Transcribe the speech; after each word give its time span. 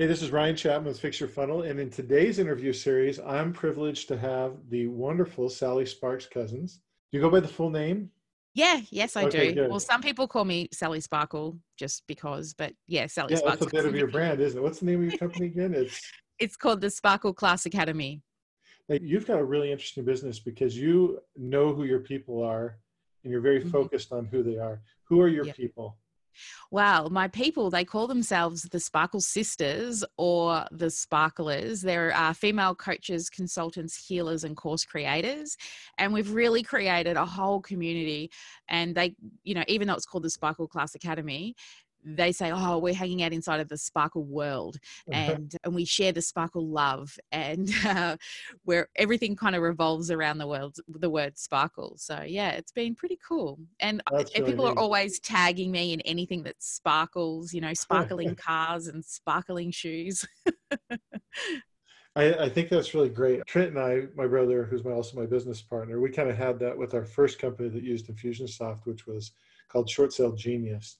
Hey, 0.00 0.06
this 0.06 0.22
is 0.22 0.30
Ryan 0.30 0.56
Chapman 0.56 0.86
with 0.86 0.98
Fix 0.98 1.20
Your 1.20 1.28
Funnel. 1.28 1.60
And 1.64 1.78
in 1.78 1.90
today's 1.90 2.38
interview 2.38 2.72
series, 2.72 3.20
I'm 3.20 3.52
privileged 3.52 4.08
to 4.08 4.16
have 4.16 4.54
the 4.70 4.86
wonderful 4.86 5.50
Sally 5.50 5.84
Sparks 5.84 6.24
Cousins. 6.24 6.80
Do 7.12 7.18
you 7.18 7.20
go 7.20 7.28
by 7.28 7.40
the 7.40 7.48
full 7.48 7.68
name? 7.68 8.10
Yeah, 8.54 8.80
yes, 8.88 9.14
I 9.14 9.24
Okay, 9.24 9.48
do. 9.50 9.54
good. 9.56 9.68
Well, 9.68 9.78
some 9.78 10.00
people 10.00 10.26
call 10.26 10.46
me 10.46 10.70
Sally 10.72 11.00
Sparkle 11.00 11.58
just 11.76 12.02
because, 12.06 12.54
but 12.54 12.72
yeah, 12.86 13.08
Sally 13.08 13.34
Yeah, 13.34 13.40
that's 13.44 13.60
Sparkle. 13.60 13.66
a 13.66 13.70
bit 13.82 13.84
of 13.84 13.94
your 13.94 14.06
brand, 14.10 14.40
isn't 14.40 14.58
it? 14.58 14.62
What's 14.62 14.78
the 14.80 14.86
name 14.86 15.00
of 15.00 15.10
your 15.10 15.18
company 15.18 15.44
again? 15.48 15.74
It's 15.74 16.00
It's 16.38 16.56
called 16.56 16.80
the 16.80 16.88
Sparkle 16.88 17.34
Class 17.34 17.66
Academy. 17.66 18.22
like 18.88 19.02
you've 19.04 19.26
got 19.26 19.38
a 19.38 19.44
really 19.44 19.70
interesting 19.70 20.06
business 20.06 20.38
because 20.38 20.74
you 20.74 21.20
know 21.36 21.74
who 21.74 21.84
your 21.84 22.00
people 22.00 22.42
are 22.42 22.78
and 23.22 23.30
you're 23.30 23.42
very 23.42 23.60
Mhm. 23.62 23.70
focused 23.70 24.12
on 24.12 24.24
who 24.24 24.42
they 24.42 24.56
are. 24.56 24.80
Who 25.10 25.20
are 25.20 25.28
your 25.28 25.44
Yep. 25.44 25.56
people? 25.56 25.98
Wow, 26.70 27.08
my 27.10 27.28
people, 27.28 27.70
they 27.70 27.84
call 27.84 28.06
themselves 28.06 28.62
the 28.62 28.80
Sparkle 28.80 29.20
Sisters 29.20 30.04
or 30.16 30.64
the 30.70 30.90
Sparklers. 30.90 31.82
They're 31.82 32.14
female 32.34 32.74
coaches, 32.74 33.28
consultants, 33.28 33.96
healers, 33.96 34.44
and 34.44 34.56
course 34.56 34.84
creators. 34.84 35.56
And 35.98 36.12
we've 36.12 36.32
really 36.32 36.62
created 36.62 37.16
a 37.16 37.26
whole 37.26 37.60
community. 37.60 38.30
And 38.68 38.94
they, 38.94 39.14
you 39.42 39.54
know, 39.54 39.64
even 39.68 39.88
though 39.88 39.94
it's 39.94 40.06
called 40.06 40.24
the 40.24 40.30
Sparkle 40.30 40.68
Class 40.68 40.94
Academy, 40.94 41.54
they 42.04 42.32
say, 42.32 42.50
oh, 42.52 42.78
we're 42.78 42.94
hanging 42.94 43.22
out 43.22 43.32
inside 43.32 43.60
of 43.60 43.68
the 43.68 43.76
sparkle 43.76 44.24
world 44.24 44.78
and 45.12 45.56
and 45.64 45.74
we 45.74 45.84
share 45.84 46.12
the 46.12 46.22
sparkle 46.22 46.66
love 46.66 47.16
and 47.32 47.70
uh, 47.84 48.16
where 48.64 48.88
everything 48.96 49.36
kind 49.36 49.56
of 49.56 49.62
revolves 49.62 50.10
around 50.10 50.38
the 50.38 50.46
world 50.46 50.76
the 50.88 51.10
word 51.10 51.38
sparkle 51.38 51.94
so 51.96 52.22
yeah 52.22 52.50
it's 52.50 52.72
been 52.72 52.94
pretty 52.94 53.18
cool 53.26 53.58
and, 53.80 54.02
That's 54.10 54.36
really 54.36 54.52
people 54.52 54.66
are 54.66 54.74
neat. 54.74 54.80
always 54.80 55.20
tagging 55.20 55.70
me 55.70 55.92
in 55.92 56.00
anything 56.02 56.42
that 56.44 56.56
sparkles 56.62 57.52
you 57.52 57.60
know 57.60 57.74
sparkling 57.74 58.34
cars 58.34 58.86
and 58.86 59.04
sparkling 59.04 59.70
shoes 59.70 60.24
I, 62.16 62.34
I 62.34 62.48
think 62.48 62.70
that's 62.70 62.92
really 62.92 63.08
great. 63.08 63.46
Trent 63.46 63.68
and 63.68 63.78
I, 63.78 64.08
my 64.16 64.26
brother, 64.26 64.64
who's 64.64 64.82
my, 64.82 64.90
also 64.90 65.16
my 65.16 65.26
business 65.26 65.62
partner, 65.62 66.00
we 66.00 66.10
kind 66.10 66.28
of 66.28 66.36
had 66.36 66.58
that 66.58 66.76
with 66.76 66.92
our 66.92 67.04
first 67.04 67.38
company 67.38 67.68
that 67.68 67.84
used 67.84 68.08
Infusionsoft, 68.08 68.80
which 68.84 69.06
was 69.06 69.30
called 69.68 69.88
Short 69.88 70.12
Sale 70.12 70.32
Genius. 70.32 70.96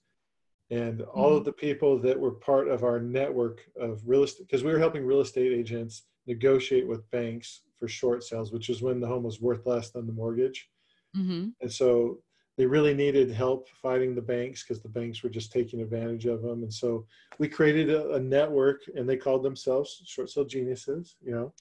And 0.70 1.02
all 1.02 1.36
of 1.36 1.44
the 1.44 1.52
people 1.52 1.98
that 1.98 2.18
were 2.18 2.30
part 2.30 2.68
of 2.68 2.84
our 2.84 3.00
network 3.00 3.62
of 3.76 4.02
real 4.06 4.22
estate, 4.22 4.46
because 4.46 4.62
we 4.62 4.72
were 4.72 4.78
helping 4.78 5.04
real 5.04 5.20
estate 5.20 5.52
agents 5.52 6.04
negotiate 6.26 6.86
with 6.86 7.10
banks 7.10 7.62
for 7.76 7.88
short 7.88 8.22
sales, 8.22 8.52
which 8.52 8.68
is 8.68 8.80
when 8.80 9.00
the 9.00 9.06
home 9.06 9.24
was 9.24 9.40
worth 9.40 9.66
less 9.66 9.90
than 9.90 10.06
the 10.06 10.12
mortgage. 10.12 10.68
hmm 11.14 11.48
And 11.60 11.72
so 11.72 12.22
they 12.56 12.66
really 12.66 12.94
needed 12.94 13.30
help 13.30 13.68
fighting 13.68 14.14
the 14.14 14.22
banks 14.22 14.62
because 14.62 14.82
the 14.82 14.88
banks 14.88 15.22
were 15.22 15.30
just 15.30 15.50
taking 15.50 15.80
advantage 15.80 16.26
of 16.26 16.42
them. 16.42 16.62
And 16.62 16.72
so 16.72 17.06
we 17.38 17.48
created 17.48 17.90
a, 17.90 18.12
a 18.12 18.20
network 18.20 18.82
and 18.94 19.08
they 19.08 19.16
called 19.16 19.42
themselves 19.42 20.02
short 20.04 20.30
sale 20.30 20.44
geniuses, 20.44 21.16
you 21.22 21.32
know, 21.32 21.52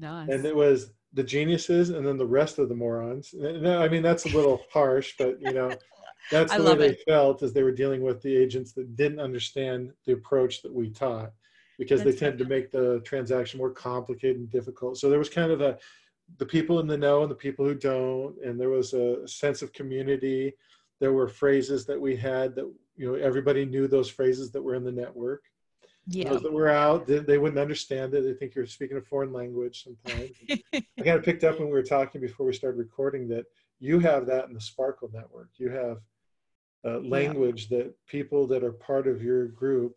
nice 0.00 0.28
and 0.30 0.44
it 0.44 0.56
was 0.56 0.92
the 1.12 1.22
geniuses 1.22 1.90
and 1.90 2.06
then 2.06 2.16
the 2.16 2.26
rest 2.26 2.58
of 2.58 2.68
the 2.68 2.74
morons. 2.74 3.34
No, 3.34 3.80
I 3.80 3.88
mean, 3.88 4.02
that's 4.02 4.24
a 4.24 4.28
little 4.30 4.62
harsh, 4.72 5.14
but 5.18 5.40
you 5.40 5.52
know, 5.52 5.78
that's 6.30 6.54
the 6.54 6.62
way 6.62 6.74
they 6.74 6.88
it. 6.90 7.02
felt 7.06 7.42
as 7.42 7.52
they 7.52 7.62
were 7.62 7.72
dealing 7.72 8.02
with 8.02 8.22
the 8.22 8.36
agents 8.36 8.72
that 8.72 8.96
didn't 8.96 9.20
understand 9.20 9.92
the 10.04 10.12
approach 10.12 10.62
that 10.62 10.72
we 10.72 10.90
taught 10.90 11.32
because 11.78 12.02
That's 12.02 12.18
they 12.18 12.26
tend 12.26 12.38
to 12.38 12.44
make 12.44 12.70
the 12.70 13.00
transaction 13.04 13.58
more 13.58 13.70
complicated 13.70 14.36
and 14.36 14.50
difficult. 14.50 14.98
So 14.98 15.10
there 15.10 15.18
was 15.18 15.28
kind 15.28 15.52
of 15.52 15.60
a, 15.60 15.78
the 16.38 16.46
people 16.46 16.80
in 16.80 16.86
the 16.86 16.96
know 16.96 17.22
and 17.22 17.30
the 17.30 17.36
people 17.36 17.64
who 17.64 17.74
don't, 17.74 18.36
and 18.42 18.60
there 18.60 18.70
was 18.70 18.94
a 18.94 19.26
sense 19.28 19.62
of 19.62 19.72
community. 19.72 20.54
There 21.00 21.12
were 21.12 21.28
phrases 21.28 21.84
that 21.86 22.00
we 22.00 22.16
had 22.16 22.54
that, 22.54 22.72
you 22.96 23.06
know, 23.06 23.14
everybody 23.14 23.64
knew 23.64 23.86
those 23.86 24.08
phrases 24.08 24.50
that 24.52 24.62
were 24.62 24.74
in 24.74 24.84
the 24.84 24.92
network. 24.92 25.44
yeah 26.06 26.30
Those 26.30 26.42
that 26.42 26.52
were 26.52 26.68
out, 26.68 27.06
they, 27.06 27.18
they 27.18 27.38
wouldn't 27.38 27.60
understand 27.60 28.14
it. 28.14 28.22
They 28.22 28.32
think 28.32 28.54
you're 28.54 28.66
speaking 28.66 28.96
a 28.96 29.02
foreign 29.02 29.32
language 29.32 29.84
sometimes. 29.84 30.30
I 30.72 30.82
kind 30.96 31.18
of 31.18 31.24
picked 31.24 31.44
up 31.44 31.58
when 31.58 31.68
we 31.68 31.74
were 31.74 31.82
talking 31.82 32.20
before 32.20 32.46
we 32.46 32.54
started 32.54 32.78
recording 32.78 33.28
that 33.28 33.44
you 33.78 33.98
have 33.98 34.24
that 34.26 34.46
in 34.46 34.54
the 34.54 34.60
Sparkle 34.60 35.10
Network. 35.12 35.50
You 35.58 35.68
have 35.70 35.98
uh, 36.86 37.00
language 37.00 37.68
that 37.68 37.92
people 38.06 38.46
that 38.46 38.62
are 38.62 38.72
part 38.72 39.06
of 39.06 39.22
your 39.22 39.48
group, 39.48 39.96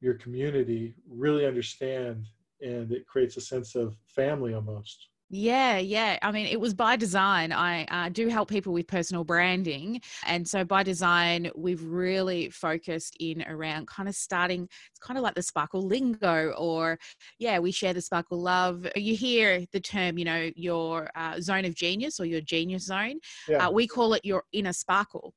your 0.00 0.14
community, 0.14 0.94
really 1.08 1.46
understand, 1.46 2.26
and 2.60 2.92
it 2.92 3.06
creates 3.06 3.36
a 3.36 3.40
sense 3.40 3.74
of 3.74 3.96
family 4.06 4.54
almost. 4.54 5.08
Yeah, 5.30 5.76
yeah. 5.76 6.18
I 6.22 6.32
mean, 6.32 6.46
it 6.46 6.58
was 6.58 6.72
by 6.72 6.96
design. 6.96 7.52
I 7.52 7.84
uh, 7.84 8.08
do 8.08 8.28
help 8.28 8.48
people 8.48 8.72
with 8.72 8.86
personal 8.86 9.24
branding. 9.24 10.00
And 10.26 10.48
so 10.48 10.64
by 10.64 10.82
design, 10.82 11.50
we've 11.54 11.82
really 11.82 12.48
focused 12.48 13.14
in 13.20 13.44
around 13.46 13.88
kind 13.88 14.08
of 14.08 14.14
starting, 14.14 14.62
it's 14.62 14.98
kind 15.00 15.18
of 15.18 15.22
like 15.22 15.34
the 15.34 15.42
sparkle 15.42 15.82
lingo, 15.82 16.54
or 16.56 16.98
yeah, 17.38 17.58
we 17.58 17.72
share 17.72 17.92
the 17.92 18.00
sparkle 18.00 18.40
love. 18.40 18.86
You 18.96 19.14
hear 19.14 19.66
the 19.72 19.80
term, 19.80 20.16
you 20.16 20.24
know, 20.24 20.50
your 20.56 21.10
uh, 21.14 21.40
zone 21.40 21.66
of 21.66 21.74
genius 21.74 22.18
or 22.18 22.24
your 22.24 22.40
genius 22.40 22.84
zone. 22.84 23.20
Yeah. 23.48 23.66
Uh, 23.66 23.70
we 23.70 23.86
call 23.86 24.14
it 24.14 24.24
your 24.24 24.44
inner 24.52 24.72
sparkle. 24.72 25.34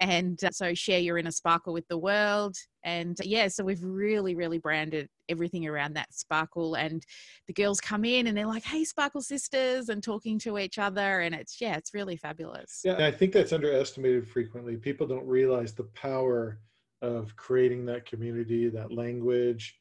And 0.00 0.42
uh, 0.42 0.50
so 0.50 0.74
share 0.74 0.98
your 0.98 1.18
inner 1.18 1.30
sparkle 1.30 1.72
with 1.72 1.86
the 1.88 1.98
world. 1.98 2.56
And 2.84 3.20
uh, 3.20 3.24
yeah, 3.26 3.48
so 3.48 3.64
we've 3.64 3.82
really, 3.82 4.34
really 4.34 4.58
branded 4.58 5.08
everything 5.28 5.66
around 5.66 5.94
that 5.94 6.12
sparkle. 6.12 6.74
And 6.74 7.02
the 7.46 7.52
girls 7.52 7.80
come 7.80 8.04
in 8.04 8.26
and 8.26 8.36
they're 8.36 8.46
like, 8.46 8.64
hey, 8.64 8.84
sparkle 8.84 9.20
sisters, 9.20 9.88
and 9.88 10.02
talking 10.02 10.38
to 10.40 10.58
each 10.58 10.78
other. 10.78 11.20
And 11.20 11.34
it's, 11.34 11.60
yeah, 11.60 11.76
it's 11.76 11.94
really 11.94 12.16
fabulous. 12.16 12.80
Yeah, 12.84 13.06
I 13.06 13.10
think 13.10 13.32
that's 13.32 13.52
underestimated 13.52 14.28
frequently. 14.28 14.76
People 14.76 15.06
don't 15.06 15.26
realize 15.26 15.74
the 15.74 15.84
power 15.94 16.60
of 17.02 17.36
creating 17.36 17.86
that 17.86 18.06
community, 18.06 18.68
that 18.68 18.92
language, 18.92 19.78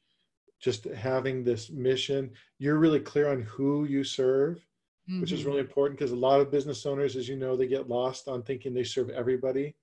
just 0.60 0.86
having 0.86 1.44
this 1.44 1.70
mission. 1.70 2.32
You're 2.60 2.80
really 2.80 3.00
clear 3.00 3.30
on 3.30 3.42
who 3.44 3.86
you 3.86 4.04
serve, 4.04 4.66
which 5.20 5.32
is 5.32 5.42
Mhm. 5.42 5.46
really 5.46 5.60
important 5.60 5.98
because 6.00 6.12
a 6.12 6.16
lot 6.16 6.40
of 6.42 6.52
business 6.52 6.86
owners, 6.86 7.16
as 7.16 7.28
you 7.28 7.36
know, 7.38 7.56
they 7.56 7.68
get 7.68 7.88
lost 7.90 8.28
on 8.28 8.44
thinking 8.44 8.74
they 8.74 8.84
serve 8.84 9.10
everybody. 9.10 9.76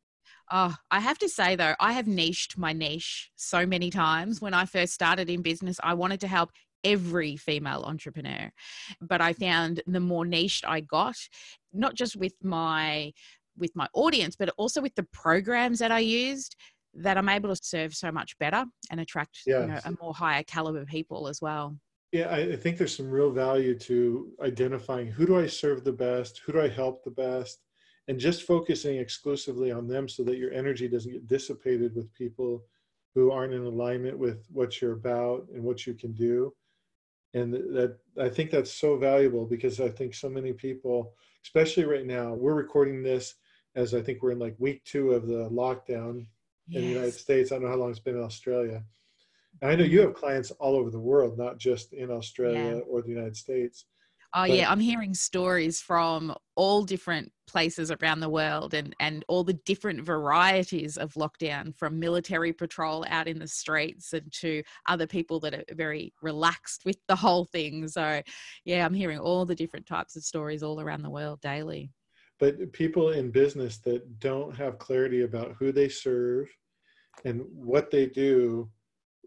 Oh, 0.50 0.74
I 0.90 1.00
have 1.00 1.18
to 1.18 1.28
say 1.28 1.56
though, 1.56 1.74
I 1.80 1.92
have 1.92 2.06
niched 2.06 2.56
my 2.58 2.72
niche 2.72 3.30
so 3.36 3.66
many 3.66 3.90
times. 3.90 4.40
When 4.40 4.54
I 4.54 4.64
first 4.66 4.92
started 4.92 5.30
in 5.30 5.42
business, 5.42 5.78
I 5.82 5.94
wanted 5.94 6.20
to 6.20 6.28
help 6.28 6.50
every 6.82 7.36
female 7.36 7.82
entrepreneur. 7.84 8.50
But 9.00 9.20
I 9.20 9.32
found 9.32 9.82
the 9.86 10.00
more 10.00 10.24
niched 10.26 10.64
I 10.66 10.80
got, 10.80 11.16
not 11.72 11.94
just 11.94 12.16
with 12.16 12.34
my 12.42 13.12
with 13.56 13.70
my 13.76 13.88
audience, 13.94 14.34
but 14.36 14.50
also 14.58 14.82
with 14.82 14.94
the 14.96 15.04
programs 15.12 15.78
that 15.78 15.92
I 15.92 16.00
used, 16.00 16.56
that 16.94 17.16
I'm 17.16 17.28
able 17.28 17.54
to 17.54 17.60
serve 17.62 17.94
so 17.94 18.10
much 18.10 18.36
better 18.38 18.64
and 18.90 19.00
attract 19.00 19.38
you 19.56 19.64
know, 19.66 19.78
a 19.84 19.92
more 20.02 20.12
higher 20.12 20.42
caliber 20.42 20.84
people 20.84 21.28
as 21.28 21.40
well. 21.40 21.76
Yeah, 22.14 22.32
I, 22.32 22.54
think 22.54 22.78
there's 22.78 22.96
some 22.96 23.10
real 23.10 23.32
value 23.32 23.76
to 23.76 24.30
identifying 24.40 25.08
who 25.08 25.26
do 25.26 25.36
I 25.36 25.48
serve 25.48 25.82
the 25.82 25.90
best, 25.90 26.38
who 26.46 26.52
do 26.52 26.60
I 26.60 26.68
help 26.68 27.02
the 27.02 27.10
best, 27.10 27.64
and 28.06 28.20
just 28.20 28.44
focusing 28.44 28.98
exclusively 28.98 29.72
on 29.72 29.88
them 29.88 30.08
so 30.08 30.22
that 30.22 30.36
your 30.36 30.52
energy 30.52 30.86
doesn't 30.86 31.10
get 31.10 31.26
dissipated 31.26 31.96
with 31.96 32.14
people 32.14 32.62
who 33.16 33.32
aren't 33.32 33.52
in 33.52 33.64
alignment 33.64 34.16
with 34.16 34.46
what 34.52 34.80
you're 34.80 34.92
about 34.92 35.48
and 35.52 35.64
what 35.64 35.88
you 35.88 35.94
can 35.94 36.12
do. 36.12 36.54
And 37.34 37.52
that 37.52 37.98
I 38.16 38.28
think 38.28 38.52
that's 38.52 38.72
so 38.72 38.96
valuable 38.96 39.44
because 39.44 39.80
I 39.80 39.88
think 39.88 40.14
so 40.14 40.28
many 40.28 40.52
people, 40.52 41.14
especially 41.42 41.84
right 41.84 42.06
now, 42.06 42.32
we're 42.32 42.54
recording 42.54 43.02
this 43.02 43.34
as 43.74 43.92
I 43.92 44.00
think 44.00 44.22
we're 44.22 44.30
in 44.30 44.38
like 44.38 44.54
week 44.60 44.84
two 44.84 45.14
of 45.14 45.26
the 45.26 45.50
lockdown 45.50 46.26
in 46.70 46.80
the 46.80 46.80
United 46.80 47.14
States. 47.14 47.50
I 47.50 47.56
don't 47.56 47.64
know 47.64 47.70
how 47.70 47.76
long 47.76 47.90
it's 47.90 47.98
been 47.98 48.18
in 48.18 48.22
Australia. 48.22 48.84
And 49.64 49.72
I 49.72 49.76
know 49.76 49.84
you 49.84 50.02
have 50.02 50.12
clients 50.12 50.50
all 50.60 50.76
over 50.76 50.90
the 50.90 51.00
world, 51.00 51.38
not 51.38 51.56
just 51.56 51.94
in 51.94 52.10
Australia 52.10 52.82
or 52.86 53.00
the 53.00 53.08
United 53.08 53.34
States. 53.34 53.86
Oh 54.34 54.42
But- 54.42 54.50
yeah, 54.50 54.70
I'm 54.70 54.80
hearing 54.80 55.14
stories 55.14 55.80
from 55.80 56.34
all 56.54 56.84
different 56.84 57.32
places 57.46 57.90
around 57.90 58.20
the 58.20 58.28
world 58.28 58.74
and 58.74 58.94
and 59.00 59.24
all 59.26 59.42
the 59.42 59.58
different 59.64 60.02
varieties 60.02 60.98
of 60.98 61.14
lockdown 61.14 61.74
from 61.74 61.98
military 61.98 62.52
patrol 62.52 63.06
out 63.08 63.26
in 63.26 63.38
the 63.38 63.48
streets 63.48 64.12
and 64.12 64.30
to 64.40 64.62
other 64.86 65.06
people 65.06 65.40
that 65.40 65.54
are 65.54 65.64
very 65.72 66.12
relaxed 66.20 66.84
with 66.84 66.98
the 67.08 67.16
whole 67.16 67.46
thing. 67.46 67.88
So 67.88 68.20
yeah, 68.66 68.84
I'm 68.84 68.92
hearing 68.92 69.18
all 69.18 69.46
the 69.46 69.54
different 69.54 69.86
types 69.86 70.14
of 70.14 70.24
stories 70.24 70.62
all 70.62 70.78
around 70.78 71.00
the 71.00 71.10
world 71.10 71.40
daily. 71.40 71.90
But 72.38 72.70
people 72.72 73.12
in 73.12 73.30
business 73.30 73.78
that 73.78 74.18
don't 74.18 74.54
have 74.56 74.78
clarity 74.78 75.22
about 75.22 75.56
who 75.58 75.72
they 75.72 75.88
serve 75.88 76.48
and 77.24 77.42
what 77.50 77.90
they 77.90 78.06
do 78.06 78.68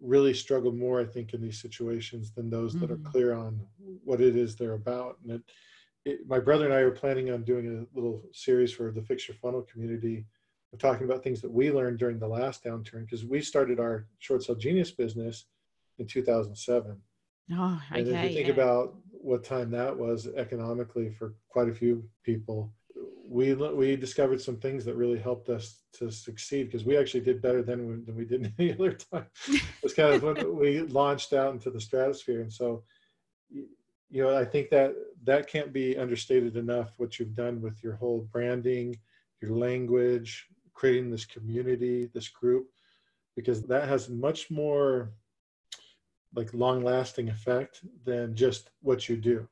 really 0.01 0.33
struggle 0.33 0.71
more, 0.71 0.99
I 1.01 1.05
think, 1.05 1.33
in 1.33 1.41
these 1.41 1.61
situations 1.61 2.31
than 2.31 2.49
those 2.49 2.73
that 2.79 2.91
are 2.91 2.97
Mhm. 2.97 3.05
clear 3.05 3.33
on 3.33 3.59
what 4.03 4.21
it 4.21 4.35
is 4.35 4.55
they're 4.55 4.73
about. 4.73 5.19
And 5.21 5.31
it, 5.31 5.41
it, 6.05 6.27
my 6.27 6.39
brother 6.39 6.65
and 6.65 6.73
I 6.73 6.79
are 6.79 6.91
planning 6.91 7.31
on 7.31 7.44
doing 7.44 7.67
a 7.67 7.95
little 7.95 8.23
series 8.31 8.71
for 8.71 8.91
the 8.91 9.01
Fix 9.01 9.27
Your 9.27 9.35
Funnel 9.38 9.63
community 9.63 10.25
of 10.73 10.79
talking 10.79 11.05
about 11.05 11.23
things 11.23 11.41
that 11.41 11.51
we 11.51 11.71
learned 11.71 11.97
during 11.97 12.19
the 12.19 12.27
last 12.27 12.63
downturn 12.63 13.05
because 13.05 13.25
we 13.25 13.41
started 13.41 13.79
our 13.79 14.07
short 14.19 14.44
sale 14.44 14.55
genius 14.55 14.91
business 14.91 15.45
in 15.97 16.05
2007. 16.05 17.01
Oh, 17.53 17.81
okay. 17.91 17.99
And 18.01 18.07
if 18.07 18.23
you 18.23 18.29
think 18.35 18.47
yeah. 18.47 18.53
about 18.53 18.95
what 19.11 19.44
time 19.44 19.71
that 19.71 19.97
was 19.97 20.27
economically 20.27 21.09
for 21.09 21.33
quite 21.49 21.69
a 21.69 21.73
few 21.73 22.07
people, 22.23 22.73
we 23.29 23.53
we 23.53 23.95
discovered 23.95 24.41
some 24.41 24.57
things 24.57 24.85
that 24.85 24.95
really 24.95 25.19
helped 25.19 25.50
us 25.50 25.83
to 25.94 26.09
succeed 26.12 26.65
because 26.65 26.85
we 26.85 26.97
actually 26.97 27.21
did 27.21 27.41
better 27.41 27.62
than 27.62 27.88
we, 27.88 27.95
than 28.03 28.15
we 28.15 28.25
did 28.25 28.53
any 28.59 28.74
other 28.74 28.94
time. 28.94 29.25
it's 29.83 29.94
kind 29.94 30.13
of 30.13 30.24
when 30.24 30.57
we 30.57 30.81
launched 30.81 31.33
out 31.33 31.53
into 31.53 31.69
the 31.69 31.81
stratosphere, 31.81 32.41
and 32.41 32.51
so 32.51 32.83
you 33.50 34.24
know 34.24 34.38
I 34.38 34.45
think 34.45 34.69
that 34.69 34.94
that 35.24 35.47
can't 35.47 35.74
be 35.74 35.97
understated 35.97 36.56
enough. 36.56 36.94
What 36.97 37.19
you've 37.19 37.35
done 37.35 37.62
with 37.62 37.83
your 37.83 37.95
whole 37.95 38.27
branding, 38.31 38.95
your 39.41 39.51
language, 39.51 40.47
creating 40.73 41.12
this 41.12 41.25
community, 41.25 42.09
this 42.13 42.30
group, 42.30 42.68
because 43.35 43.63
that 43.63 43.89
has 43.89 44.09
much 44.09 44.50
more 44.50 45.12
like 46.35 46.53
long 46.53 46.83
lasting 46.83 47.30
effect 47.30 47.81
than 48.06 48.35
just 48.35 48.69
what 48.81 49.09
you 49.09 49.18
do. 49.18 49.47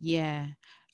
Yeah. 0.00 0.46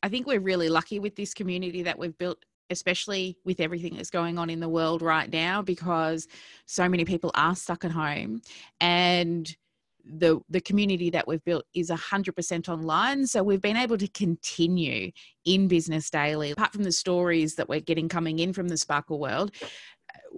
I 0.03 0.09
think 0.09 0.27
we're 0.27 0.41
really 0.41 0.69
lucky 0.69 0.99
with 0.99 1.17
this 1.17 1.35
community 1.35 1.83
that 1.83 1.99
we've 1.99 2.17
built, 2.17 2.39
especially 2.71 3.37
with 3.45 3.61
everything 3.61 3.97
that's 3.97 4.11
going 4.11 4.39
on 4.39 4.51
in 4.51 4.61
the 4.61 4.69
world 4.69 5.03
right 5.03 5.31
now, 5.31 5.63
because 5.63 6.27
so 6.67 6.89
many 6.89 7.05
people 7.05 7.31
are 7.35 7.55
stuck 7.55 7.85
at 7.85 7.93
home 7.93 8.43
and 8.81 9.57
the 10.05 10.41
the 10.49 10.61
community 10.61 11.11
that 11.11 11.29
we've 11.29 11.45
built 11.45 11.65
is 11.75 11.89
100% 11.89 12.69
online 12.69 13.25
so 13.25 13.41
we've 13.41 13.61
been 13.61 13.77
able 13.77 13.97
to 13.97 14.09
continue 14.09 15.13
in 15.45 15.69
business 15.69 16.11
daily 16.11 16.51
apart 16.51 16.73
from 16.73 16.83
the 16.83 16.91
stories 16.91 17.55
that 17.55 17.69
we're 17.69 17.79
getting 17.79 18.09
coming 18.09 18.41
in 18.41 18.53
from 18.53 18.67
the 18.67 18.77
sparkle 18.77 19.21
world 19.21 19.53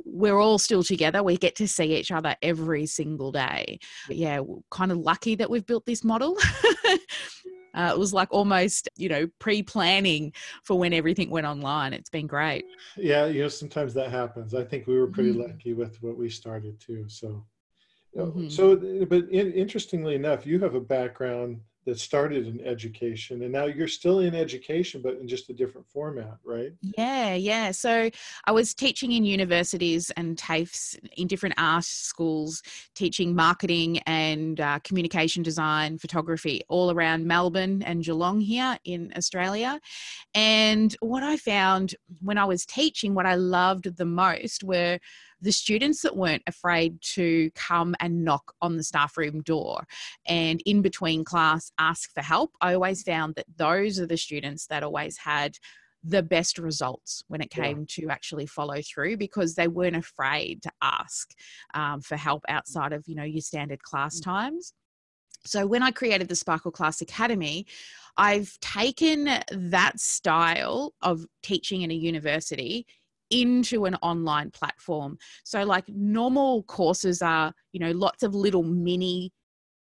we're 0.05 0.39
all 0.39 0.59
still 0.59 0.83
together. 0.83 1.23
We 1.23 1.37
get 1.37 1.57
to 1.57 1.69
see 1.69 1.97
each 1.97 2.11
other 2.11 2.37
every 2.43 2.87
single 2.87 3.33
day. 3.33 3.79
But 4.07 4.17
yeah, 4.17 4.41
kind 4.71 4.93
of 4.93 4.99
lucky 4.99 5.35
that 5.37 5.51
we've 5.51 5.67
built 5.67 5.87
this 5.87 6.05
model. 6.05 6.37
uh, 7.75 7.91
it 7.95 7.99
was 7.99 8.13
like 8.13 8.29
almost, 8.31 8.89
you 8.97 9.09
know, 9.09 9.27
pre 9.39 9.63
planning 9.63 10.33
for 10.63 10.79
when 10.79 10.93
everything 10.93 11.31
went 11.31 11.47
online. 11.47 11.93
It's 11.93 12.11
been 12.11 12.27
great. 12.27 12.65
Yeah, 12.97 13.27
you 13.27 13.43
know, 13.43 13.49
sometimes 13.49 13.95
that 13.95 14.11
happens. 14.11 14.55
I 14.55 14.65
think 14.65 14.87
we 14.87 14.99
were 14.99 15.09
pretty 15.09 15.31
mm-hmm. 15.31 15.43
lucky 15.43 15.73
with 15.75 16.03
what 16.03 16.17
we 16.17 16.29
started 16.29 16.79
too. 16.81 17.05
So, 17.09 17.45
mm-hmm. 18.17 18.49
so, 18.49 18.77
but 19.07 19.29
in, 19.31 19.53
interestingly 19.53 20.15
enough, 20.15 20.47
you 20.47 20.59
have 20.61 20.75
a 20.75 20.81
background 20.81 21.61
that 21.85 21.99
started 21.99 22.47
in 22.47 22.61
education 22.67 23.43
and 23.43 23.53
now 23.53 23.67
you're 23.67 23.89
still 23.89 24.21
in 24.21 24.35
education 24.35 25.01
but 25.03 25.15
in 25.15 25.29
just 25.29 25.51
a 25.51 25.53
different 25.53 25.87
format 25.87 26.37
right? 26.45 26.73
Yeah 26.97 27.35
yeah. 27.35 27.71
So 27.71 28.11
i 28.45 28.53
was 28.53 28.75
teaching 28.75 29.13
in 29.13 29.25
universities 29.25 30.11
and 30.17 30.37
tafes 30.37 30.97
in 31.17 31.27
different 31.27 31.55
art 31.59 31.85
schools 31.85 32.63
teaching 32.95 33.35
marketing 33.35 33.99
and 34.07 34.61
uh, 34.61 34.79
communication 34.85 35.43
design 35.43 35.99
photography 35.99 36.63
all 36.69 36.91
around 36.91 37.27
melbourne 37.27 37.83
and 37.83 38.05
geelong 38.05 38.41
here 38.41 38.79
in 38.85 39.13
australia. 39.17 39.81
And 40.35 40.95
what 41.01 41.23
i 41.23 41.37
found 41.37 41.95
when 42.21 42.39
i 42.39 42.45
was 42.45 42.65
teaching 42.67 43.15
what 43.15 43.27
i 43.27 43.35
loved 43.35 43.97
the 43.97 44.05
most 44.05 44.65
were 44.65 44.99
the 45.41 45.53
students 45.53 46.03
that 46.03 46.17
weren't 46.17 46.43
afraid 46.47 47.01
to 47.01 47.51
come 47.55 47.95
and 48.01 48.25
knock 48.25 48.55
on 48.63 48.77
the 48.77 48.85
staff 48.85 49.17
room 49.17 49.43
door 49.43 49.85
and 50.27 50.63
in 50.67 50.83
between 50.83 51.25
class 51.25 51.71
ask 51.79 52.13
for 52.13 52.23
help, 52.23 52.53
I 52.61 52.75
always 52.75 53.03
found 53.03 53.35
that 53.37 53.47
those 53.57 53.99
are 53.99 54.07
the 54.07 54.17
students 54.17 54.67
that 54.67 54.83
always 54.83 55.19
had 55.19 55.57
the 56.05 56.23
best 56.23 56.59
results 56.59 57.25
when 57.29 57.41
it 57.41 57.51
came 57.51 57.81
yeah. 57.81 57.85
to 57.89 58.09
actually 58.11 58.47
follow 58.47 58.81
through 58.83 59.17
because 59.17 59.55
they 59.55 59.69
weren't 59.69 59.97
afraid 59.97 60.63
to 60.63 60.71
ask 60.83 61.31
um, 61.73 62.01
for 62.03 62.17
help 62.17 62.45
outside 62.49 62.93
of 62.93 63.03
you 63.07 63.15
know 63.15 63.25
your 63.25 63.41
standard 63.41 63.83
class 63.83 64.21
mm. 64.21 64.25
times 64.25 64.75
so 65.47 65.67
when 65.67 65.83
i 65.83 65.91
created 65.91 66.29
the 66.29 66.37
sparkle 66.37 66.71
class 66.71 67.01
academy 67.01 67.67
i've 68.19 68.59
taken 68.61 69.31
that 69.51 69.99
style 69.99 70.93
of 71.01 71.25
teaching 71.43 71.83
in 71.83 71.91
a 71.91 71.95
university 71.95 72.87
into 73.35 73.85
an 73.85 73.97
online 73.97 74.51
platform. 74.51 75.19
So, 75.45 75.65
like 75.65 75.89
normal 75.89 76.63
courses 76.65 77.21
are, 77.21 77.53
you 77.73 77.81
know, 77.81 77.91
lots 77.91 78.23
of 78.23 78.35
little 78.35 78.63
mini 78.63 79.33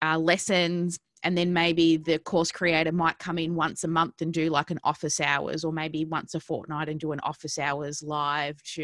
uh, 0.04 0.18
lessons, 0.18 1.00
and 1.24 1.38
then 1.38 1.54
maybe 1.54 1.98
the 1.98 2.20
course 2.20 2.52
creator 2.52 2.92
might 2.92 3.18
come 3.20 3.38
in 3.38 3.56
once 3.56 3.84
a 3.84 3.88
month 3.88 4.22
and 4.22 4.34
do 4.34 4.50
like 4.50 4.72
an 4.72 4.80
office 4.84 5.20
hours, 5.20 5.64
or 5.64 5.72
maybe 5.72 6.06
once 6.06 6.36
a 6.36 6.40
fortnight 6.40 6.90
and 6.90 7.00
do 7.00 7.14
an 7.14 7.20
office 7.22 7.58
hours 7.58 8.04
live 8.04 8.62
to, 8.64 8.84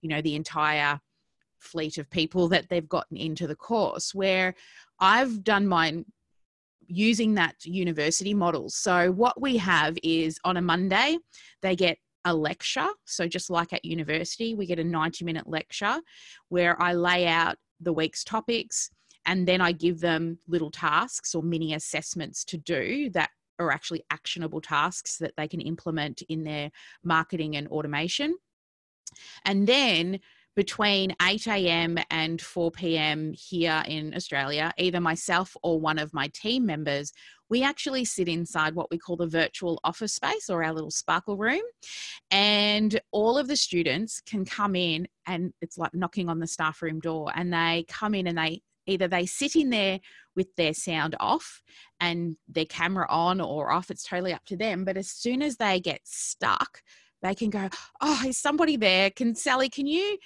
you 0.00 0.08
know, 0.08 0.20
the 0.20 0.34
entire 0.34 1.00
fleet 1.58 1.96
of 1.98 2.10
people 2.10 2.48
that 2.48 2.68
they've 2.68 2.88
gotten 2.88 3.16
into 3.16 3.46
the 3.46 3.56
course. 3.56 4.14
Where 4.14 4.54
I've 4.98 5.44
done 5.44 5.66
mine 5.66 6.06
using 6.88 7.34
that 7.34 7.64
university 7.64 8.34
model. 8.34 8.68
So, 8.68 9.12
what 9.12 9.40
we 9.40 9.56
have 9.58 9.96
is 10.02 10.38
on 10.44 10.56
a 10.56 10.62
Monday, 10.62 11.18
they 11.62 11.76
get 11.76 11.98
a 12.24 12.34
lecture. 12.34 12.88
So, 13.04 13.26
just 13.26 13.50
like 13.50 13.72
at 13.72 13.84
university, 13.84 14.54
we 14.54 14.66
get 14.66 14.78
a 14.78 14.84
90 14.84 15.24
minute 15.24 15.48
lecture 15.48 16.00
where 16.48 16.80
I 16.80 16.94
lay 16.94 17.26
out 17.26 17.56
the 17.80 17.92
week's 17.92 18.24
topics 18.24 18.90
and 19.26 19.46
then 19.46 19.60
I 19.60 19.72
give 19.72 20.00
them 20.00 20.38
little 20.48 20.70
tasks 20.70 21.34
or 21.34 21.42
mini 21.42 21.74
assessments 21.74 22.44
to 22.46 22.56
do 22.56 23.10
that 23.10 23.30
are 23.58 23.70
actually 23.70 24.04
actionable 24.10 24.60
tasks 24.60 25.18
that 25.18 25.34
they 25.36 25.46
can 25.46 25.60
implement 25.60 26.22
in 26.22 26.42
their 26.42 26.70
marketing 27.04 27.56
and 27.56 27.68
automation. 27.68 28.34
And 29.44 29.66
then 29.66 30.20
between 30.54 31.14
8 31.22 31.46
a.m. 31.46 31.98
and 32.10 32.40
4 32.40 32.70
p.m. 32.72 33.32
here 33.32 33.82
in 33.86 34.14
Australia, 34.14 34.72
either 34.76 35.00
myself 35.00 35.56
or 35.62 35.80
one 35.80 35.98
of 35.98 36.12
my 36.12 36.28
team 36.34 36.66
members, 36.66 37.12
we 37.48 37.62
actually 37.62 38.04
sit 38.04 38.28
inside 38.28 38.74
what 38.74 38.90
we 38.90 38.98
call 38.98 39.16
the 39.16 39.26
virtual 39.26 39.80
office 39.84 40.14
space 40.14 40.48
or 40.48 40.62
our 40.62 40.72
little 40.72 40.90
sparkle 40.90 41.36
room. 41.36 41.62
And 42.30 43.00
all 43.12 43.38
of 43.38 43.48
the 43.48 43.56
students 43.56 44.20
can 44.20 44.44
come 44.44 44.74
in 44.74 45.08
and 45.26 45.52
it's 45.60 45.78
like 45.78 45.94
knocking 45.94 46.28
on 46.28 46.38
the 46.38 46.46
staff 46.46 46.82
room 46.82 47.00
door 47.00 47.30
and 47.34 47.52
they 47.52 47.84
come 47.88 48.14
in 48.14 48.26
and 48.26 48.38
they 48.38 48.62
either 48.86 49.08
they 49.08 49.26
sit 49.26 49.54
in 49.54 49.70
there 49.70 50.00
with 50.34 50.54
their 50.56 50.74
sound 50.74 51.14
off 51.20 51.62
and 52.00 52.36
their 52.48 52.64
camera 52.64 53.06
on 53.08 53.40
or 53.40 53.70
off 53.70 53.90
it's 53.90 54.02
totally 54.02 54.32
up 54.32 54.44
to 54.44 54.56
them 54.56 54.84
but 54.84 54.96
as 54.96 55.08
soon 55.08 55.42
as 55.42 55.56
they 55.56 55.78
get 55.78 56.00
stuck 56.04 56.82
they 57.22 57.34
can 57.34 57.50
go 57.50 57.68
oh 58.00 58.22
is 58.26 58.38
somebody 58.38 58.76
there 58.76 59.10
can 59.10 59.34
sally 59.34 59.68
can 59.68 59.86
you 59.86 60.18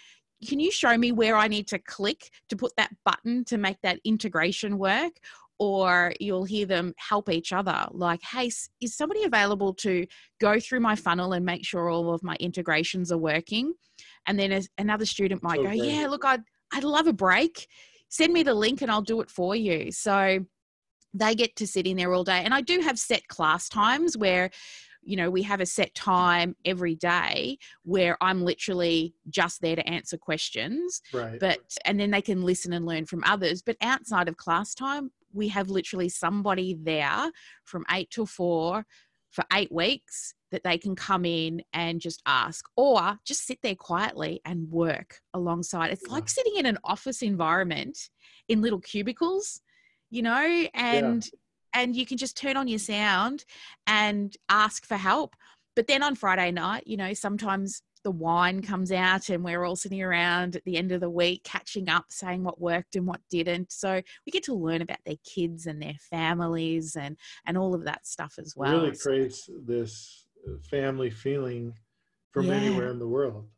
can 0.46 0.60
you 0.60 0.70
show 0.70 0.96
me 0.96 1.12
where 1.12 1.36
I 1.36 1.48
need 1.48 1.68
to 1.68 1.78
click 1.78 2.30
to 2.48 2.56
put 2.56 2.72
that 2.76 2.90
button 3.04 3.44
to 3.46 3.58
make 3.58 3.78
that 3.82 4.00
integration 4.04 4.78
work? 4.78 5.12
Or 5.58 6.12
you'll 6.20 6.44
hear 6.44 6.66
them 6.66 6.92
help 6.98 7.30
each 7.30 7.50
other, 7.50 7.86
like, 7.92 8.20
hey, 8.22 8.50
is 8.82 8.94
somebody 8.94 9.24
available 9.24 9.72
to 9.74 10.06
go 10.38 10.60
through 10.60 10.80
my 10.80 10.94
funnel 10.94 11.32
and 11.32 11.46
make 11.46 11.64
sure 11.64 11.88
all 11.88 12.12
of 12.12 12.22
my 12.22 12.36
integrations 12.40 13.10
are 13.10 13.16
working? 13.16 13.72
And 14.26 14.38
then 14.38 14.60
another 14.76 15.06
student 15.06 15.42
might 15.42 15.60
okay. 15.60 15.78
go, 15.78 15.82
yeah, 15.82 16.08
look, 16.08 16.26
I'd, 16.26 16.42
I'd 16.74 16.84
love 16.84 17.06
a 17.06 17.12
break. 17.14 17.68
Send 18.10 18.34
me 18.34 18.42
the 18.42 18.52
link 18.52 18.82
and 18.82 18.90
I'll 18.90 19.00
do 19.00 19.22
it 19.22 19.30
for 19.30 19.56
you. 19.56 19.90
So 19.92 20.40
they 21.14 21.34
get 21.34 21.56
to 21.56 21.66
sit 21.66 21.86
in 21.86 21.96
there 21.96 22.12
all 22.12 22.24
day. 22.24 22.42
And 22.44 22.52
I 22.52 22.60
do 22.60 22.80
have 22.80 22.98
set 22.98 23.26
class 23.28 23.70
times 23.70 24.14
where 24.16 24.50
you 25.06 25.16
know, 25.16 25.30
we 25.30 25.42
have 25.42 25.60
a 25.60 25.66
set 25.66 25.94
time 25.94 26.56
every 26.64 26.96
day 26.96 27.58
where 27.84 28.16
I'm 28.20 28.42
literally 28.42 29.14
just 29.28 29.60
there 29.60 29.76
to 29.76 29.88
answer 29.88 30.18
questions. 30.18 31.00
Right. 31.12 31.38
But, 31.38 31.60
and 31.84 31.98
then 31.98 32.10
they 32.10 32.20
can 32.20 32.42
listen 32.42 32.72
and 32.72 32.84
learn 32.84 33.06
from 33.06 33.22
others. 33.24 33.62
But 33.62 33.76
outside 33.80 34.28
of 34.28 34.36
class 34.36 34.74
time, 34.74 35.12
we 35.32 35.48
have 35.48 35.70
literally 35.70 36.08
somebody 36.08 36.74
there 36.74 37.30
from 37.64 37.84
eight 37.92 38.10
till 38.10 38.26
four 38.26 38.84
for 39.30 39.44
eight 39.52 39.70
weeks 39.70 40.34
that 40.50 40.64
they 40.64 40.78
can 40.78 40.96
come 40.96 41.24
in 41.24 41.62
and 41.72 42.00
just 42.00 42.22
ask 42.26 42.64
or 42.76 43.18
just 43.24 43.46
sit 43.46 43.58
there 43.62 43.74
quietly 43.74 44.40
and 44.44 44.70
work 44.70 45.20
alongside. 45.34 45.92
It's 45.92 46.04
yeah. 46.06 46.14
like 46.14 46.28
sitting 46.28 46.56
in 46.56 46.66
an 46.66 46.78
office 46.84 47.22
environment 47.22 47.98
in 48.48 48.62
little 48.62 48.80
cubicles, 48.80 49.60
you 50.10 50.22
know, 50.22 50.66
and 50.74 51.24
yeah 51.24 51.38
and 51.76 51.94
you 51.94 52.06
can 52.06 52.16
just 52.16 52.38
turn 52.38 52.56
on 52.56 52.66
your 52.66 52.78
sound 52.78 53.44
and 53.86 54.34
ask 54.48 54.86
for 54.86 54.96
help. 54.96 55.36
But 55.76 55.86
then 55.86 56.02
on 56.02 56.14
Friday 56.14 56.50
night, 56.50 56.84
you 56.86 56.96
know, 56.96 57.12
sometimes 57.12 57.82
the 58.02 58.10
wine 58.10 58.62
comes 58.62 58.90
out 58.90 59.28
and 59.28 59.44
we're 59.44 59.62
all 59.62 59.76
sitting 59.76 60.02
around 60.02 60.56
at 60.56 60.64
the 60.64 60.78
end 60.78 60.90
of 60.90 61.00
the 61.00 61.10
week 61.10 61.42
catching 61.44 61.90
up 61.90 62.06
saying 62.08 62.42
what 62.42 62.60
worked 62.60 62.94
and 62.94 63.04
what 63.04 63.20
didn't 63.30 63.72
so 63.72 64.00
we 64.24 64.30
get 64.30 64.44
to 64.44 64.54
learn 64.54 64.80
about 64.80 65.00
their 65.04 65.16
kids 65.24 65.66
and 65.66 65.82
their 65.82 65.96
families 66.08 66.94
and 66.94 67.16
and 67.46 67.58
all 67.58 67.74
of 67.74 67.84
that 67.84 68.06
stuff 68.06 68.34
as 68.38 68.54
well 68.54 68.78
it 68.78 68.82
really 68.82 68.96
creates 68.96 69.50
this 69.66 70.24
uh, 70.46 70.52
family 70.70 71.10
feeling 71.10 71.74
from 72.30 72.46
yeah. 72.46 72.54
anywhere 72.54 72.90
in 72.90 73.00
the 73.00 73.08
world 73.08 73.48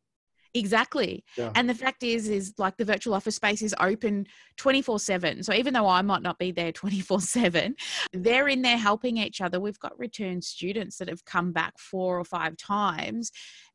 Exactly. 0.58 1.24
Yeah. 1.36 1.52
And 1.54 1.68
the 1.68 1.74
fact 1.74 2.02
is, 2.02 2.28
is 2.28 2.54
like 2.58 2.76
the 2.76 2.84
virtual 2.84 3.14
office 3.14 3.36
space 3.36 3.62
is 3.62 3.74
open 3.80 4.26
24 4.56 4.98
7. 4.98 5.42
So 5.42 5.52
even 5.52 5.74
though 5.74 5.88
I 5.88 6.02
might 6.02 6.22
not 6.22 6.38
be 6.38 6.50
there 6.50 6.72
24 6.72 7.20
7, 7.20 7.74
they're 8.12 8.48
in 8.48 8.62
there 8.62 8.78
helping 8.78 9.18
each 9.18 9.40
other. 9.40 9.60
We've 9.60 9.78
got 9.78 9.98
return 9.98 10.42
students 10.42 10.98
that 10.98 11.08
have 11.08 11.24
come 11.24 11.52
back 11.52 11.78
four 11.78 12.18
or 12.18 12.24
five 12.24 12.56
times 12.56 13.30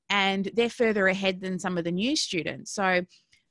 and 0.09 0.49
they're 0.53 0.69
further 0.69 1.07
ahead 1.07 1.41
than 1.41 1.59
some 1.59 1.77
of 1.77 1.83
the 1.83 1.91
new 1.91 2.15
students. 2.15 2.71
So, 2.71 3.01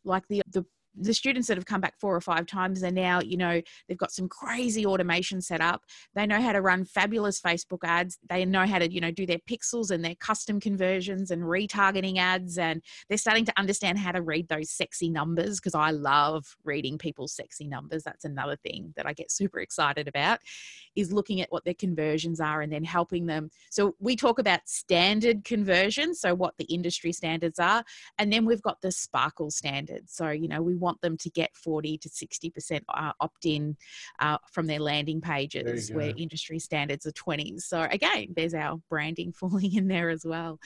like 0.04 0.26
the, 0.28 0.42
the 0.50 0.64
the 0.94 1.14
students 1.14 1.48
that 1.48 1.56
have 1.56 1.66
come 1.66 1.80
back 1.80 1.94
four 1.98 2.14
or 2.14 2.20
five 2.20 2.46
times 2.46 2.82
are 2.82 2.90
now, 2.90 3.20
you 3.20 3.36
know, 3.36 3.60
they've 3.88 3.98
got 3.98 4.12
some 4.12 4.28
crazy 4.28 4.84
automation 4.84 5.40
set 5.40 5.60
up. 5.60 5.84
They 6.14 6.26
know 6.26 6.40
how 6.40 6.52
to 6.52 6.60
run 6.60 6.84
fabulous 6.84 7.40
Facebook 7.40 7.80
ads. 7.84 8.18
They 8.28 8.44
know 8.44 8.66
how 8.66 8.78
to, 8.78 8.92
you 8.92 9.00
know, 9.00 9.10
do 9.10 9.26
their 9.26 9.38
pixels 9.38 9.90
and 9.90 10.04
their 10.04 10.14
custom 10.16 10.60
conversions 10.60 11.30
and 11.30 11.42
retargeting 11.42 12.18
ads. 12.18 12.58
And 12.58 12.82
they're 13.08 13.18
starting 13.18 13.44
to 13.46 13.58
understand 13.58 13.98
how 13.98 14.12
to 14.12 14.22
read 14.22 14.48
those 14.48 14.70
sexy 14.70 15.08
numbers 15.08 15.60
because 15.60 15.74
I 15.74 15.90
love 15.90 16.56
reading 16.64 16.98
people's 16.98 17.32
sexy 17.32 17.66
numbers. 17.66 18.02
That's 18.02 18.24
another 18.24 18.56
thing 18.56 18.92
that 18.96 19.06
I 19.06 19.12
get 19.12 19.30
super 19.30 19.60
excited 19.60 20.08
about 20.08 20.40
is 20.94 21.12
looking 21.12 21.40
at 21.40 21.50
what 21.50 21.64
their 21.64 21.74
conversions 21.74 22.40
are 22.40 22.60
and 22.60 22.72
then 22.72 22.84
helping 22.84 23.26
them. 23.26 23.50
So 23.70 23.94
we 23.98 24.16
talk 24.16 24.38
about 24.38 24.60
standard 24.66 25.44
conversions, 25.44 26.20
so 26.20 26.34
what 26.34 26.56
the 26.58 26.64
industry 26.64 27.12
standards 27.12 27.58
are, 27.58 27.84
and 28.18 28.32
then 28.32 28.44
we've 28.44 28.62
got 28.62 28.80
the 28.82 28.92
sparkle 28.92 29.50
standards. 29.50 30.12
So, 30.14 30.30
you 30.30 30.48
know, 30.48 30.60
we 30.62 30.76
want 30.82 31.00
them 31.00 31.16
to 31.18 31.30
get 31.30 31.56
40 31.56 31.96
to 31.98 32.08
60% 32.08 32.80
uh, 32.88 33.12
opt 33.20 33.46
in 33.46 33.76
uh, 34.18 34.36
from 34.50 34.66
their 34.66 34.80
landing 34.80 35.20
pages 35.20 35.90
where 35.92 36.12
industry 36.16 36.58
standards 36.58 37.06
are 37.06 37.12
20s. 37.12 37.62
So, 37.62 37.86
again, 37.90 38.28
there's 38.36 38.54
our 38.54 38.78
branding 38.90 39.32
falling 39.40 39.74
in 39.74 39.88
there 39.88 40.10
as 40.10 40.24
well. 40.26 40.58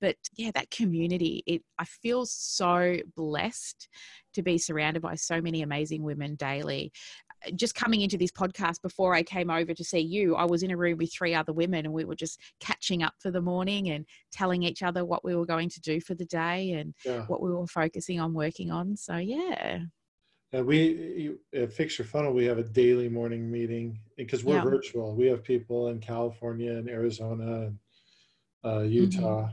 But 0.00 0.16
yeah, 0.36 0.52
that 0.54 0.70
community, 0.70 1.42
it 1.46 1.62
I 1.78 1.84
feel 1.84 2.24
so 2.24 2.96
blessed 3.16 3.88
to 4.34 4.42
be 4.42 4.58
surrounded 4.58 5.02
by 5.02 5.14
so 5.14 5.40
many 5.40 5.62
amazing 5.62 6.02
women 6.02 6.34
daily 6.34 6.92
just 7.54 7.74
coming 7.74 8.00
into 8.00 8.16
this 8.16 8.30
podcast 8.30 8.82
before 8.82 9.14
I 9.14 9.22
came 9.22 9.50
over 9.50 9.74
to 9.74 9.84
see 9.84 10.00
you, 10.00 10.36
I 10.36 10.44
was 10.44 10.62
in 10.62 10.70
a 10.70 10.76
room 10.76 10.98
with 10.98 11.12
three 11.12 11.34
other 11.34 11.52
women 11.52 11.84
and 11.84 11.94
we 11.94 12.04
were 12.04 12.14
just 12.14 12.40
catching 12.60 13.02
up 13.02 13.14
for 13.18 13.30
the 13.30 13.40
morning 13.40 13.90
and 13.90 14.06
telling 14.32 14.62
each 14.62 14.82
other 14.82 15.04
what 15.04 15.24
we 15.24 15.34
were 15.34 15.46
going 15.46 15.68
to 15.70 15.80
do 15.80 16.00
for 16.00 16.14
the 16.14 16.24
day 16.24 16.72
and 16.72 16.94
yeah. 17.04 17.22
what 17.26 17.42
we 17.42 17.50
were 17.50 17.66
focusing 17.66 18.20
on 18.20 18.34
working 18.34 18.70
on. 18.70 18.96
So, 18.96 19.16
yeah. 19.16 19.80
And 20.52 20.66
we 20.66 21.34
at 21.52 21.72
Fix 21.72 21.98
Your 21.98 22.06
Funnel, 22.06 22.32
we 22.32 22.44
have 22.44 22.58
a 22.58 22.62
daily 22.62 23.08
morning 23.08 23.50
meeting 23.50 23.98
because 24.16 24.44
we're 24.44 24.56
yeah. 24.56 24.62
virtual. 24.62 25.14
We 25.14 25.26
have 25.26 25.42
people 25.42 25.88
in 25.88 25.98
California 25.98 26.72
and 26.72 26.88
Arizona 26.88 27.66
and 27.66 27.78
uh, 28.62 28.68
mm-hmm. 28.68 28.92
Utah. 28.92 29.48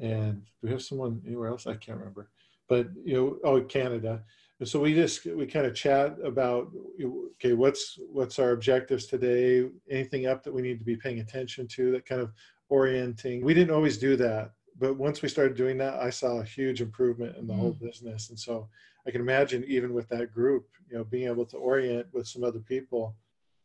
Mm-hmm. 0.00 0.04
And 0.04 0.42
we 0.62 0.70
have 0.70 0.82
someone 0.82 1.20
anywhere 1.26 1.48
else? 1.48 1.66
I 1.66 1.74
can't 1.74 1.98
remember. 1.98 2.30
But, 2.68 2.88
you 3.04 3.14
know, 3.14 3.38
oh, 3.44 3.60
Canada 3.62 4.22
and 4.60 4.68
so 4.68 4.78
we 4.78 4.94
just 4.94 5.26
we 5.26 5.46
kind 5.46 5.66
of 5.66 5.74
chat 5.74 6.16
about 6.24 6.70
okay 7.34 7.54
what's 7.54 7.98
what's 8.12 8.38
our 8.38 8.52
objectives 8.52 9.06
today? 9.06 9.68
Anything 9.90 10.26
up 10.26 10.42
that 10.44 10.52
we 10.52 10.62
need 10.62 10.78
to 10.78 10.84
be 10.84 10.96
paying 10.96 11.20
attention 11.20 11.66
to 11.68 11.90
that 11.92 12.06
kind 12.06 12.20
of 12.20 12.32
orienting? 12.68 13.44
We 13.44 13.54
didn't 13.54 13.74
always 13.74 13.98
do 13.98 14.16
that 14.16 14.52
but 14.78 14.96
once 14.96 15.20
we 15.20 15.28
started 15.28 15.56
doing 15.56 15.76
that 15.76 15.94
i 16.00 16.08
saw 16.08 16.40
a 16.40 16.44
huge 16.44 16.80
improvement 16.80 17.36
in 17.36 17.46
the 17.46 17.52
mm. 17.52 17.58
whole 17.58 17.72
business. 17.72 18.30
And 18.30 18.38
so 18.38 18.68
i 19.06 19.10
can 19.10 19.20
imagine 19.20 19.64
even 19.66 19.92
with 19.92 20.08
that 20.08 20.32
group 20.32 20.68
you 20.90 20.98
know 20.98 21.04
being 21.04 21.28
able 21.28 21.46
to 21.46 21.56
orient 21.56 22.06
with 22.12 22.26
some 22.26 22.42
other 22.42 22.60
people 22.60 23.14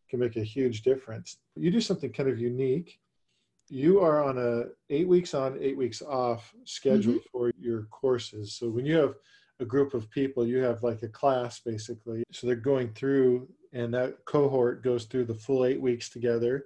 can 0.09 0.19
make 0.19 0.35
a 0.37 0.43
huge 0.43 0.81
difference. 0.83 1.37
You 1.55 1.71
do 1.71 1.81
something 1.81 2.11
kind 2.11 2.29
of 2.29 2.39
unique. 2.39 2.99
You 3.69 4.01
are 4.01 4.23
on 4.23 4.37
a 4.37 4.65
eight 4.93 5.07
weeks 5.07 5.33
on 5.33 5.57
eight 5.59 5.77
weeks 5.77 6.01
off 6.01 6.53
schedule 6.65 7.13
mm-hmm. 7.13 7.31
for 7.31 7.51
your 7.59 7.83
courses. 7.85 8.53
So 8.53 8.69
when 8.69 8.85
you 8.85 8.95
have 8.97 9.15
a 9.59 9.65
group 9.65 9.93
of 9.93 10.09
people 10.09 10.45
you 10.45 10.57
have 10.57 10.83
like 10.83 11.01
a 11.03 11.07
class 11.07 11.59
basically. 11.59 12.23
So 12.31 12.47
they're 12.47 12.55
going 12.55 12.89
through 12.93 13.47
and 13.73 13.93
that 13.93 14.23
cohort 14.25 14.83
goes 14.83 15.05
through 15.05 15.25
the 15.25 15.33
full 15.33 15.65
eight 15.65 15.79
weeks 15.79 16.09
together. 16.09 16.65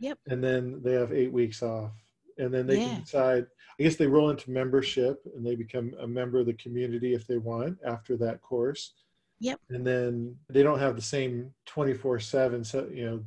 Yep. 0.00 0.18
And 0.28 0.42
then 0.42 0.80
they 0.82 0.92
have 0.92 1.12
eight 1.12 1.32
weeks 1.32 1.62
off. 1.62 1.92
And 2.38 2.52
then 2.52 2.66
they 2.66 2.80
yeah. 2.80 2.88
can 2.88 3.00
decide 3.00 3.46
i 3.78 3.82
guess 3.82 3.96
they 3.96 4.06
roll 4.06 4.30
into 4.30 4.50
membership 4.50 5.20
and 5.34 5.46
they 5.46 5.54
become 5.54 5.92
a 6.00 6.06
member 6.06 6.38
of 6.38 6.46
the 6.46 6.54
community 6.54 7.14
if 7.14 7.26
they 7.26 7.38
want 7.38 7.78
after 7.86 8.16
that 8.18 8.42
course. 8.42 8.92
Yep. 9.40 9.60
And 9.70 9.86
then 9.86 10.36
they 10.48 10.62
don't 10.62 10.78
have 10.78 10.96
the 10.96 11.02
same 11.02 11.52
24 11.66 12.20
7 12.20 12.64
so 12.64 12.88
you 12.92 13.04
know 13.04 13.24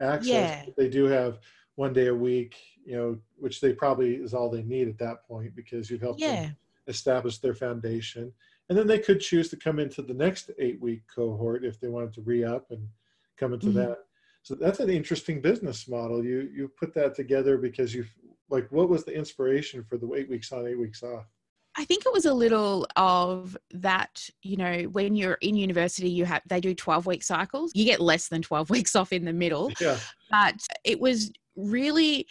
access 0.00 0.26
yeah. 0.26 0.64
they 0.76 0.88
do 0.88 1.04
have 1.04 1.38
one 1.76 1.92
day 1.92 2.08
a 2.08 2.14
week 2.14 2.56
you 2.84 2.96
know 2.96 3.16
which 3.36 3.60
they 3.60 3.72
probably 3.72 4.16
is 4.16 4.34
all 4.34 4.50
they 4.50 4.62
need 4.62 4.88
at 4.88 4.98
that 4.98 5.24
point 5.26 5.54
because 5.54 5.88
you've 5.88 6.00
helped 6.00 6.20
yeah. 6.20 6.42
them 6.42 6.56
establish 6.88 7.38
their 7.38 7.54
foundation 7.54 8.32
and 8.72 8.78
then 8.78 8.86
they 8.86 8.98
could 8.98 9.20
choose 9.20 9.50
to 9.50 9.56
come 9.56 9.78
into 9.78 10.00
the 10.00 10.14
next 10.14 10.50
eight 10.58 10.80
week 10.80 11.02
cohort 11.14 11.62
if 11.62 11.78
they 11.78 11.88
wanted 11.88 12.10
to 12.10 12.22
re-up 12.22 12.70
and 12.70 12.88
come 13.36 13.52
into 13.52 13.66
mm-hmm. 13.66 13.80
that 13.80 13.98
so 14.42 14.54
that's 14.54 14.80
an 14.80 14.88
interesting 14.88 15.42
business 15.42 15.86
model 15.86 16.24
you 16.24 16.48
you 16.54 16.70
put 16.80 16.94
that 16.94 17.14
together 17.14 17.58
because 17.58 17.94
you 17.94 18.02
like 18.48 18.66
what 18.70 18.88
was 18.88 19.04
the 19.04 19.14
inspiration 19.14 19.84
for 19.84 19.98
the 19.98 20.10
eight 20.14 20.30
weeks 20.30 20.52
on 20.52 20.66
eight 20.66 20.78
weeks 20.78 21.02
off 21.02 21.26
I 21.74 21.84
think 21.86 22.04
it 22.04 22.12
was 22.12 22.26
a 22.26 22.34
little 22.34 22.86
of 22.96 23.56
that, 23.70 24.28
you 24.42 24.58
know, 24.58 24.82
when 24.92 25.16
you're 25.16 25.38
in 25.40 25.54
university, 25.54 26.10
you 26.10 26.26
have 26.26 26.42
they 26.46 26.60
do 26.60 26.74
12 26.74 27.06
week 27.06 27.22
cycles. 27.22 27.72
You 27.74 27.86
get 27.86 27.98
less 27.98 28.28
than 28.28 28.42
12 28.42 28.68
weeks 28.76 28.94
off 28.94 29.10
in 29.10 29.24
the 29.24 29.32
middle. 29.32 29.72
Yeah. 29.80 29.96
But 30.30 30.56
it 30.84 31.00
was 31.00 31.32
really 31.56 32.26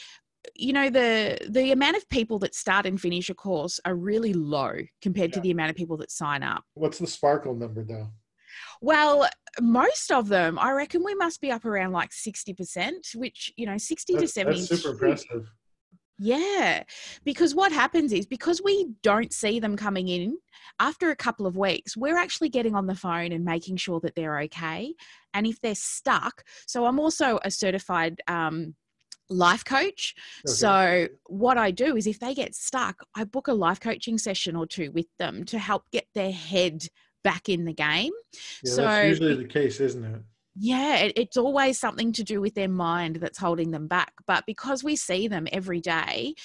you 0.56 0.74
know 0.74 0.90
the 0.90 1.38
the 1.50 1.72
amount 1.72 1.98
of 1.98 2.08
people 2.10 2.40
that 2.40 2.56
start 2.56 2.86
and 2.86 3.00
finish 3.00 3.30
a 3.30 3.34
course 3.34 3.80
are 3.86 3.96
really 3.96 4.34
low 4.34 4.74
compared 5.02 5.32
yeah. 5.32 5.36
to 5.36 5.42
the 5.42 5.52
amount 5.52 5.70
of 5.70 5.76
people 5.76 5.98
that 5.98 6.12
sign 6.12 6.44
up. 6.44 6.64
What's 6.74 7.00
the 7.00 7.08
sparkle 7.08 7.56
number 7.56 7.84
though? 7.84 8.10
Well 8.82 9.28
most 9.60 10.12
of 10.12 10.28
them 10.28 10.58
i 10.60 10.72
reckon 10.72 11.04
we 11.04 11.16
must 11.16 11.42
be 11.42 11.52
up 11.52 11.66
around 11.66 11.92
like 11.92 12.12
60% 12.12 13.16
which 13.16 13.52
you 13.58 13.66
know 13.66 13.78
60 13.78 14.14
that's, 14.14 14.24
to 14.24 14.28
70 14.28 14.60
that's 14.60 14.82
super 14.82 14.94
impressive 14.94 15.52
yeah 16.18 16.84
because 17.26 17.56
what 17.56 17.72
happens 17.72 18.14
is 18.14 18.26
because 18.26 18.62
we 18.64 18.90
don't 19.02 19.34
see 19.34 19.60
them 19.60 19.76
coming 19.76 20.08
in 20.08 20.38
after 20.80 21.10
a 21.10 21.16
couple 21.16 21.48
of 21.48 21.58
weeks 21.58 21.98
we're 21.98 22.18
actually 22.18 22.50
getting 22.50 22.76
on 22.76 22.88
the 22.88 22.96
phone 22.96 23.32
and 23.32 23.44
making 23.44 23.76
sure 23.76 24.00
that 24.00 24.16
they're 24.16 24.40
okay 24.40 24.94
and 25.34 25.48
if 25.48 25.60
they're 25.62 25.76
stuck 25.76 26.44
so 26.68 26.86
i'm 26.86 27.00
also 27.00 27.40
a 27.44 27.52
certified 27.52 28.22
um, 28.28 28.76
life 29.32 29.66
coach. 29.66 30.14
Okay. 30.46 30.54
So, 30.54 31.08
what 31.28 31.58
I 31.58 31.72
do 31.72 31.96
is 31.96 32.08
if 32.08 32.20
they 32.20 32.34
get 32.34 32.56
stuck, 32.56 33.04
I 33.16 33.24
book 33.24 33.48
a 33.48 33.54
life 33.54 33.80
coaching 33.80 34.18
session 34.18 34.56
or 34.56 34.66
two 34.68 34.92
with 34.92 35.08
them 35.18 35.44
to 35.46 35.60
help 35.60 35.84
get 35.92 36.06
their 36.14 36.32
head 36.32 36.86
back 37.24 37.50
in 37.50 37.66
the 37.66 37.74
game. 37.74 38.12
Yeah, 38.64 38.74
so, 38.74 38.82
that's 38.84 39.08
usually 39.08 39.36
the 39.36 39.48
case, 39.48 39.80
isn't 39.80 40.04
it? 40.04 40.22
Yeah, 40.56 40.98
it, 40.98 41.14
it's 41.16 41.38
always 41.38 41.80
something 41.80 42.12
to 42.14 42.24
do 42.24 42.42
with 42.42 42.56
their 42.56 42.70
mind 42.70 43.18
that's 43.18 43.38
holding 43.38 43.72
them 43.72 43.88
back. 43.88 44.14
But 44.28 44.46
because 44.46 44.84
we 44.84 44.96
see 44.96 45.28
them 45.28 45.48
every 45.52 45.80
day, 45.80 46.36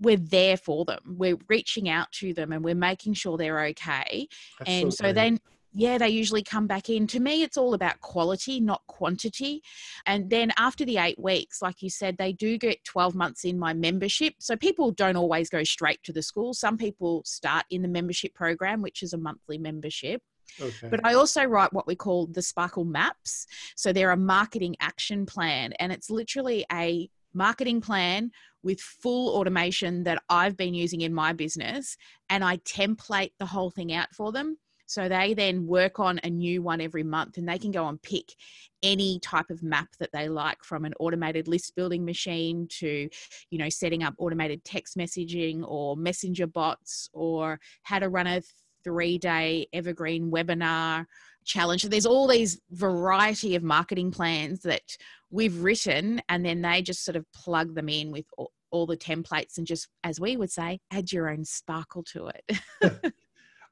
we're 0.00 0.18
there 0.18 0.56
for 0.56 0.84
them. 0.84 1.16
We're 1.16 1.38
reaching 1.48 1.88
out 1.88 2.12
to 2.12 2.34
them 2.34 2.52
and 2.52 2.62
we're 2.62 2.74
making 2.74 3.14
sure 3.14 3.38
they're 3.38 3.64
okay. 3.66 4.28
That's 4.58 4.70
and 4.70 4.92
so, 4.92 5.06
so 5.06 5.12
then 5.12 5.40
yeah, 5.74 5.98
they 5.98 6.08
usually 6.08 6.42
come 6.42 6.68
back 6.68 6.88
in. 6.88 7.08
To 7.08 7.20
me, 7.20 7.42
it's 7.42 7.56
all 7.56 7.74
about 7.74 8.00
quality, 8.00 8.60
not 8.60 8.82
quantity. 8.86 9.60
And 10.06 10.30
then 10.30 10.52
after 10.56 10.84
the 10.84 10.98
eight 10.98 11.18
weeks, 11.18 11.60
like 11.60 11.82
you 11.82 11.90
said, 11.90 12.16
they 12.16 12.32
do 12.32 12.56
get 12.56 12.84
12 12.84 13.16
months 13.16 13.44
in 13.44 13.58
my 13.58 13.74
membership. 13.74 14.34
So 14.38 14.56
people 14.56 14.92
don't 14.92 15.16
always 15.16 15.50
go 15.50 15.64
straight 15.64 16.00
to 16.04 16.12
the 16.12 16.22
school. 16.22 16.54
Some 16.54 16.78
people 16.78 17.22
start 17.24 17.64
in 17.70 17.82
the 17.82 17.88
membership 17.88 18.34
program, 18.34 18.82
which 18.82 19.02
is 19.02 19.12
a 19.12 19.18
monthly 19.18 19.58
membership. 19.58 20.22
Okay. 20.60 20.88
But 20.88 21.04
I 21.04 21.14
also 21.14 21.42
write 21.44 21.72
what 21.72 21.88
we 21.88 21.96
call 21.96 22.28
the 22.28 22.42
Sparkle 22.42 22.84
Maps. 22.84 23.46
So 23.74 23.92
they're 23.92 24.12
a 24.12 24.16
marketing 24.16 24.76
action 24.78 25.26
plan, 25.26 25.72
and 25.80 25.90
it's 25.90 26.08
literally 26.08 26.64
a 26.72 27.10
marketing 27.32 27.80
plan 27.80 28.30
with 28.62 28.80
full 28.80 29.34
automation 29.34 30.04
that 30.04 30.22
I've 30.28 30.56
been 30.56 30.72
using 30.72 31.00
in 31.00 31.12
my 31.12 31.32
business. 31.32 31.96
And 32.30 32.44
I 32.44 32.58
template 32.58 33.32
the 33.40 33.46
whole 33.46 33.70
thing 33.70 33.92
out 33.92 34.14
for 34.14 34.30
them. 34.30 34.58
So 34.86 35.08
they 35.08 35.34
then 35.34 35.66
work 35.66 35.98
on 35.98 36.20
a 36.22 36.30
new 36.30 36.62
one 36.62 36.80
every 36.80 37.02
month 37.02 37.36
and 37.38 37.48
they 37.48 37.58
can 37.58 37.70
go 37.70 37.88
and 37.88 38.00
pick 38.00 38.34
any 38.82 39.18
type 39.20 39.50
of 39.50 39.62
map 39.62 39.88
that 39.98 40.12
they 40.12 40.28
like 40.28 40.62
from 40.62 40.84
an 40.84 40.94
automated 41.00 41.48
list 41.48 41.74
building 41.74 42.04
machine 42.04 42.68
to, 42.78 43.08
you 43.50 43.58
know, 43.58 43.68
setting 43.68 44.02
up 44.02 44.14
automated 44.18 44.64
text 44.64 44.96
messaging 44.96 45.62
or 45.66 45.96
messenger 45.96 46.46
bots 46.46 47.08
or 47.12 47.58
how 47.82 47.98
to 47.98 48.08
run 48.08 48.26
a 48.26 48.42
three 48.84 49.18
day 49.18 49.66
evergreen 49.72 50.30
webinar 50.30 51.06
challenge. 51.44 51.82
So 51.82 51.88
there's 51.88 52.06
all 52.06 52.28
these 52.28 52.60
variety 52.70 53.54
of 53.54 53.62
marketing 53.62 54.10
plans 54.10 54.60
that 54.62 54.96
we've 55.30 55.62
written 55.62 56.20
and 56.28 56.44
then 56.44 56.62
they 56.62 56.82
just 56.82 57.04
sort 57.04 57.16
of 57.16 57.24
plug 57.32 57.74
them 57.74 57.88
in 57.88 58.10
with 58.10 58.26
all, 58.36 58.52
all 58.70 58.86
the 58.86 58.96
templates 58.96 59.56
and 59.56 59.66
just, 59.66 59.88
as 60.02 60.20
we 60.20 60.36
would 60.36 60.50
say, 60.50 60.80
add 60.90 61.12
your 61.12 61.30
own 61.30 61.44
sparkle 61.44 62.02
to 62.12 62.28
it. 62.28 63.14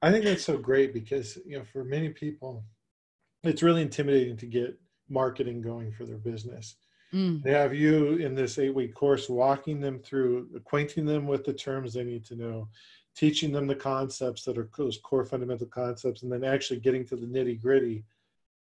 I 0.02 0.11
think 0.11 0.25
that's 0.25 0.44
so 0.44 0.59
great 0.59 0.92
because 0.92 1.38
you 1.47 1.56
know 1.56 1.64
for 1.64 1.85
many 1.85 2.09
people, 2.09 2.64
it's 3.44 3.62
really 3.62 3.82
intimidating 3.82 4.37
to 4.38 4.47
get 4.47 4.78
marketing 5.09 5.62
going 5.62 5.92
for 5.92 6.04
their 6.04 6.18
business. 6.18 6.76
Mm. 7.14 7.42
They 7.42 7.52
have 7.52 7.75
you 7.75 8.14
in 8.14 8.35
this 8.35 8.59
eight 8.59 8.75
week 8.75 8.94
course 8.94 9.28
walking 9.28 9.80
them 9.80 10.00
through, 10.00 10.49
acquainting 10.56 11.04
them 11.04 11.26
with 11.26 11.44
the 11.44 11.52
terms 11.52 11.94
they 11.94 12.04
need 12.04 12.25
to 12.26 12.37
know, 12.37 12.68
teaching 13.14 13.52
them 13.52 13.66
the 13.66 13.75
concepts 13.75 14.44
that 14.44 14.59
are 14.59 14.68
those 14.76 14.99
core 14.99 15.25
fundamental 15.25 15.66
concepts, 15.66 16.23
and 16.23 16.32
then 16.32 16.42
actually 16.42 16.80
getting 16.80 17.06
to 17.06 17.16
the 17.16 17.26
nitty 17.26 17.61
gritty 17.61 18.04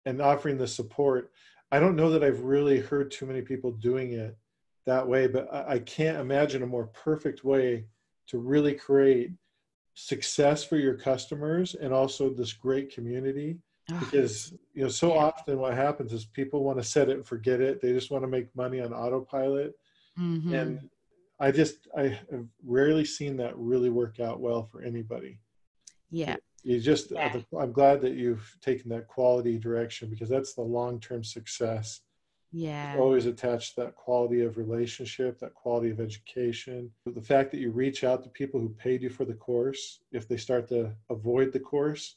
and 0.05 0.21
offering 0.21 0.57
the 0.57 0.67
support. 0.67 1.31
I 1.71 1.79
don't 1.79 1.95
know 1.95 2.09
that 2.09 2.23
I've 2.23 2.41
really 2.41 2.79
heard 2.79 3.11
too 3.11 3.27
many 3.27 3.41
people 3.41 3.71
doing 3.71 4.13
it 4.13 4.35
that 4.87 5.07
way, 5.07 5.27
but 5.27 5.47
I, 5.53 5.73
I 5.73 5.79
can't 5.79 6.17
imagine 6.17 6.63
a 6.63 6.67
more 6.67 6.87
perfect 6.87 7.43
way 7.43 7.85
to 8.27 8.39
really 8.39 8.73
create 8.73 9.31
success 9.99 10.63
for 10.63 10.77
your 10.77 10.93
customers 10.93 11.75
and 11.75 11.93
also 11.93 12.29
this 12.29 12.53
great 12.53 12.93
community 12.93 13.57
because 13.99 14.53
you 14.73 14.83
know 14.83 14.87
so 14.87 15.09
yeah. 15.13 15.19
often 15.19 15.59
what 15.59 15.73
happens 15.73 16.13
is 16.13 16.25
people 16.25 16.63
want 16.63 16.77
to 16.77 16.83
set 16.83 17.09
it 17.09 17.17
and 17.17 17.25
forget 17.25 17.59
it 17.59 17.81
they 17.81 17.91
just 17.91 18.09
want 18.09 18.23
to 18.23 18.27
make 18.27 18.47
money 18.55 18.79
on 18.79 18.93
autopilot 18.93 19.73
mm-hmm. 20.17 20.53
and 20.53 20.89
i 21.41 21.51
just 21.51 21.89
i 21.97 22.03
have 22.31 22.45
rarely 22.65 23.03
seen 23.03 23.35
that 23.35 23.57
really 23.57 23.89
work 23.89 24.21
out 24.21 24.39
well 24.39 24.63
for 24.63 24.81
anybody 24.83 25.37
yeah 26.11 26.37
you 26.63 26.79
just 26.79 27.11
yeah. 27.11 27.35
i'm 27.59 27.73
glad 27.73 27.99
that 27.99 28.13
you've 28.13 28.57
taken 28.61 28.89
that 28.89 29.07
quality 29.07 29.57
direction 29.57 30.09
because 30.09 30.29
that's 30.29 30.53
the 30.53 30.61
long-term 30.61 31.25
success 31.25 32.01
yeah 32.51 32.95
always 32.97 33.25
attached 33.25 33.75
to 33.75 33.81
that 33.81 33.95
quality 33.95 34.41
of 34.41 34.57
relationship 34.57 35.39
that 35.39 35.53
quality 35.53 35.89
of 35.89 35.99
education 35.99 36.89
the 37.05 37.21
fact 37.21 37.51
that 37.51 37.59
you 37.59 37.71
reach 37.71 38.03
out 38.03 38.23
to 38.23 38.29
people 38.29 38.59
who 38.59 38.69
paid 38.69 39.01
you 39.01 39.09
for 39.09 39.25
the 39.25 39.33
course 39.33 40.01
if 40.11 40.27
they 40.27 40.37
start 40.37 40.67
to 40.67 40.91
avoid 41.11 41.53
the 41.53 41.59
course 41.59 42.15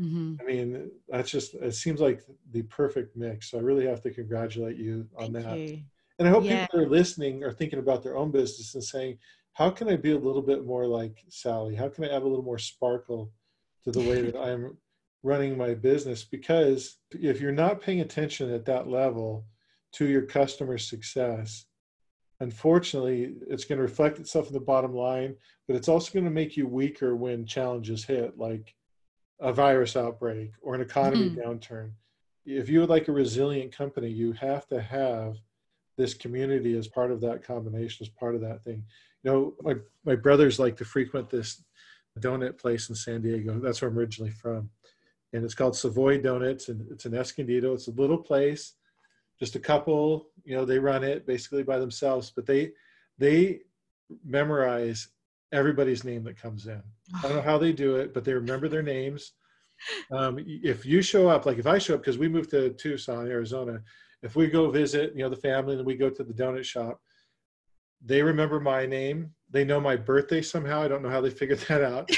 mm-hmm. 0.00 0.34
i 0.40 0.44
mean 0.44 0.90
that's 1.08 1.30
just 1.30 1.54
it 1.54 1.74
seems 1.74 2.00
like 2.00 2.22
the 2.52 2.62
perfect 2.62 3.14
mix 3.16 3.50
so 3.50 3.58
i 3.58 3.60
really 3.60 3.86
have 3.86 4.00
to 4.00 4.10
congratulate 4.10 4.76
you 4.76 5.06
on 5.18 5.32
Thank 5.32 5.44
that 5.44 5.58
you. 5.58 5.82
and 6.18 6.28
i 6.28 6.30
hope 6.30 6.44
yeah. 6.44 6.62
people 6.62 6.80
that 6.80 6.86
are 6.86 6.90
listening 6.90 7.44
are 7.44 7.52
thinking 7.52 7.78
about 7.78 8.02
their 8.02 8.16
own 8.16 8.30
business 8.30 8.74
and 8.74 8.84
saying 8.84 9.18
how 9.52 9.68
can 9.68 9.90
i 9.90 9.96
be 9.96 10.12
a 10.12 10.18
little 10.18 10.42
bit 10.42 10.64
more 10.64 10.86
like 10.86 11.22
sally 11.28 11.74
how 11.74 11.88
can 11.88 12.04
i 12.04 12.08
add 12.08 12.22
a 12.22 12.26
little 12.26 12.42
more 12.42 12.58
sparkle 12.58 13.30
to 13.82 13.92
the 13.92 14.00
way 14.00 14.22
that 14.22 14.36
i'm 14.40 14.78
running 15.22 15.56
my 15.56 15.72
business 15.74 16.22
because 16.22 16.98
if 17.10 17.40
you're 17.40 17.50
not 17.50 17.80
paying 17.80 18.00
attention 18.00 18.52
at 18.52 18.66
that 18.66 18.88
level 18.88 19.46
to 19.94 20.06
your 20.06 20.22
customer 20.22 20.78
success. 20.78 21.66
Unfortunately, 22.40 23.34
it's 23.48 23.64
going 23.64 23.78
to 23.78 23.82
reflect 23.82 24.18
itself 24.18 24.48
in 24.48 24.52
the 24.52 24.60
bottom 24.60 24.92
line, 24.94 25.36
but 25.66 25.76
it's 25.76 25.88
also 25.88 26.12
going 26.12 26.24
to 26.24 26.30
make 26.30 26.56
you 26.56 26.66
weaker 26.66 27.14
when 27.16 27.46
challenges 27.46 28.04
hit, 28.04 28.36
like 28.36 28.74
a 29.40 29.52
virus 29.52 29.96
outbreak 29.96 30.52
or 30.62 30.74
an 30.74 30.80
economy 30.80 31.30
mm-hmm. 31.30 31.40
downturn. 31.40 31.92
If 32.44 32.68
you 32.68 32.80
would 32.80 32.90
like 32.90 33.08
a 33.08 33.12
resilient 33.12 33.74
company, 33.74 34.10
you 34.10 34.32
have 34.32 34.66
to 34.68 34.80
have 34.82 35.36
this 35.96 36.12
community 36.12 36.76
as 36.76 36.88
part 36.88 37.12
of 37.12 37.20
that 37.20 37.44
combination, 37.44 38.04
as 38.04 38.08
part 38.08 38.34
of 38.34 38.40
that 38.40 38.62
thing. 38.64 38.84
You 39.22 39.30
know, 39.30 39.54
my, 39.62 39.74
my 40.04 40.16
brothers 40.16 40.58
like 40.58 40.76
to 40.78 40.84
frequent 40.84 41.30
this 41.30 41.62
donut 42.18 42.58
place 42.58 42.88
in 42.88 42.94
San 42.94 43.22
Diego. 43.22 43.58
That's 43.60 43.80
where 43.80 43.90
I'm 43.90 43.98
originally 43.98 44.32
from. 44.32 44.70
And 45.32 45.44
it's 45.44 45.54
called 45.54 45.76
Savoy 45.76 46.20
Donuts, 46.20 46.68
and 46.68 46.86
it's 46.90 47.06
in 47.06 47.14
Escondido. 47.14 47.74
It's 47.74 47.88
a 47.88 47.92
little 47.92 48.18
place 48.18 48.74
just 49.38 49.56
a 49.56 49.60
couple 49.60 50.28
you 50.44 50.54
know 50.56 50.64
they 50.64 50.78
run 50.78 51.04
it 51.04 51.26
basically 51.26 51.62
by 51.62 51.78
themselves 51.78 52.32
but 52.34 52.46
they 52.46 52.70
they 53.18 53.60
memorize 54.24 55.08
everybody's 55.52 56.04
name 56.04 56.24
that 56.24 56.40
comes 56.40 56.66
in. 56.66 56.82
I 57.16 57.28
don't 57.28 57.36
know 57.36 57.42
how 57.42 57.58
they 57.58 57.72
do 57.72 57.96
it 57.96 58.12
but 58.14 58.24
they 58.24 58.34
remember 58.34 58.68
their 58.68 58.82
names. 58.82 59.32
Um, 60.12 60.38
if 60.46 60.86
you 60.86 61.02
show 61.02 61.28
up 61.28 61.46
like 61.46 61.58
if 61.58 61.66
i 61.66 61.78
show 61.78 61.94
up 61.94 62.00
because 62.00 62.16
we 62.16 62.28
moved 62.28 62.50
to 62.50 62.70
tucson 62.74 63.26
arizona 63.26 63.82
if 64.22 64.36
we 64.36 64.46
go 64.46 64.70
visit 64.70 65.12
you 65.14 65.24
know 65.24 65.28
the 65.28 65.36
family 65.36 65.74
and 65.74 65.84
we 65.84 65.96
go 65.96 66.08
to 66.08 66.22
the 66.22 66.32
donut 66.32 66.64
shop 66.64 67.00
they 68.04 68.22
remember 68.22 68.60
my 68.60 68.86
name. 68.86 69.32
They 69.50 69.64
know 69.64 69.80
my 69.80 69.96
birthday 69.96 70.42
somehow. 70.42 70.82
I 70.82 70.88
don't 70.88 71.02
know 71.02 71.08
how 71.08 71.20
they 71.20 71.30
figured 71.30 71.60
that 71.60 71.82
out 71.82 72.10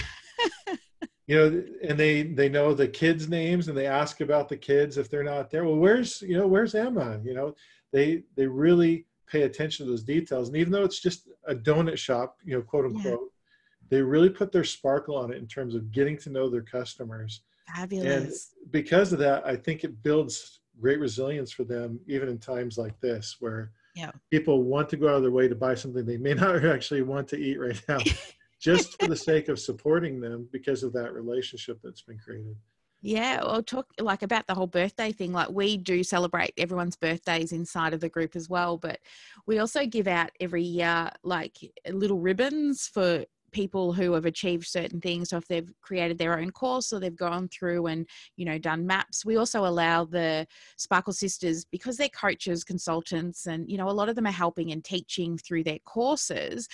you 1.27 1.37
know 1.37 1.65
and 1.83 1.99
they 1.99 2.23
they 2.23 2.49
know 2.49 2.73
the 2.73 2.89
kids 2.89 3.29
names 3.29 3.69
and 3.69 3.77
they 3.77 3.87
ask 3.87 4.21
about 4.21 4.49
the 4.49 4.57
kids 4.57 4.97
if 4.97 5.11
they're 5.11 5.25
not 5.25 5.51
there. 5.51 5.65
Well 5.65 5.77
where's 5.77 6.23
you 6.23 6.37
know 6.37 6.47
where's 6.47 6.75
emma? 6.75 7.21
You 7.25 7.35
know 7.35 7.55
they 7.93 8.23
they 8.37 8.47
really 8.47 9.07
pay 9.27 9.43
attention 9.43 9.87
to 9.87 9.91
those 9.91 10.05
details. 10.05 10.49
And 10.49 10.57
even 10.57 10.73
though 10.73 10.85
it's 10.85 11.01
just 11.01 11.29
a 11.47 11.55
donut 11.55 11.99
shop 11.99 12.39
you 12.45 12.57
know 12.57 12.63
quote 12.63 12.87
unquote 12.87 13.05
yeah. 13.05 13.89
they 13.89 14.03
really 14.03 14.31
put 14.31 14.53
their 14.53 14.65
sparkle 14.65 15.17
on 15.17 15.33
it 15.33 15.39
in 15.39 15.47
terms 15.47 15.75
of 15.75 15.91
getting 15.91 16.17
to 16.19 16.31
know 16.31 16.49
their 16.49 16.63
customers. 16.63 17.43
Fabulous. 17.75 18.53
and 18.63 18.73
because 18.73 19.13
of 19.13 19.19
that 19.19 19.45
i 19.45 19.57
think 19.57 19.83
it 19.83 20.01
builds 20.05 20.61
great 20.81 21.01
resilience 21.01 21.51
for 21.51 21.65
them 21.65 21.99
even 22.07 22.29
in 22.29 22.39
times 22.39 22.79
like 22.79 22.99
this 23.01 23.37
where 23.41 23.73
yeah. 23.95 24.11
people 24.31 24.63
want 24.63 24.89
to 24.91 24.97
go 24.97 25.09
out 25.09 25.17
of 25.17 25.23
their 25.23 25.31
way 25.31 25.49
to 25.49 25.55
buy 25.55 25.75
something 25.75 26.05
they 26.05 26.17
may 26.17 26.35
not 26.35 26.65
actually 26.65 27.03
want 27.03 27.27
to 27.27 27.37
eat 27.37 27.59
right 27.59 27.83
now 27.89 27.99
just 28.61 29.01
for 29.01 29.09
the 29.09 29.17
sake 29.17 29.49
of 29.49 29.59
supporting 29.59 30.21
them 30.21 30.49
because 30.53 30.83
of 30.83 30.93
that 30.95 31.13
relationship 31.13 31.79
that's 31.83 32.03
been 32.03 32.19
created. 32.19 32.57
Yeah, 33.03 33.45
well, 33.45 33.63
talk 33.63 33.87
like 34.01 34.23
about 34.23 34.47
the 34.47 34.55
whole 34.55 34.67
birthday 34.67 35.13
thing. 35.13 35.33
Like, 35.33 35.51
we 35.51 35.77
do 35.77 36.03
celebrate 36.03 36.55
everyone's 36.57 36.97
birthdays 36.97 37.53
inside 37.53 37.95
of 37.95 38.01
the 38.01 38.09
group 38.09 38.35
as 38.35 38.49
well, 38.49 38.79
but 38.79 38.99
we 39.47 39.59
also 39.59 39.87
give 39.87 40.09
out 40.09 40.31
every 40.41 40.63
year 40.63 41.11
like 41.23 41.57
little 41.93 42.19
ribbons 42.19 42.89
for 42.89 43.25
people 43.53 43.93
who 43.93 44.13
have 44.13 44.27
achieved 44.27 44.67
certain 44.67 45.01
things 45.01 45.31
so 45.31 45.37
if 45.39 45.49
they've 45.49 45.73
created 45.81 46.19
their 46.19 46.39
own 46.39 46.51
course 46.51 46.93
or 46.93 47.01
they've 47.01 47.17
gone 47.17 47.49
through 47.49 47.87
and 47.87 48.07
you 48.37 48.45
know 48.45 48.59
done 48.59 48.87
maps 48.87 49.25
we 49.25 49.37
also 49.37 49.65
allow 49.65 50.05
the 50.05 50.47
sparkle 50.77 51.13
sisters 51.13 51.65
because 51.65 51.97
they're 51.97 52.09
coaches 52.11 52.65
consultants 52.65 53.47
and 53.47 53.71
you 53.71 53.79
know 53.79 53.89
a 53.89 53.91
lot 53.91 54.09
of 54.09 54.15
them 54.15 54.27
are 54.27 54.33
helping 54.33 54.73
and 54.73 54.85
teaching 54.85 55.39
through 55.39 55.65
their 55.65 55.79
courses 55.87 56.69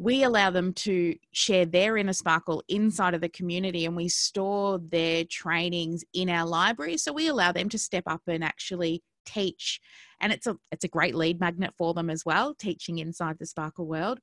we 0.00 0.22
allow 0.22 0.48
them 0.48 0.72
to 0.72 1.14
share 1.32 1.66
their 1.66 1.98
inner 1.98 2.14
sparkle 2.14 2.64
inside 2.68 3.12
of 3.12 3.20
the 3.20 3.28
community 3.28 3.84
and 3.84 3.94
we 3.94 4.08
store 4.08 4.78
their 4.78 5.24
trainings 5.26 6.02
in 6.14 6.30
our 6.30 6.46
library. 6.46 6.96
So 6.96 7.12
we 7.12 7.28
allow 7.28 7.52
them 7.52 7.68
to 7.68 7.78
step 7.78 8.04
up 8.06 8.22
and 8.26 8.42
actually 8.42 9.02
teach. 9.26 9.78
And 10.22 10.32
it's 10.32 10.46
a 10.46 10.56
it's 10.72 10.84
a 10.84 10.88
great 10.88 11.14
lead 11.14 11.38
magnet 11.38 11.74
for 11.76 11.92
them 11.92 12.08
as 12.08 12.24
well 12.24 12.54
teaching 12.54 12.96
inside 12.98 13.36
the 13.38 13.44
sparkle 13.44 13.86
world. 13.86 14.20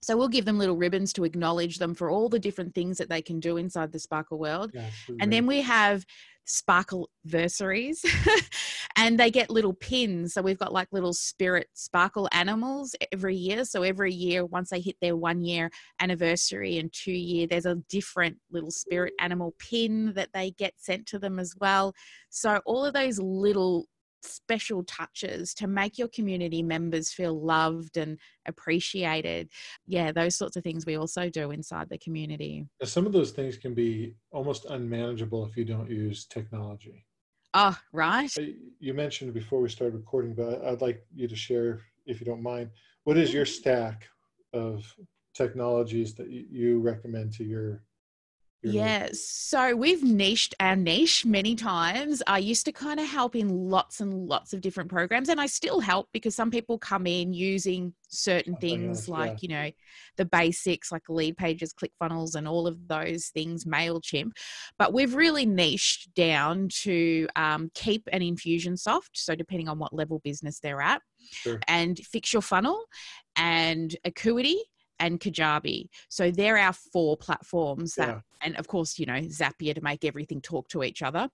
So 0.00 0.16
we'll 0.16 0.28
give 0.28 0.44
them 0.44 0.58
little 0.58 0.76
ribbons 0.76 1.12
to 1.14 1.24
acknowledge 1.24 1.78
them 1.78 1.92
for 1.92 2.08
all 2.08 2.28
the 2.28 2.38
different 2.38 2.76
things 2.76 2.96
that 2.98 3.08
they 3.08 3.20
can 3.20 3.40
do 3.40 3.56
inside 3.56 3.90
the 3.90 3.98
sparkle 3.98 4.38
world. 4.38 4.70
Yeah, 4.72 4.88
and 5.20 5.32
then 5.32 5.44
we 5.44 5.60
have 5.62 6.06
sparkle 6.44 7.10
versaries 7.24 8.04
and 8.96 9.18
they 9.18 9.30
get 9.30 9.50
little 9.50 9.74
pins 9.74 10.34
so 10.34 10.42
we've 10.42 10.58
got 10.58 10.72
like 10.72 10.88
little 10.92 11.12
spirit 11.12 11.68
sparkle 11.74 12.28
animals 12.32 12.94
every 13.12 13.36
year 13.36 13.64
so 13.64 13.82
every 13.82 14.12
year 14.12 14.44
once 14.44 14.70
they 14.70 14.80
hit 14.80 14.96
their 15.00 15.16
one 15.16 15.42
year 15.42 15.70
anniversary 16.00 16.78
and 16.78 16.92
two 16.92 17.12
year 17.12 17.46
there's 17.46 17.66
a 17.66 17.76
different 17.88 18.36
little 18.50 18.70
spirit 18.70 19.12
animal 19.20 19.54
pin 19.58 20.12
that 20.14 20.28
they 20.34 20.50
get 20.52 20.74
sent 20.76 21.06
to 21.06 21.18
them 21.18 21.38
as 21.38 21.54
well 21.60 21.92
so 22.28 22.60
all 22.66 22.84
of 22.84 22.94
those 22.94 23.18
little 23.18 23.86
special 24.22 24.84
touches 24.84 25.54
to 25.54 25.66
make 25.66 25.98
your 25.98 26.08
community 26.08 26.62
members 26.62 27.10
feel 27.10 27.40
loved 27.40 27.96
and 27.96 28.18
appreciated. 28.46 29.48
Yeah, 29.86 30.12
those 30.12 30.36
sorts 30.36 30.56
of 30.56 30.64
things 30.64 30.86
we 30.86 30.96
also 30.96 31.28
do 31.30 31.50
inside 31.50 31.88
the 31.88 31.98
community. 31.98 32.66
Some 32.84 33.06
of 33.06 33.12
those 33.12 33.30
things 33.30 33.56
can 33.56 33.74
be 33.74 34.14
almost 34.30 34.66
unmanageable 34.66 35.46
if 35.46 35.56
you 35.56 35.64
don't 35.64 35.90
use 35.90 36.26
technology. 36.26 37.06
Oh, 37.54 37.76
right. 37.92 38.30
You 38.78 38.94
mentioned 38.94 39.34
before 39.34 39.60
we 39.60 39.68
started 39.68 39.96
recording, 39.96 40.34
but 40.34 40.64
I'd 40.64 40.80
like 40.80 41.04
you 41.14 41.26
to 41.26 41.36
share, 41.36 41.80
if 42.06 42.20
you 42.20 42.26
don't 42.26 42.42
mind, 42.42 42.70
what 43.04 43.16
is 43.16 43.32
your 43.32 43.44
mm-hmm. 43.44 43.60
stack 43.60 44.08
of 44.52 44.94
technologies 45.34 46.14
that 46.14 46.28
you 46.28 46.80
recommend 46.80 47.32
to 47.34 47.44
your 47.44 47.82
yeah, 48.62 49.08
so 49.12 49.74
we've 49.74 50.02
niched 50.02 50.54
our 50.60 50.76
niche 50.76 51.24
many 51.24 51.54
times. 51.54 52.22
I 52.26 52.38
used 52.38 52.66
to 52.66 52.72
kind 52.72 53.00
of 53.00 53.06
help 53.06 53.34
in 53.34 53.48
lots 53.48 54.00
and 54.00 54.28
lots 54.28 54.52
of 54.52 54.60
different 54.60 54.90
programs, 54.90 55.30
and 55.30 55.40
I 55.40 55.46
still 55.46 55.80
help 55.80 56.08
because 56.12 56.34
some 56.34 56.50
people 56.50 56.78
come 56.78 57.06
in 57.06 57.32
using 57.32 57.94
certain 58.08 58.56
things 58.56 58.98
else, 58.98 59.08
like, 59.08 59.30
yeah. 59.30 59.36
you 59.40 59.48
know, 59.48 59.70
the 60.18 60.24
basics 60.26 60.92
like 60.92 61.08
lead 61.08 61.38
pages, 61.38 61.72
click 61.72 61.92
funnels, 61.98 62.34
and 62.34 62.46
all 62.46 62.66
of 62.66 62.86
those 62.86 63.28
things, 63.28 63.64
MailChimp. 63.64 64.32
But 64.78 64.92
we've 64.92 65.14
really 65.14 65.46
niched 65.46 66.14
down 66.14 66.68
to 66.82 67.28
um, 67.36 67.70
Keap 67.74 68.08
and 68.12 68.22
Infusionsoft. 68.22 69.10
So, 69.14 69.34
depending 69.34 69.68
on 69.68 69.78
what 69.78 69.94
level 69.94 70.20
business 70.22 70.60
they're 70.60 70.82
at, 70.82 71.00
sure. 71.30 71.60
and 71.66 71.98
Fix 71.98 72.32
Your 72.32 72.42
Funnel 72.42 72.84
and 73.36 73.96
Acuity 74.04 74.60
and 75.00 75.18
Kajabi. 75.18 75.88
So 76.08 76.30
they're 76.30 76.58
our 76.58 76.72
four 76.72 77.16
platforms 77.16 77.94
that, 77.96 78.08
yeah. 78.08 78.20
and 78.42 78.56
of 78.56 78.68
course, 78.68 78.98
you 78.98 79.06
know, 79.06 79.20
Zapier 79.20 79.74
to 79.74 79.80
make 79.80 80.04
everything 80.04 80.40
talk 80.40 80.68
to 80.68 80.84
each 80.84 81.02
other. 81.02 81.28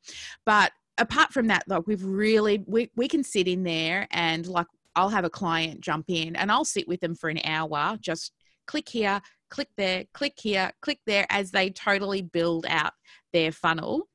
But 0.46 0.72
apart 0.96 1.32
from 1.32 1.48
that, 1.48 1.64
like 1.68 1.86
we've 1.86 2.04
really, 2.04 2.64
we, 2.66 2.90
we 2.96 3.08
can 3.08 3.22
sit 3.22 3.48
in 3.48 3.64
there 3.64 4.08
and 4.10 4.46
like 4.46 4.66
I'll 4.94 5.10
have 5.10 5.24
a 5.24 5.30
client 5.30 5.80
jump 5.82 6.06
in 6.08 6.36
and 6.36 6.50
I'll 6.50 6.64
sit 6.64 6.88
with 6.88 7.00
them 7.00 7.14
for 7.14 7.28
an 7.28 7.40
hour, 7.44 7.98
just 8.00 8.32
click 8.66 8.88
here, 8.88 9.20
click 9.50 9.68
there, 9.76 10.04
click 10.14 10.34
here, 10.40 10.72
click 10.80 11.00
there 11.06 11.26
as 11.28 11.50
they 11.50 11.70
totally 11.70 12.22
build 12.22 12.64
out 12.68 12.92
their 13.32 13.52
funnel 13.52 14.08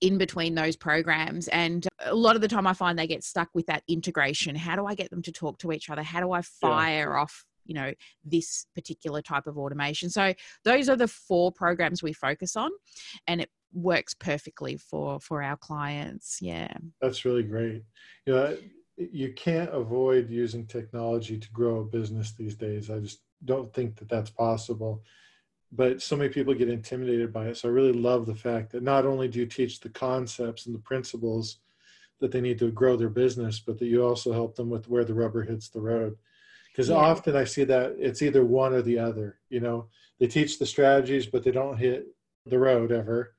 in 0.00 0.18
between 0.18 0.54
those 0.54 0.76
programs. 0.76 1.48
And 1.48 1.86
a 2.04 2.14
lot 2.14 2.36
of 2.36 2.42
the 2.42 2.48
time 2.48 2.66
I 2.66 2.74
find 2.74 2.98
they 2.98 3.06
get 3.06 3.24
stuck 3.24 3.48
with 3.54 3.66
that 3.66 3.82
integration. 3.88 4.54
How 4.54 4.76
do 4.76 4.86
I 4.86 4.94
get 4.94 5.10
them 5.10 5.22
to 5.22 5.32
talk 5.32 5.58
to 5.58 5.72
each 5.72 5.90
other? 5.90 6.02
How 6.02 6.20
do 6.20 6.32
I 6.32 6.42
fire 6.42 7.12
yeah. 7.14 7.20
off 7.20 7.44
you 7.66 7.74
know 7.74 7.92
this 8.24 8.66
particular 8.74 9.22
type 9.22 9.46
of 9.46 9.58
automation. 9.58 10.10
So 10.10 10.34
those 10.64 10.88
are 10.88 10.96
the 10.96 11.08
four 11.08 11.52
programs 11.52 12.02
we 12.02 12.12
focus 12.12 12.56
on 12.56 12.70
and 13.26 13.40
it 13.40 13.50
works 13.72 14.14
perfectly 14.14 14.76
for 14.76 15.20
for 15.20 15.42
our 15.42 15.56
clients. 15.56 16.38
Yeah. 16.40 16.74
That's 17.00 17.24
really 17.24 17.42
great. 17.42 17.84
You 18.26 18.34
know 18.34 18.56
you 18.96 19.32
can't 19.34 19.74
avoid 19.74 20.30
using 20.30 20.66
technology 20.66 21.38
to 21.38 21.50
grow 21.50 21.80
a 21.80 21.84
business 21.84 22.32
these 22.32 22.54
days. 22.54 22.90
I 22.90 22.98
just 22.98 23.20
don't 23.44 23.72
think 23.74 23.96
that 23.96 24.08
that's 24.08 24.30
possible. 24.30 25.02
But 25.72 26.00
so 26.00 26.16
many 26.16 26.30
people 26.30 26.54
get 26.54 26.68
intimidated 26.68 27.32
by 27.32 27.48
it. 27.48 27.56
So 27.56 27.68
I 27.68 27.72
really 27.72 27.92
love 27.92 28.24
the 28.24 28.34
fact 28.34 28.72
that 28.72 28.82
not 28.82 29.04
only 29.04 29.28
do 29.28 29.40
you 29.40 29.46
teach 29.46 29.80
the 29.80 29.90
concepts 29.90 30.66
and 30.66 30.74
the 30.74 30.80
principles 30.80 31.58
that 32.20 32.30
they 32.30 32.40
need 32.40 32.58
to 32.60 32.70
grow 32.70 32.96
their 32.96 33.10
business, 33.10 33.60
but 33.60 33.78
that 33.78 33.86
you 33.86 34.02
also 34.02 34.32
help 34.32 34.54
them 34.56 34.70
with 34.70 34.88
where 34.88 35.04
the 35.04 35.12
rubber 35.12 35.42
hits 35.42 35.68
the 35.68 35.80
road. 35.80 36.16
Because 36.76 36.90
yeah. 36.90 36.96
often 36.96 37.34
I 37.34 37.44
see 37.44 37.64
that 37.64 37.96
it's 37.98 38.20
either 38.20 38.44
one 38.44 38.74
or 38.74 38.82
the 38.82 38.98
other. 38.98 39.38
You 39.48 39.60
know, 39.60 39.86
they 40.20 40.26
teach 40.26 40.58
the 40.58 40.66
strategies, 40.66 41.24
but 41.24 41.42
they 41.42 41.50
don't 41.50 41.78
hit 41.78 42.06
the 42.44 42.58
road 42.58 42.92
ever. 42.92 43.32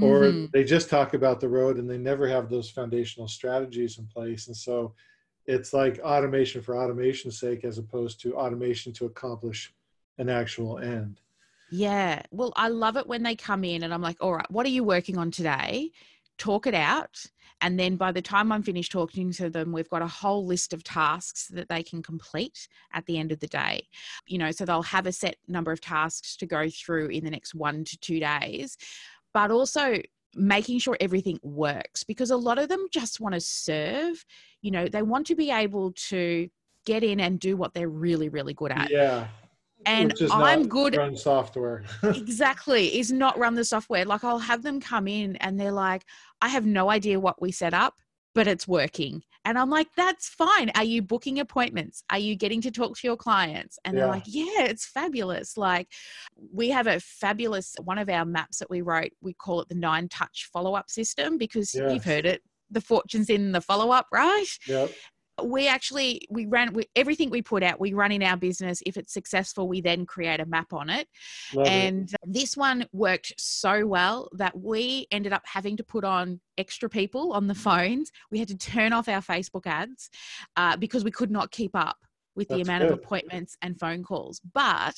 Or 0.00 0.20
mm-hmm. 0.20 0.46
they 0.52 0.62
just 0.62 0.88
talk 0.88 1.14
about 1.14 1.40
the 1.40 1.48
road 1.48 1.78
and 1.78 1.88
they 1.88 1.96
never 1.98 2.28
have 2.28 2.48
those 2.48 2.70
foundational 2.70 3.28
strategies 3.28 3.98
in 3.98 4.06
place. 4.06 4.46
And 4.46 4.56
so 4.56 4.94
it's 5.46 5.72
like 5.72 5.98
automation 6.00 6.60
for 6.60 6.76
automation's 6.76 7.40
sake 7.40 7.64
as 7.64 7.78
opposed 7.78 8.20
to 8.20 8.36
automation 8.36 8.92
to 8.92 9.06
accomplish 9.06 9.72
an 10.18 10.28
actual 10.28 10.78
end. 10.78 11.20
Yeah. 11.72 12.22
Well, 12.30 12.52
I 12.56 12.68
love 12.68 12.96
it 12.96 13.06
when 13.06 13.22
they 13.22 13.36
come 13.36 13.64
in 13.64 13.82
and 13.82 13.92
I'm 13.92 14.02
like, 14.02 14.18
all 14.20 14.34
right, 14.34 14.50
what 14.50 14.66
are 14.66 14.70
you 14.70 14.84
working 14.84 15.16
on 15.16 15.30
today? 15.30 15.90
Talk 16.38 16.66
it 16.66 16.74
out. 16.74 17.24
And 17.60 17.78
then 17.78 17.96
by 17.96 18.12
the 18.12 18.22
time 18.22 18.52
I'm 18.52 18.62
finished 18.62 18.92
talking 18.92 19.32
to 19.32 19.48
them, 19.48 19.72
we've 19.72 19.88
got 19.88 20.02
a 20.02 20.06
whole 20.06 20.46
list 20.46 20.72
of 20.72 20.84
tasks 20.84 21.48
that 21.48 21.68
they 21.68 21.82
can 21.82 22.02
complete 22.02 22.68
at 22.92 23.06
the 23.06 23.18
end 23.18 23.32
of 23.32 23.40
the 23.40 23.46
day. 23.46 23.86
You 24.26 24.38
know, 24.38 24.50
so 24.50 24.64
they'll 24.64 24.82
have 24.82 25.06
a 25.06 25.12
set 25.12 25.36
number 25.48 25.72
of 25.72 25.80
tasks 25.80 26.36
to 26.38 26.46
go 26.46 26.68
through 26.68 27.08
in 27.08 27.24
the 27.24 27.30
next 27.30 27.54
one 27.54 27.84
to 27.84 27.98
two 27.98 28.20
days, 28.20 28.76
but 29.32 29.50
also 29.50 30.00
making 30.34 30.78
sure 30.78 30.98
everything 31.00 31.38
works 31.42 32.04
because 32.04 32.30
a 32.30 32.36
lot 32.36 32.58
of 32.58 32.68
them 32.68 32.86
just 32.92 33.20
want 33.20 33.34
to 33.34 33.40
serve. 33.40 34.24
You 34.60 34.70
know, 34.70 34.86
they 34.86 35.02
want 35.02 35.26
to 35.28 35.34
be 35.34 35.50
able 35.50 35.92
to 35.92 36.48
get 36.84 37.02
in 37.02 37.20
and 37.20 37.40
do 37.40 37.56
what 37.56 37.72
they're 37.72 37.88
really, 37.88 38.28
really 38.28 38.54
good 38.54 38.70
at. 38.70 38.90
Yeah 38.90 39.28
and 39.86 40.12
I'm 40.32 40.68
good 40.68 40.96
run 40.96 41.16
software. 41.16 41.84
exactly, 42.02 42.98
is 42.98 43.12
not 43.12 43.38
run 43.38 43.54
the 43.54 43.64
software. 43.64 44.04
Like 44.04 44.24
I'll 44.24 44.38
have 44.38 44.62
them 44.62 44.80
come 44.80 45.06
in 45.08 45.36
and 45.36 45.58
they're 45.58 45.72
like, 45.72 46.02
I 46.42 46.48
have 46.48 46.66
no 46.66 46.90
idea 46.90 47.20
what 47.20 47.40
we 47.40 47.52
set 47.52 47.72
up, 47.72 47.94
but 48.34 48.46
it's 48.46 48.66
working. 48.66 49.22
And 49.44 49.56
I'm 49.56 49.70
like, 49.70 49.86
that's 49.96 50.28
fine. 50.28 50.72
Are 50.74 50.82
you 50.82 51.02
booking 51.02 51.38
appointments? 51.38 52.02
Are 52.10 52.18
you 52.18 52.34
getting 52.34 52.60
to 52.62 52.72
talk 52.72 52.98
to 52.98 53.06
your 53.06 53.16
clients? 53.16 53.78
And 53.84 53.94
yeah. 53.94 54.00
they're 54.00 54.10
like, 54.10 54.24
yeah, 54.26 54.62
it's 54.62 54.84
fabulous. 54.84 55.56
Like 55.56 55.86
we 56.52 56.68
have 56.70 56.88
a 56.88 56.98
fabulous 56.98 57.76
one 57.84 57.98
of 57.98 58.08
our 58.08 58.24
maps 58.24 58.58
that 58.58 58.68
we 58.68 58.80
wrote, 58.80 59.12
we 59.20 59.34
call 59.34 59.60
it 59.60 59.68
the 59.68 59.76
nine 59.76 60.08
touch 60.08 60.50
follow 60.52 60.74
up 60.74 60.90
system 60.90 61.38
because 61.38 61.72
yes. 61.74 61.92
you've 61.92 62.04
heard 62.04 62.26
it 62.26 62.42
the 62.72 62.80
fortunes 62.80 63.30
in 63.30 63.52
the 63.52 63.60
follow 63.60 63.92
up, 63.92 64.08
right? 64.12 64.46
Yep 64.66 64.90
we 65.42 65.68
actually 65.68 66.26
we 66.30 66.46
ran 66.46 66.72
we, 66.72 66.88
everything 66.96 67.28
we 67.30 67.42
put 67.42 67.62
out 67.62 67.78
we 67.78 67.92
run 67.92 68.10
in 68.10 68.22
our 68.22 68.36
business 68.36 68.82
if 68.86 68.96
it's 68.96 69.12
successful 69.12 69.68
we 69.68 69.80
then 69.80 70.06
create 70.06 70.40
a 70.40 70.46
map 70.46 70.72
on 70.72 70.88
it 70.88 71.08
Love 71.54 71.66
and 71.66 72.12
it. 72.12 72.20
this 72.26 72.56
one 72.56 72.86
worked 72.92 73.32
so 73.36 73.86
well 73.86 74.28
that 74.32 74.58
we 74.58 75.06
ended 75.10 75.32
up 75.32 75.42
having 75.44 75.76
to 75.76 75.84
put 75.84 76.04
on 76.04 76.40
extra 76.56 76.88
people 76.88 77.32
on 77.32 77.46
the 77.46 77.54
phones 77.54 78.10
we 78.30 78.38
had 78.38 78.48
to 78.48 78.56
turn 78.56 78.92
off 78.92 79.08
our 79.08 79.20
facebook 79.20 79.66
ads 79.66 80.08
uh, 80.56 80.76
because 80.76 81.04
we 81.04 81.10
could 81.10 81.30
not 81.30 81.50
keep 81.50 81.74
up 81.74 81.98
with 82.34 82.48
That's 82.48 82.58
the 82.58 82.62
amount 82.62 82.82
good. 82.82 82.92
of 82.92 82.98
appointments 82.98 83.56
and 83.60 83.78
phone 83.78 84.02
calls 84.02 84.40
but 84.54 84.96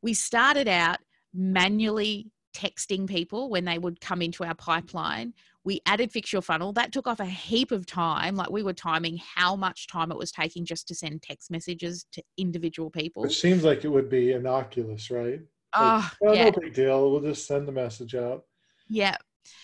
we 0.00 0.14
started 0.14 0.68
out 0.68 0.98
manually 1.34 2.30
texting 2.54 3.08
people 3.08 3.48
when 3.48 3.64
they 3.64 3.78
would 3.78 4.00
come 4.00 4.22
into 4.22 4.44
our 4.44 4.54
pipeline 4.54 5.32
we 5.64 5.80
added 5.86 6.12
fix 6.12 6.32
your 6.32 6.42
funnel. 6.42 6.72
That 6.72 6.92
took 6.92 7.06
off 7.06 7.20
a 7.20 7.26
heap 7.26 7.72
of 7.72 7.86
time. 7.86 8.34
Like 8.34 8.50
we 8.50 8.62
were 8.62 8.72
timing 8.72 9.18
how 9.34 9.56
much 9.56 9.86
time 9.86 10.10
it 10.10 10.18
was 10.18 10.32
taking 10.32 10.64
just 10.64 10.88
to 10.88 10.94
send 10.94 11.22
text 11.22 11.50
messages 11.50 12.06
to 12.12 12.22
individual 12.36 12.90
people. 12.90 13.24
It 13.24 13.32
seems 13.32 13.64
like 13.64 13.84
it 13.84 13.88
would 13.88 14.08
be 14.08 14.32
innocuous 14.32 15.10
right? 15.10 15.40
Like, 15.40 15.40
ah, 15.74 16.14
oh, 16.22 16.32
yeah. 16.32 16.44
no 16.44 16.52
big 16.60 16.74
deal. 16.74 17.10
We'll 17.10 17.20
just 17.20 17.46
send 17.46 17.66
the 17.66 17.72
message 17.72 18.14
out. 18.14 18.44
Yeah. 18.88 19.16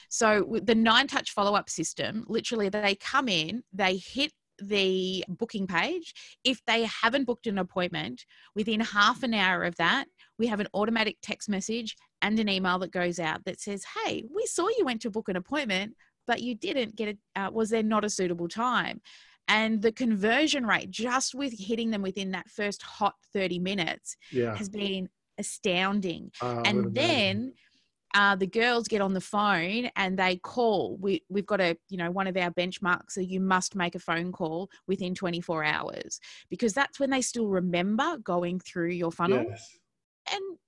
So 0.08 0.58
the 0.62 0.74
nine 0.74 1.06
touch 1.06 1.32
follow 1.32 1.54
up 1.54 1.68
system 1.70 2.24
literally 2.28 2.68
they 2.68 2.94
come 2.96 3.28
in 3.28 3.62
they 3.72 3.96
hit 3.96 4.32
the 4.61 5.24
booking 5.28 5.66
page. 5.66 6.14
If 6.44 6.61
they 6.66 6.84
haven't 6.84 7.24
booked 7.24 7.46
an 7.46 7.58
appointment, 7.58 8.24
within 8.54 8.80
half 8.80 9.22
an 9.22 9.34
hour 9.34 9.64
of 9.64 9.76
that, 9.76 10.06
we 10.38 10.48
have 10.48 10.61
an 10.61 10.68
automatic 10.74 11.16
text 11.22 11.48
message 11.48 11.96
and 12.22 12.38
an 12.38 12.48
email 12.48 12.78
that 12.81 12.90
goes 12.90 13.18
out 13.18 13.44
that 13.44 13.61
says, 13.61 13.85
Hey, 14.04 14.24
we 14.35 14.46
saw 14.46 14.68
you 14.68 14.85
went 14.85 15.02
to 15.02 15.11
book 15.11 15.28
an 15.28 15.37
appointment, 15.37 15.94
but 16.26 16.42
you 16.42 16.54
didn't 16.54 16.96
get 16.96 17.09
it. 17.09 17.18
Uh, 17.37 17.50
was 17.52 17.70
there 17.70 17.83
not 17.83 18.04
a 18.04 18.11
suitable 18.11 18.48
time? 18.48 19.00
And 19.48 19.81
the 19.81 19.92
conversion 19.92 20.66
rate, 20.66 20.90
just 20.90 21.35
with 21.35 21.59
hitting 21.59 21.90
them 21.90 22.02
within 22.02 22.33
that 22.33 22.50
first 22.50 22.83
hot 22.83 23.14
30 23.33 23.59
minutes, 23.61 24.16
yeah. 24.31 24.54
has 24.54 24.68
been 24.68 25.09
astounding. 25.38 26.31
Uh, 26.42 26.61
and 26.66 26.94
then 26.94 27.54
uh, 28.14 28.37
the 28.37 28.46
girls 28.46 28.88
get 28.88 29.00
on 29.00 29.14
the 29.14 29.22
phone 29.22 29.88
and 29.96 30.18
they 30.18 30.37
call. 30.37 30.98
We, 31.00 31.22
we've 31.31 31.46
got 31.46 31.62
a, 31.62 31.78
you 31.88 31.96
know, 31.96 32.11
one 32.11 32.26
of 32.26 32.37
our 32.37 32.50
benchmarks 32.50 33.12
so 33.12 33.22
you 33.22 33.40
must 33.40 33.74
make 33.74 33.94
a 33.94 34.00
phone 34.00 34.33
call 34.33 34.68
within 34.87 35.14
24 35.14 35.64
hours 35.64 36.20
because 36.50 36.74
that's 36.74 37.00
when 37.00 37.09
they 37.09 37.22
still 37.22 37.48
remember 37.48 38.18
going 38.18 38.61
through 38.61 38.90
your 38.90 39.12
funnel. 39.12 39.46
Yes 39.48 39.78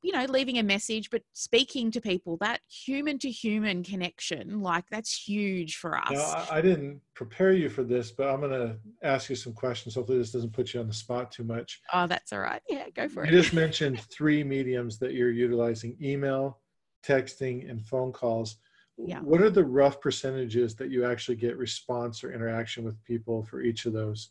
you 0.03 0.13
know 0.13 0.25
leaving 0.29 0.59
a 0.59 0.63
message 0.63 1.11
but 1.11 1.23
speaking 1.33 1.91
to 1.91 2.01
people 2.01 2.37
that 2.41 2.61
human 2.69 3.19
to 3.19 3.31
human 3.31 3.83
connection 3.83 4.61
like 4.61 4.85
that's 4.91 5.15
huge 5.15 5.77
for 5.77 5.99
us. 5.99 6.11
Now, 6.11 6.47
I, 6.51 6.61
didn't 6.61 7.01
prepare 7.15 7.53
you 7.53 7.69
for 7.69 7.83
this 7.83 8.11
but 8.11 8.29
i'm 8.29 8.41
going 8.41 8.53
to 8.53 8.77
ask 9.03 9.29
you 9.31 9.37
some 9.37 9.53
questions. 9.53 9.95
Hopefully 9.95 10.19
this 10.19 10.33
doesn't 10.33 10.53
put 10.53 10.73
you 10.73 10.81
on 10.81 10.87
the 10.87 10.93
spot 10.93 11.33
too 11.33 11.45
much. 11.45 11.81
Oh 11.93 12.07
that's 12.07 12.33
all 12.33 12.41
right. 12.41 12.63
Yeah 12.69 12.89
go 12.95 13.09
for 13.09 13.25
you 13.25 13.31
it. 13.31 13.35
you 13.35 13.43
just 13.43 13.55
mentioned 13.55 14.01
three 14.13 14.43
mediums 14.43 14.99
that 14.99 15.13
you're 15.13 15.31
utilizing 15.31 15.97
email 16.03 16.59
texting 17.07 17.69
and 17.71 17.85
phone 17.87 18.13
calls. 18.13 18.57
Yeah. 19.03 19.21
what 19.21 19.41
are 19.41 19.49
the 19.49 19.65
rough 19.65 19.99
percentages 19.99 20.75
that 20.77 20.91
you 20.91 21.07
actually 21.07 21.37
get 21.37 21.57
response 21.57 22.23
or 22.23 22.35
interaction 22.35 22.85
with 22.85 23.03
people 23.05 23.45
for 23.45 23.63
each 23.63 23.87
of 23.87 23.95
those? 23.95 24.31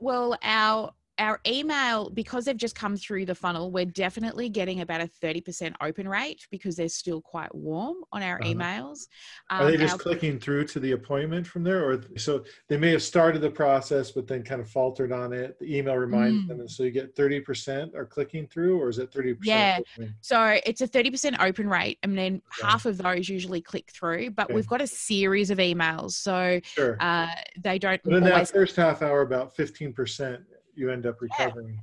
Well 0.00 0.36
our 0.42 0.92
our 1.18 1.40
email, 1.46 2.10
because 2.10 2.44
they've 2.44 2.56
just 2.56 2.74
come 2.74 2.96
through 2.96 3.26
the 3.26 3.34
funnel, 3.34 3.70
we're 3.70 3.84
definitely 3.84 4.48
getting 4.48 4.80
about 4.80 5.00
a 5.00 5.10
30% 5.22 5.74
open 5.80 6.08
rate 6.08 6.46
because 6.50 6.76
they're 6.76 6.88
still 6.88 7.20
quite 7.20 7.52
warm 7.54 7.96
on 8.12 8.22
our 8.22 8.40
uh-huh. 8.40 8.52
emails. 8.52 9.08
Um, 9.50 9.62
Are 9.62 9.70
they 9.70 9.76
just 9.76 9.94
our, 9.94 9.98
clicking 9.98 10.38
through 10.38 10.66
to 10.66 10.80
the 10.80 10.92
appointment 10.92 11.46
from 11.46 11.64
there? 11.64 11.90
Or 11.90 12.02
so 12.16 12.44
they 12.68 12.76
may 12.76 12.90
have 12.90 13.02
started 13.02 13.40
the 13.40 13.50
process, 13.50 14.12
but 14.12 14.26
then 14.26 14.42
kind 14.42 14.60
of 14.60 14.70
faltered 14.70 15.12
on 15.12 15.32
it. 15.32 15.58
The 15.58 15.76
email 15.76 15.96
reminds 15.96 16.44
mm. 16.44 16.48
them. 16.48 16.60
And 16.60 16.70
so 16.70 16.84
you 16.84 16.90
get 16.90 17.16
30% 17.16 17.94
are 17.94 18.06
clicking 18.06 18.46
through, 18.46 18.80
or 18.80 18.88
is 18.88 18.98
it 18.98 19.12
30%? 19.12 19.38
Yeah. 19.42 19.80
Opening? 19.94 20.14
So 20.20 20.58
it's 20.64 20.80
a 20.80 20.88
30% 20.88 21.36
open 21.40 21.68
rate. 21.68 21.98
And 22.02 22.16
then 22.16 22.34
okay. 22.34 22.66
half 22.66 22.86
of 22.86 22.98
those 22.98 23.28
usually 23.28 23.60
click 23.60 23.90
through, 23.92 24.30
but 24.30 24.46
okay. 24.46 24.54
we've 24.54 24.66
got 24.66 24.80
a 24.80 24.86
series 24.86 25.50
of 25.50 25.58
emails. 25.58 26.12
So 26.12 26.60
sure. 26.62 26.96
uh, 27.00 27.28
they 27.60 27.78
don't. 27.78 28.00
But 28.04 28.14
in 28.14 28.24
that 28.24 28.48
first 28.48 28.76
half 28.76 29.02
hour, 29.02 29.22
about 29.22 29.56
15% 29.56 30.44
you 30.78 30.90
end 30.90 31.06
up 31.06 31.20
recovering. 31.20 31.80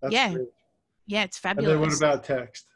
That's 0.00 0.14
yeah. 0.14 0.32
Great. 0.32 0.48
Yeah, 1.06 1.24
it's 1.24 1.38
fabulous. 1.38 1.72
And 1.72 1.82
then 1.82 1.88
what 1.88 1.96
about 1.96 2.24
text? 2.24 2.66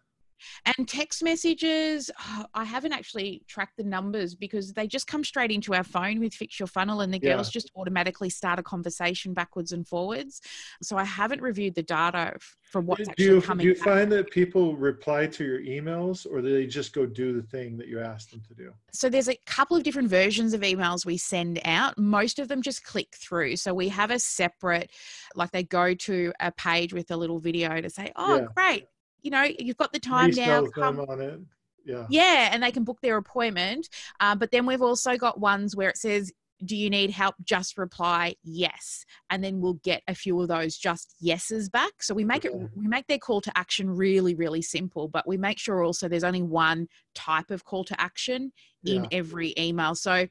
And 0.76 0.86
text 0.86 1.22
messages, 1.22 2.10
oh, 2.18 2.46
I 2.54 2.64
haven't 2.64 2.92
actually 2.92 3.42
tracked 3.46 3.76
the 3.76 3.84
numbers 3.84 4.34
because 4.34 4.72
they 4.72 4.86
just 4.86 5.06
come 5.06 5.24
straight 5.24 5.50
into 5.50 5.74
our 5.74 5.84
phone 5.84 6.20
with 6.20 6.34
Fix 6.34 6.58
Your 6.58 6.66
Funnel 6.66 7.00
and 7.00 7.12
the 7.12 7.20
yeah. 7.22 7.34
girls 7.34 7.50
just 7.50 7.70
automatically 7.76 8.30
start 8.30 8.58
a 8.58 8.62
conversation 8.62 9.34
backwards 9.34 9.72
and 9.72 9.86
forwards. 9.86 10.40
So 10.82 10.96
I 10.96 11.04
haven't 11.04 11.42
reviewed 11.42 11.74
the 11.74 11.82
data 11.82 12.36
from 12.62 12.86
what's 12.86 13.04
do 13.04 13.10
actually 13.10 13.24
you, 13.26 13.42
coming. 13.42 13.64
Do 13.64 13.68
you 13.68 13.74
find 13.76 14.10
that 14.12 14.30
people 14.30 14.76
reply 14.76 15.26
to 15.26 15.44
your 15.44 15.60
emails 15.60 16.26
or 16.26 16.40
do 16.40 16.52
they 16.52 16.66
just 16.66 16.92
go 16.92 17.04
do 17.06 17.34
the 17.34 17.42
thing 17.42 17.76
that 17.76 17.88
you 17.88 18.00
asked 18.00 18.30
them 18.30 18.42
to 18.48 18.54
do? 18.54 18.72
So 18.92 19.08
there's 19.08 19.28
a 19.28 19.36
couple 19.46 19.76
of 19.76 19.82
different 19.82 20.08
versions 20.08 20.54
of 20.54 20.62
emails 20.62 21.04
we 21.04 21.18
send 21.18 21.60
out. 21.64 21.98
Most 21.98 22.38
of 22.38 22.48
them 22.48 22.62
just 22.62 22.82
click 22.82 23.14
through. 23.14 23.56
So 23.56 23.74
we 23.74 23.88
have 23.90 24.10
a 24.10 24.18
separate, 24.18 24.90
like 25.34 25.50
they 25.50 25.62
go 25.62 25.94
to 25.94 26.32
a 26.40 26.50
page 26.50 26.94
with 26.94 27.10
a 27.10 27.16
little 27.16 27.38
video 27.38 27.80
to 27.80 27.90
say, 27.90 28.10
oh, 28.16 28.36
yeah. 28.36 28.46
great 28.54 28.86
you 29.22 29.30
know, 29.30 29.46
you've 29.58 29.76
got 29.76 29.92
the 29.92 29.98
time 29.98 30.30
now. 30.30 30.66
Come. 30.66 31.46
Yeah. 31.84 32.06
Yeah, 32.08 32.50
and 32.52 32.62
they 32.62 32.70
can 32.70 32.84
book 32.84 33.00
their 33.02 33.16
appointment. 33.16 33.88
Uh, 34.20 34.36
but 34.36 34.50
then 34.50 34.66
we've 34.66 34.82
also 34.82 35.16
got 35.16 35.40
ones 35.40 35.74
where 35.74 35.88
it 35.88 35.96
says, 35.96 36.32
do 36.64 36.76
you 36.76 36.90
need 36.90 37.10
help? 37.10 37.34
Just 37.42 37.76
reply 37.76 38.36
yes, 38.44 39.04
and 39.30 39.42
then 39.42 39.60
we'll 39.60 39.80
get 39.82 40.02
a 40.06 40.14
few 40.14 40.40
of 40.40 40.48
those 40.48 40.76
just 40.76 41.14
yeses 41.18 41.68
back. 41.68 42.02
So 42.02 42.14
we 42.14 42.24
make 42.24 42.44
it 42.44 42.54
we 42.54 42.86
make 42.86 43.06
their 43.08 43.18
call 43.18 43.40
to 43.40 43.58
action 43.58 43.90
really 43.90 44.34
really 44.36 44.62
simple, 44.62 45.08
but 45.08 45.26
we 45.26 45.36
make 45.36 45.58
sure 45.58 45.82
also 45.82 46.08
there's 46.08 46.22
only 46.22 46.42
one 46.42 46.86
type 47.16 47.50
of 47.50 47.64
call 47.64 47.84
to 47.84 48.00
action 48.00 48.52
in 48.84 49.04
yeah. 49.04 49.08
every 49.18 49.54
email. 49.58 49.96
So 49.96 50.28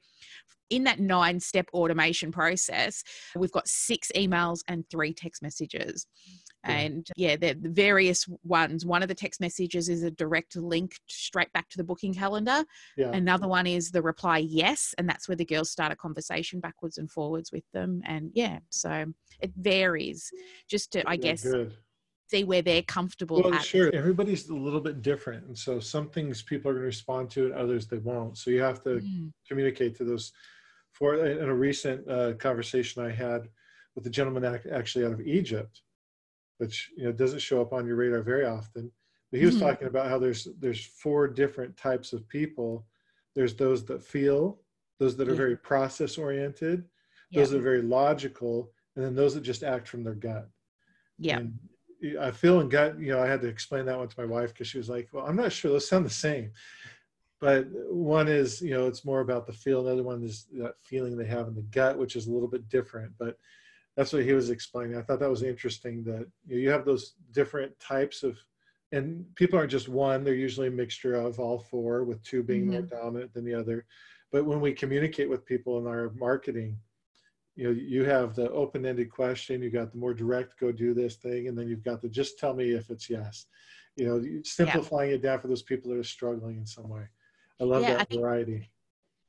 in 0.70 0.86
that 0.86 1.00
nine 1.00 1.40
step 1.40 1.68
automation 1.74 2.32
process, 2.32 3.04
we've 3.36 3.52
got 3.52 3.68
six 3.68 4.10
emails 4.16 4.60
and 4.68 4.90
three 4.90 5.14
text 5.14 5.42
messages. 5.42 6.08
And 6.64 7.08
yeah, 7.16 7.36
the 7.36 7.56
various 7.60 8.28
ones. 8.44 8.86
One 8.86 9.02
of 9.02 9.08
the 9.08 9.16
text 9.16 9.42
messages 9.42 9.90
is 9.90 10.04
a 10.04 10.12
direct 10.12 10.56
link 10.56 10.94
straight 11.08 11.52
back 11.54 11.70
to 11.70 11.78
the 11.78 11.84
booking 11.84 12.14
calendar. 12.14 12.64
Yeah. 12.98 13.12
Another 13.14 13.48
one 13.48 13.66
is 13.68 13.92
the 13.92 14.02
reply 14.02 14.38
yes, 14.40 14.94
and 14.98 15.10
that's 15.10 15.28
where 15.28 15.36
the 15.36 15.46
girls 15.46 15.72
start 15.72 15.92
a 15.92 15.96
conversation 15.96 16.60
backwards 16.60 16.98
and 16.98 17.10
forwards 17.10 17.52
with 17.52 17.64
them. 17.74 18.02
And 18.06 18.32
yeah, 18.34 18.60
so 18.70 19.06
it 19.40 19.52
varies. 19.58 20.32
Just 20.70 20.92
to, 20.92 21.08
I 21.10 21.16
guess, 21.18 21.44
good. 21.44 21.74
see 22.30 22.44
where 22.44 22.62
they're 22.62 22.84
comfortable 22.84 23.42
well 23.42 23.54
at. 23.54 23.66
sure 23.66 23.94
everybody's 23.94 24.50
a 24.50 24.56
little 24.56 24.80
bit 24.82 25.02
different 25.02 25.46
and 25.48 25.58
so 25.58 25.80
some 25.80 26.10
things 26.10 26.42
people 26.42 26.70
are 26.70 26.74
going 26.74 26.84
to 26.84 26.88
respond 26.88 27.30
to 27.30 27.46
and 27.46 27.54
others 27.56 27.88
they 27.88 27.98
won't 27.98 28.38
so 28.38 28.50
you 28.50 28.62
have 28.62 28.82
to 28.84 28.90
Mm, 29.02 29.32
communicate 29.48 29.96
to 29.98 30.04
those 30.06 30.32
for 30.92 31.16
in 31.26 31.50
a 31.50 31.54
recent 31.54 32.08
uh, 32.10 32.34
conversation 32.34 33.04
i 33.04 33.10
had 33.12 33.48
with 33.96 34.06
a 34.08 34.10
gentleman 34.10 34.46
ac- 34.46 34.70
actually 34.70 35.06
out 35.06 35.12
of 35.12 35.22
egypt 35.22 35.82
which 36.62 36.92
you 36.96 37.04
know 37.04 37.12
doesn't 37.12 37.40
show 37.40 37.60
up 37.60 37.74
on 37.74 37.88
your 37.88 37.96
radar 37.96 38.22
very 38.22 38.46
often 38.46 38.92
but 39.32 39.40
he 39.40 39.46
was 39.48 39.56
Mhm. 39.56 39.62
talking 39.62 39.88
about 39.88 40.08
how 40.08 40.20
there's 40.20 40.48
there's 40.60 40.86
four 40.86 41.28
different 41.28 41.76
types 41.76 42.14
of 42.14 42.28
people 42.30 42.86
there's 43.34 43.56
those 43.56 43.84
that 43.86 44.04
feel 44.04 44.62
those 45.00 45.18
that 45.18 45.28
are 45.28 45.32
Yeah. 45.32 45.38
very 45.46 45.58
process 45.58 46.20
oriented 46.20 46.88
yeah, 47.32 47.40
those 47.40 47.50
that 47.50 47.58
are 47.58 47.70
very 47.74 47.82
logical 47.82 48.72
and 48.96 49.04
then 49.04 49.16
those 49.16 49.34
that 49.34 49.42
just 49.42 49.64
act 49.64 49.88
from 49.88 50.04
their 50.04 50.20
gut 50.28 50.48
yeah, 51.18 51.40
and 51.40 51.58
I 52.20 52.32
feel 52.32 52.60
and 52.62 52.72
gut, 52.72 53.00
you 53.00 53.12
know, 53.12 53.22
I 53.22 53.28
had 53.28 53.42
to 53.42 53.48
explain 53.48 53.86
that 53.86 53.98
one 54.00 54.08
to 54.08 54.20
my 54.20 54.26
wife 54.26 54.52
because 54.52 54.68
she 54.68 54.80
was 54.80 54.90
like, 54.90 55.10
well, 55.14 55.24
I'm 55.28 55.36
not 55.36 55.52
sure 55.52 55.70
those 55.72 55.88
sound 55.88 56.04
the 56.04 56.10
same. 56.10 56.52
But 57.40 57.68
one 57.90 58.28
is, 58.28 58.60
you 58.60 58.72
know, 58.74 58.88
it's 58.88 59.06
more 59.06 59.20
about 59.22 59.46
the 59.46 59.54
feel. 59.54 59.86
Another 59.86 60.02
one 60.02 60.24
is 60.24 60.48
that 60.54 60.80
feeling 60.80 61.16
they 61.16 61.28
have 61.28 61.48
in 61.48 61.54
the 61.54 61.62
gut, 61.62 62.00
which 62.00 62.16
is 62.16 62.26
a 62.26 62.32
little 62.32 62.48
bit 62.48 62.68
different. 62.70 63.12
But 63.20 63.38
that's 63.96 64.14
what 64.14 64.24
he 64.24 64.34
was 64.34 64.50
explaining. 64.50 64.98
I 64.98 65.02
thought 65.02 65.20
that 65.20 65.30
was 65.30 65.44
interesting 65.44 66.04
that 66.06 66.28
you, 66.48 66.56
know, 66.56 66.62
you 66.62 66.70
have 66.70 66.86
those 66.86 67.14
different 67.32 67.78
types 67.80 68.24
of, 68.24 68.38
and 68.92 69.26
people 69.36 69.58
aren't 69.58 69.72
just 69.72 69.90
one, 69.90 70.24
they're 70.24 70.34
usually 70.34 70.68
a 70.68 70.72
mixture 70.72 71.16
of 71.16 71.40
all 71.40 71.60
four, 71.60 72.04
with 72.04 72.24
two 72.24 72.44
being 72.44 72.70
more 72.70 72.82
mm-hmm. 72.82 72.96
dominant 72.96 73.34
than 73.34 73.46
the 73.46 73.54
other. 73.54 73.86
But 74.32 74.46
when 74.46 74.62
we 74.62 74.74
communicate 74.74 75.30
with 75.30 75.46
people 75.46 75.78
in 75.78 75.88
our 75.88 76.12
marketing, 76.16 76.78
you 77.56 77.66
know 77.66 77.72
you 77.72 78.06
have 78.06 78.34
the 78.34 78.50
open-ended 78.52 79.12
question 79.12 79.62
you 79.62 79.70
got 79.70 79.92
the 79.92 79.98
more 79.98 80.14
direct 80.14 80.58
go 80.58 80.72
do 80.72 80.94
this 80.94 81.18
thing 81.18 81.50
and 81.50 81.58
then 81.58 81.68
you've 81.68 81.84
got 81.84 82.02
the 82.02 82.08
just 82.08 82.40
tell 82.40 82.54
me 82.54 82.72
if 82.72 82.90
it's 82.90 83.10
yes. 83.10 83.46
You 83.98 84.08
know 84.08 84.42
simplifying 84.46 85.12
it 85.12 85.22
down 85.22 85.42
for 85.42 85.50
those 85.50 85.62
people 85.62 85.92
that 85.92 86.00
are 86.00 86.04
struggling 86.04 86.58
in 86.58 86.66
some 86.66 86.88
way. 86.88 87.04
I 87.60 87.66
love 87.66 87.82
Yeah, 87.82 87.90
I 87.90 87.94
that 87.98 88.10
think- 88.10 88.22
variety 88.22 88.72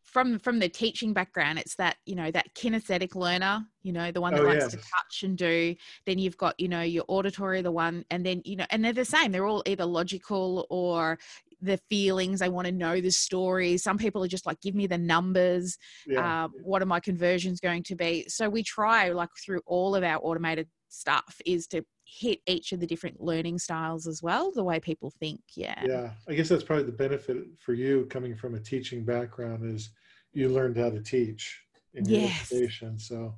from 0.05 0.39
from 0.39 0.59
the 0.59 0.69
teaching 0.69 1.13
background 1.13 1.59
it's 1.59 1.77
that 1.77 1.97
you 2.07 2.15
know 2.15 2.31
that 2.31 2.55
kinesthetic 2.55 3.15
learner 3.15 3.65
you 3.83 3.93
know 3.93 4.11
the 4.13 4.21
one 4.21 4.35
that 4.35 4.43
Oh, 4.43 4.47
likes 4.47 4.63
yes. 4.65 4.71
to 4.73 4.77
touch 4.77 5.23
and 5.23 5.37
do. 5.37 5.75
Then 6.07 6.19
you've 6.19 6.37
got 6.37 6.59
you 6.59 6.69
know 6.69 6.83
your 6.83 7.05
auditory 7.09 7.63
the 7.63 7.73
one 7.73 8.05
and 8.11 8.25
then 8.25 8.43
you 8.45 8.57
know 8.57 8.67
and 8.71 8.85
they're 8.85 8.93
the 8.93 9.05
same. 9.05 9.33
They're 9.33 9.47
all 9.47 9.63
either 9.67 9.85
logical 9.85 10.67
or 10.71 11.19
the 11.65 11.79
feelings 11.89 12.43
i 12.43 12.49
want 12.49 12.67
to 12.67 12.73
know 12.73 13.01
the 13.01 13.11
story. 13.11 13.77
Some 13.77 13.97
people 13.97 14.23
are 14.25 14.29
just 14.29 14.47
like 14.47 14.61
give 14.61 14.75
me 14.75 14.87
the 14.87 14.99
numbers 14.99 15.79
yeah. 16.07 16.45
uh, 16.45 16.49
what 16.63 16.83
are 16.83 16.87
my 16.87 17.01
conversions 17.01 17.61
going 17.61 17.85
to 17.85 17.95
be? 17.95 18.25
So 18.29 18.49
we 18.49 18.63
try 18.63 19.11
like 19.11 19.31
through 19.45 19.61
all 19.67 19.95
of 19.95 20.03
our 20.03 20.19
automated 20.23 20.69
stuff 20.89 21.41
is 21.47 21.67
to 21.69 21.85
hit 22.15 22.41
each 22.47 22.73
of 22.73 22.81
the 22.81 22.87
different 22.87 23.21
learning 23.21 23.59
styles 23.59 24.07
as 24.07 24.23
well 24.23 24.51
the 24.53 24.63
way 24.63 24.79
people 24.79 25.11
think 25.11 25.41
yeah 25.55 25.81
yeah 25.87 26.11
i 26.29 26.35
guess 26.35 26.49
that's 26.49 26.63
probably 26.65 26.85
the 26.85 26.93
benefit 26.93 27.39
for 27.59 27.73
you 27.73 28.07
coming 28.11 28.37
from 28.37 28.55
a 28.55 28.61
teaching 28.61 29.03
background 29.05 29.65
is 29.65 29.91
you 30.35 30.49
learned 30.51 30.77
how 30.77 30.91
to 30.91 31.01
teach 31.01 31.63
in 31.95 32.05
your 32.05 32.21
Yes. 32.21 32.53
education 32.53 32.99
so 32.99 33.35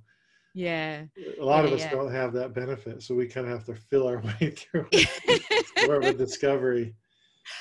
yeah 0.55 1.05
a 1.41 1.45
lot 1.45 1.65
of 1.65 1.73
us 1.73 1.81
yeah. 1.81 1.91
don't 1.91 2.11
have 2.13 2.33
that 2.33 2.53
benefit 2.53 3.03
so 3.03 3.15
we 3.15 3.27
kind 3.29 3.47
of 3.47 3.53
have 3.53 3.65
to 3.67 3.75
fill 3.75 4.09
our 4.09 4.19
way 4.41 4.51
through 4.51 4.87
more 5.87 5.97
of 5.97 6.05
a 6.05 6.15
discovery. 6.15 6.95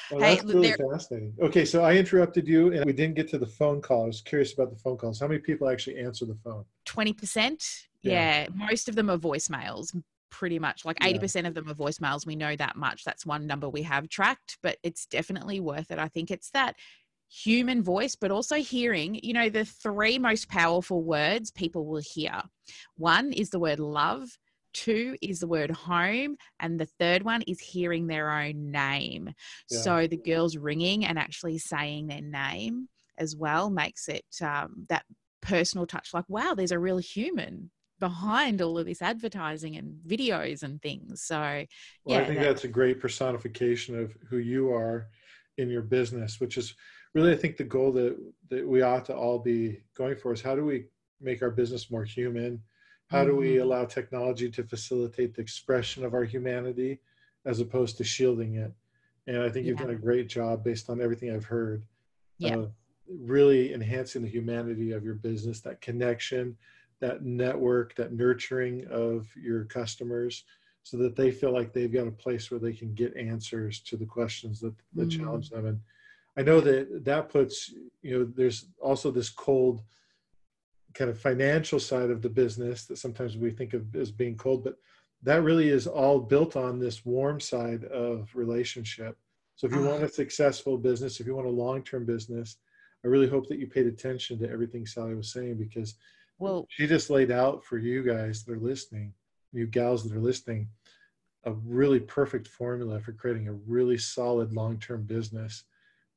Well, 0.10 0.22
Hey, 0.22 0.36
that's 0.36 0.46
really 0.46 0.70
there- 0.70 0.78
fascinating. 0.92 1.34
Okay, 1.42 1.66
so 1.66 1.84
I 1.84 1.96
interrupted 1.98 2.48
you 2.48 2.72
and 2.72 2.86
we 2.86 2.94
didn't 2.94 3.16
get 3.16 3.28
to 3.30 3.38
the 3.38 3.46
phone 3.48 3.82
call. 3.82 4.04
I 4.04 4.08
was 4.08 4.22
curious 4.22 4.54
about 4.54 4.70
the 4.70 4.78
phone 4.78 4.96
calls. 4.98 5.20
How 5.20 5.28
many 5.28 5.42
people 5.42 5.68
actually 5.68 5.98
answer 5.98 6.26
the 6.26 6.38
phone? 6.44 6.64
20% 6.88 7.86
Yeah. 8.02 8.12
yeah. 8.12 8.48
most 8.56 8.88
of 8.88 8.96
them 8.96 9.10
are 9.10 9.18
voicemails 9.18 9.94
pretty 10.34 10.58
much 10.58 10.84
like 10.84 10.98
80% 11.00 11.48
of 11.48 11.54
them 11.54 11.70
are 11.70 11.76
voicemails. 11.76 12.26
We 12.26 12.36
know 12.36 12.56
that 12.56 12.76
much. 12.76 13.04
That's 13.04 13.24
one 13.26 13.46
number 13.46 13.70
we 13.70 13.84
have 13.84 14.10
tracked 14.10 14.58
but 14.64 14.78
it's 14.82 15.06
definitely 15.06 15.60
worth 15.60 15.92
it. 15.92 16.00
I 16.00 16.08
think 16.08 16.32
it's 16.32 16.50
that 16.52 16.76
human 17.30 17.82
voice 17.82 18.16
but 18.16 18.30
also 18.30 18.58
hearing 18.58 19.20
you 19.24 19.34
know 19.34 19.50
the 19.50 19.66
three 19.66 20.20
most 20.20 20.50
powerful 20.50 21.04
words 21.04 21.52
people 21.52 21.86
will 21.86 22.02
hear. 22.04 22.42
One 22.98 23.32
is 23.32 23.52
the 23.52 23.60
word 23.60 23.80
love 23.80 24.28
two 24.74 25.16
is 25.22 25.40
the 25.40 25.48
word 25.48 25.70
home 25.70 26.36
and 26.60 26.80
the 26.80 26.88
third 27.00 27.22
one 27.22 27.44
is 27.44 27.60
hearing 27.60 28.08
their 28.08 28.32
own 28.32 28.72
name. 28.72 29.32
Yeah. 29.70 29.80
so 29.82 30.08
the 30.08 30.18
girls 30.18 30.58
ringing 30.58 31.06
and 31.06 31.20
actually 31.20 31.60
saying 31.60 32.08
their 32.08 32.22
name 32.22 32.90
as 33.20 33.36
well 33.36 33.70
makes 33.70 34.08
it 34.08 34.26
um, 34.42 34.88
that 34.90 35.06
personal 35.44 35.86
touch 35.86 36.10
like 36.14 36.26
wow 36.28 36.54
there's 36.56 36.72
a 36.72 36.80
real 36.80 36.98
human 36.98 37.70
behind 38.08 38.62
all 38.62 38.78
of 38.78 38.86
this 38.86 39.02
advertising 39.02 39.78
and 39.78 39.96
videos 40.06 40.62
and 40.62 40.82
things 40.82 41.22
so 41.24 41.40
Well, 41.40 41.66
yeah 42.06 42.20
I 42.20 42.26
think 42.26 42.40
that- 42.40 42.46
that's 42.50 42.66
a 42.66 42.76
great 42.80 43.00
personification 43.00 43.98
of 43.98 44.12
who 44.30 44.40
you 44.40 44.74
are 44.74 45.08
in 45.58 45.70
your 45.70 45.84
business, 45.84 46.42
which 46.42 46.58
is 46.58 46.76
really, 47.14 47.32
I 47.32 47.38
think, 47.38 47.56
the 47.56 47.64
goal 47.64 47.94
that, 47.94 48.14
that 48.50 48.68
we 48.68 48.82
ought 48.82 49.06
to 49.06 49.16
all 49.16 49.40
be 49.40 49.80
going 49.94 50.18
for 50.18 50.34
is 50.34 50.42
how 50.42 50.54
do 50.54 50.66
we 50.66 50.88
make 51.22 51.42
our 51.42 51.50
business 51.52 51.90
more 51.90 52.04
human? 52.04 52.62
How 53.08 53.24
do 53.24 53.38
we 53.38 53.52
Mhm. 53.56 53.62
allow 53.62 53.86
technology 53.86 54.50
to 54.52 54.64
facilitate 54.66 55.34
the 55.34 55.42
expression 55.42 56.04
of 56.04 56.14
our 56.14 56.26
humanity 56.26 57.00
as 57.46 57.62
opposed 57.62 57.96
to 58.00 58.04
shielding 58.04 58.56
it? 58.56 58.74
And 59.28 59.38
I 59.38 59.50
think 59.50 59.66
you've 59.66 59.78
done 59.78 59.92
a 59.92 59.96
great 60.08 60.28
job 60.28 60.62
based 60.66 60.90
on 60.90 61.00
everything 61.00 61.30
I've 61.32 61.46
heard. 61.58 61.86
Yeah. 62.40 62.56
of 62.58 62.74
really 63.08 63.74
enhancing 63.74 64.22
the 64.24 64.28
humanity 64.38 64.92
of 64.92 65.04
your 65.06 65.14
business, 65.14 65.62
that 65.62 65.80
connection, 65.82 66.58
that 67.04 67.24
network, 67.26 67.96
that 67.96 68.14
nurturing 68.14 68.88
of 68.88 69.28
your 69.36 69.66
customers 69.66 70.46
so 70.84 70.96
that 70.98 71.16
they 71.18 71.32
feel 71.32 71.52
like 71.52 71.72
they've 71.74 71.92
got 72.00 72.08
a 72.08 72.12
place 72.26 72.50
where 72.50 72.60
they 72.62 72.74
can 72.74 72.94
get 72.94 73.16
answers 73.18 73.82
to 73.82 73.98
the 73.98 74.06
questions 74.06 74.60
that, 74.62 74.74
that 74.96 75.10
Mm. 75.10 75.18
challenge 75.20 75.50
them. 75.50 75.66
And 75.66 75.80
I 76.38 76.42
know 76.44 76.62
that 76.62 77.04
that 77.04 77.30
puts, 77.30 77.56
you 78.02 78.12
know, 78.18 78.24
there's 78.40 78.60
also 78.82 79.12
this 79.12 79.30
cold 79.30 79.82
kind 80.94 81.10
of 81.10 81.20
financial 81.20 81.80
side 81.80 82.10
of 82.10 82.22
the 82.22 82.30
business 82.30 82.86
that 82.86 82.98
sometimes 82.98 83.36
we 83.36 83.52
think 83.52 83.74
of 83.74 83.94
as 83.96 84.12
being 84.12 84.38
cold, 84.38 84.64
but 84.64 84.76
that 85.24 85.44
really 85.44 85.70
is 85.70 85.88
all 85.88 86.20
built 86.20 86.56
on 86.56 86.80
this 86.80 87.06
warm 87.06 87.40
side 87.40 87.84
of 87.86 88.30
relationship. 88.34 89.18
So 89.56 89.68
if 89.68 89.74
you 89.74 89.80
Ah. 89.84 89.90
want 89.90 90.04
a 90.04 90.08
successful 90.22 90.78
business, 90.78 91.20
if 91.20 91.28
you 91.28 91.36
want 91.36 91.48
a 91.48 91.62
long-term 91.66 92.06
business, 92.06 92.58
I 93.04 93.08
really 93.10 93.28
hope 93.28 93.48
that 93.50 93.60
you 93.60 93.68
paid 93.68 93.88
attention 93.88 94.40
to 94.40 94.50
everything 94.50 94.86
Sally 94.86 95.16
was 95.16 95.32
saying 95.34 95.58
because 95.58 95.96
well 96.40 96.66
she 96.70 96.88
just 96.88 97.10
laid 97.10 97.32
out 97.32 97.64
for 97.64 97.78
you 97.78 98.04
guys 98.04 98.44
that 98.44 98.54
are 98.54 98.60
listening, 98.60 99.14
you 99.52 99.68
gals 99.68 100.04
that 100.04 100.16
are 100.16 100.22
listening, 100.22 100.68
a 101.46 101.52
really 101.52 102.00
perfect 102.00 102.48
formula 102.48 103.00
for 103.00 103.12
creating 103.12 103.48
a 103.48 103.54
really 103.54 103.98
solid 103.98 104.54
long-term 104.54 105.04
business 105.04 105.64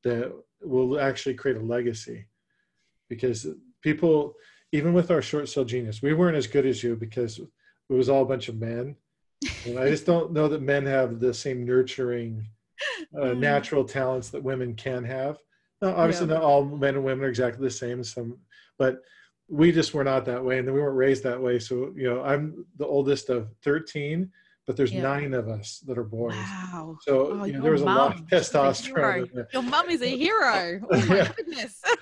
that 0.04 0.32
will 0.62 0.98
actually 1.00 1.34
create 1.34 1.56
a 1.56 1.60
legacy. 1.60 2.26
Because 3.08 3.46
people, 3.82 4.34
even 4.72 4.92
with 4.92 5.10
our 5.10 5.22
short 5.22 5.48
sale 5.48 5.64
genius, 5.64 6.02
we 6.02 6.14
weren't 6.14 6.36
as 6.36 6.46
good 6.46 6.66
as 6.66 6.82
you 6.82 6.96
because 6.96 7.38
it 7.38 7.48
was 7.92 8.08
all 8.08 8.22
a 8.22 8.26
bunch 8.26 8.48
of 8.48 8.56
men. 8.58 8.96
And 9.64 9.78
I 9.78 9.88
just 9.88 10.06
don't 10.12 10.32
know 10.32 10.48
that 10.48 10.62
men 10.62 10.86
have 10.86 11.20
the 11.20 11.34
same 11.34 11.64
nurturing, 11.64 12.46
uh, 13.16 13.26
Mm. 13.34 13.38
natural 13.38 13.84
talents 13.84 14.30
that 14.30 14.42
women 14.42 14.74
can 14.74 15.04
have. 15.04 15.38
Now, 15.82 15.94
obviously, 15.96 16.26
Yeah. 16.26 16.34
not 16.34 16.42
all 16.42 16.64
men 16.64 16.94
and 16.96 17.04
women 17.04 17.24
are 17.24 17.28
exactly 17.28 17.64
the 17.66 17.70
same. 17.70 18.02
Some, 18.04 18.38
but 18.78 19.02
we 19.48 19.70
just 19.72 19.94
were 19.94 20.04
not 20.04 20.24
that 20.26 20.44
way, 20.44 20.58
and 20.58 20.66
then 20.66 20.74
we 20.74 20.80
weren't 20.80 20.96
raised 20.96 21.22
that 21.22 21.40
way. 21.40 21.58
So, 21.58 21.92
you 21.96 22.08
know, 22.12 22.22
I'm 22.22 22.64
the 22.78 22.86
oldest 22.86 23.28
of 23.30 23.48
13, 23.62 24.30
but 24.66 24.76
there's 24.76 24.92
Yeah. 24.92 25.02
nine 25.02 25.34
of 25.34 25.48
us 25.48 25.78
that 25.86 25.96
are 25.98 26.04
boys. 26.04 26.34
wow 26.34 26.98
So 27.02 27.40
Oh, 27.40 27.44
you 27.44 27.52
know, 27.52 27.60
there 27.62 27.70
was 27.72 27.82
a 27.82 27.84
lot 27.84 28.16
of 28.16 28.26
testosterone. 28.26 28.84
hero. 28.96 29.22
in 29.24 29.30
there. 29.34 29.48
Your 29.52 29.62
mum 29.62 29.88
is 29.88 30.02
a 30.02 30.16
hero. 30.16 30.80
Oh 30.90 31.06
my 31.06 31.16
Yeah. 31.16 31.32
goodness. 31.36 31.80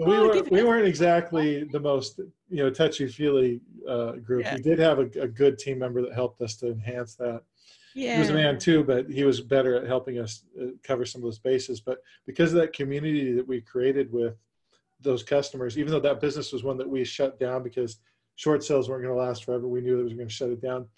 We 0.00 0.06
Oh, 0.16 0.26
were, 0.26 0.42
we 0.50 0.64
weren't 0.64 0.88
exactly 0.88 1.62
the 1.64 1.78
most 1.78 2.18
you 2.48 2.56
know 2.56 2.70
touchy 2.70 3.06
feely 3.06 3.60
uh, 3.88 4.12
group. 4.12 4.42
Yeah. 4.42 4.56
We 4.56 4.62
did 4.62 4.80
have 4.80 4.98
a, 4.98 5.08
a 5.20 5.28
good 5.28 5.56
team 5.58 5.78
member 5.78 6.02
that 6.02 6.12
helped 6.12 6.40
us 6.40 6.56
to 6.56 6.66
enhance 6.72 7.14
that. 7.16 7.42
yeah. 7.94 8.14
He 8.14 8.18
was 8.18 8.30
a 8.30 8.34
man 8.34 8.58
too, 8.58 8.82
but 8.82 9.08
he 9.08 9.22
was 9.22 9.40
better 9.40 9.76
at 9.76 9.86
helping 9.86 10.18
us 10.18 10.42
uh, 10.60 10.66
cover 10.82 11.04
some 11.06 11.20
of 11.20 11.24
those 11.24 11.38
bases. 11.38 11.80
But 11.80 11.98
because 12.26 12.52
of 12.52 12.58
that 12.60 12.72
community 12.72 13.32
that 13.34 13.46
we 13.46 13.60
created 13.60 14.12
with 14.12 14.34
those 15.04 15.22
customers, 15.22 15.78
even 15.78 15.92
though 15.92 16.00
that 16.00 16.20
business 16.20 16.52
was 16.52 16.64
one 16.64 16.76
that 16.78 16.88
we 16.88 17.04
shut 17.04 17.38
down 17.38 17.62
because 17.62 17.98
short 18.34 18.64
sales 18.64 18.88
weren't 18.88 19.04
going 19.04 19.14
to 19.14 19.20
last 19.22 19.44
forever, 19.44 19.68
we 19.68 19.80
knew 19.80 19.96
that 19.96 20.02
we 20.04 20.10
were 20.10 20.16
going 20.16 20.28
to 20.28 20.34
shut 20.34 20.50
it 20.50 20.60
down. 20.60 20.88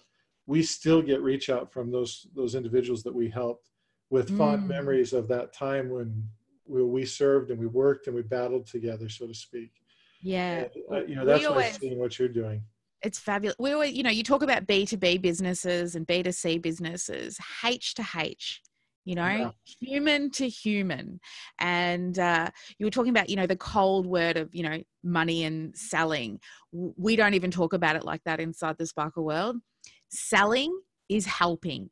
We 0.47 0.63
still 0.63 1.01
get 1.01 1.21
reach 1.21 1.49
out 1.49 1.71
from 1.71 1.91
those 1.91 2.25
those 2.33 2.55
individuals 2.55 3.03
that 3.03 3.13
we 3.13 3.29
helped 3.29 3.69
with 4.09 4.35
fond 4.37 4.63
Mm. 4.63 4.67
memories 4.67 5.11
of 5.13 5.27
that 5.27 5.53
time 5.53 5.89
when 5.89 6.23
we, 6.65 6.81
we 6.83 7.05
served 7.05 7.51
and 7.51 7.59
we 7.59 7.67
worked 7.67 8.07
and 8.07 8.15
we 8.15 8.21
battled 8.21 8.65
together, 8.65 9.09
so 9.09 9.27
to 9.27 9.33
speak. 9.33 9.71
Yeah. 10.21 10.63
And, 10.63 10.71
uh, 10.91 11.05
you 11.05 11.15
know, 11.15 11.25
that's 11.25 11.43
what 11.43 11.51
always- 11.51 11.75
I've 11.75 11.81
seen 11.81 11.99
what 11.99 12.17
you're 12.17 12.29
doing. 12.29 12.63
It's 13.03 13.19
fabulous. 13.19 13.55
We 13.59 13.73
always, 13.73 13.93
you 13.93 14.01
know, 14.03 14.09
you 14.09 14.23
talk 14.23 14.41
about 14.41 14.65
B2B 14.65 15.21
businesses 15.21 15.95
and 15.95 16.07
B2C 16.07 16.57
businesses, 16.61 17.37
H 17.63 17.93
to 17.95 18.05
H, 18.17 18.61
you 19.07 19.15
know, 19.15 19.23
Yeah. 19.23 19.51
human 19.79 20.29
to 20.31 20.49
human. 20.49 21.21
And 21.59 22.19
uh, 22.19 22.49
you 22.77 22.85
were 22.85 22.91
talking 22.91 23.11
about, 23.11 23.29
you 23.29 23.37
know, 23.37 23.47
the 23.47 23.55
cold 23.55 24.05
word 24.05 24.35
of, 24.35 24.53
you 24.53 24.63
know, 24.63 24.83
money 25.01 25.45
and 25.45 25.75
selling. 25.77 26.41
We 26.73 27.15
don't 27.15 27.33
even 27.33 27.49
talk 27.49 27.71
about 27.71 27.95
it 27.95 28.03
like 28.03 28.21
that 28.25 28.41
inside 28.41 28.75
the 28.77 28.85
Sparkle 28.85 29.23
world. 29.23 29.55
Selling 30.09 30.77
is 31.07 31.25
helping 31.25 31.89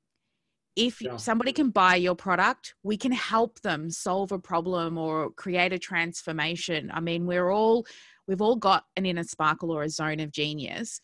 if 0.76 1.02
Yeah. 1.02 1.16
somebody 1.16 1.54
can 1.54 1.70
buy 1.70 1.96
your 1.96 2.16
product, 2.16 2.76
we 2.84 2.98
can 2.98 3.14
help 3.14 3.62
them 3.62 3.90
solve 3.90 4.34
a 4.34 4.40
problem 4.40 4.98
or 4.98 5.32
create 5.32 5.72
a 5.72 5.80
transformation. 5.80 6.92
I 6.94 7.00
mean, 7.00 7.26
we're 7.26 7.50
all 7.50 7.86
we've 8.28 8.42
all 8.42 8.58
got 8.58 8.84
an 8.98 9.06
inner 9.06 9.24
sparkle 9.24 9.72
or 9.72 9.84
a 9.84 9.90
zone 9.90 10.20
of 10.20 10.32
genius 10.32 11.00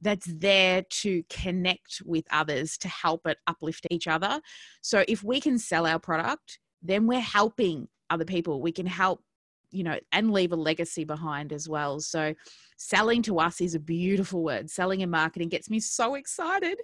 that's 0.00 0.26
there 0.26 0.82
to 0.82 1.22
connect 1.30 2.02
with 2.04 2.24
others 2.30 2.76
to 2.78 2.88
help 2.88 3.26
it 3.26 3.38
uplift 3.46 3.86
each 3.90 4.06
other. 4.06 4.40
So 4.82 5.04
if 5.08 5.24
we 5.24 5.40
can 5.40 5.58
sell 5.58 5.86
our 5.86 5.98
product, 5.98 6.58
then 6.82 7.06
we're 7.06 7.20
helping 7.20 7.88
other 8.10 8.24
people. 8.24 8.60
We 8.60 8.72
can 8.72 8.86
help, 8.86 9.22
you 9.70 9.82
know, 9.84 9.98
and 10.12 10.32
leave 10.32 10.52
a 10.52 10.56
legacy 10.56 11.04
behind 11.04 11.52
as 11.52 11.68
well. 11.68 12.00
So 12.00 12.34
selling 12.76 13.22
to 13.22 13.40
us 13.40 13.60
is 13.60 13.74
a 13.74 13.80
beautiful 13.80 14.44
word. 14.44 14.70
Selling 14.70 15.02
and 15.02 15.10
marketing 15.10 15.48
gets 15.48 15.70
me 15.70 15.80
so 15.80 16.14
excited 16.14 16.78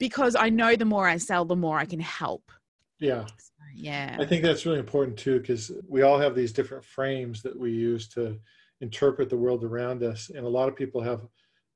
because 0.00 0.34
I 0.34 0.48
know 0.48 0.76
the 0.76 0.84
more 0.84 1.06
I 1.06 1.18
sell, 1.18 1.44
the 1.44 1.54
more 1.54 1.78
I 1.78 1.84
can 1.84 2.00
help. 2.00 2.50
Yeah. 2.98 3.26
So, 3.26 3.52
yeah. 3.74 4.16
I 4.18 4.24
think 4.24 4.42
that's 4.42 4.64
really 4.64 4.78
important 4.78 5.18
too, 5.18 5.38
because 5.38 5.70
we 5.86 6.02
all 6.02 6.18
have 6.18 6.34
these 6.34 6.52
different 6.52 6.84
frames 6.84 7.42
that 7.42 7.56
we 7.56 7.70
use 7.70 8.08
to 8.08 8.38
interpret 8.80 9.28
the 9.28 9.36
world 9.36 9.62
around 9.62 10.02
us. 10.02 10.30
And 10.34 10.46
a 10.46 10.48
lot 10.48 10.68
of 10.68 10.74
people 10.74 11.02
have 11.02 11.20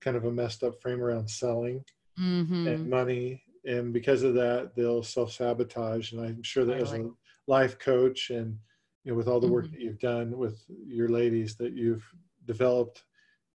kind 0.01 0.17
of 0.17 0.25
a 0.25 0.33
messed 0.33 0.63
up 0.63 0.81
frame 0.81 1.03
around 1.03 1.29
selling 1.29 1.85
hmm 2.17 2.55
and 2.67 2.89
money. 2.89 3.43
And 3.65 3.93
because 3.93 4.23
of 4.23 4.35
that, 4.35 4.75
they'll 4.75 5.03
self 5.03 5.33
sabotage. 5.33 6.13
And 6.13 6.21
I'm 6.23 6.43
sure 6.43 6.65
that 6.65 6.79
as 6.79 6.95
a 6.95 7.11
life 7.47 7.79
coach 7.79 8.31
and 8.31 8.59
you 9.05 9.13
know, 9.13 9.17
with 9.17 9.29
all 9.29 9.41
the 9.41 9.49
work 9.49 9.67
Mhm. 9.67 9.73
that 9.73 9.81
you've 9.81 9.99
done 9.99 10.37
with 10.37 10.63
your 10.69 11.09
ladies, 11.09 11.57
that 11.57 11.73
you've 11.75 12.05
developed 12.47 13.05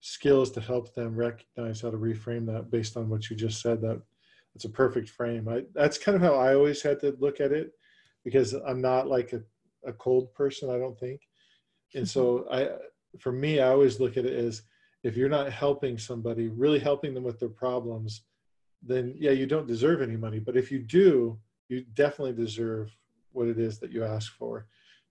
skills 0.01 0.51
to 0.51 0.61
help 0.61 0.93
them 0.93 1.15
recognize 1.15 1.81
how 1.81 1.91
to 1.91 1.97
reframe 1.97 2.45
that 2.47 2.69
based 2.69 2.97
on 2.97 3.09
what 3.09 3.29
you 3.29 3.35
just 3.35 3.61
said. 3.61 3.81
That 3.81 4.01
it's 4.55 4.65
a 4.65 4.69
perfect 4.69 5.09
frame. 5.09 5.47
I, 5.49 5.65
that's 5.73 5.97
kind 5.97 6.15
of 6.15 6.21
how 6.21 6.35
I 6.35 6.55
always 6.55 6.81
had 6.81 6.99
to 7.01 7.15
look 7.19 7.39
at 7.41 7.51
it 7.51 7.73
because 8.23 8.53
I'm 8.53 8.81
not 8.81 9.07
like 9.07 9.33
a, 9.33 9.43
a 9.85 9.93
cold 9.93 10.33
person, 10.33 10.69
I 10.69 10.77
don't 10.77 10.99
think. 10.99 11.21
And 11.95 12.07
so 12.07 12.47
I, 12.51 12.69
for 13.19 13.31
me, 13.31 13.59
I 13.59 13.69
always 13.69 13.99
look 13.99 14.17
at 14.17 14.25
it 14.25 14.33
as 14.33 14.63
if 15.03 15.17
you're 15.17 15.29
not 15.29 15.51
helping 15.51 15.97
somebody, 15.97 16.47
really 16.47 16.79
helping 16.79 17.13
them 17.13 17.23
with 17.23 17.39
their 17.39 17.49
problems, 17.49 18.21
then 18.81 19.13
yeah, 19.17 19.31
you 19.31 19.45
don't 19.45 19.67
deserve 19.67 20.01
any 20.01 20.15
money. 20.15 20.39
But 20.39 20.57
if 20.57 20.71
you 20.71 20.79
do, 20.79 21.37
you 21.69 21.85
definitely 21.93 22.33
deserve 22.33 22.95
what 23.31 23.47
it 23.47 23.59
is 23.59 23.79
that 23.79 23.91
you 23.91 24.03
ask 24.03 24.33
for 24.33 24.67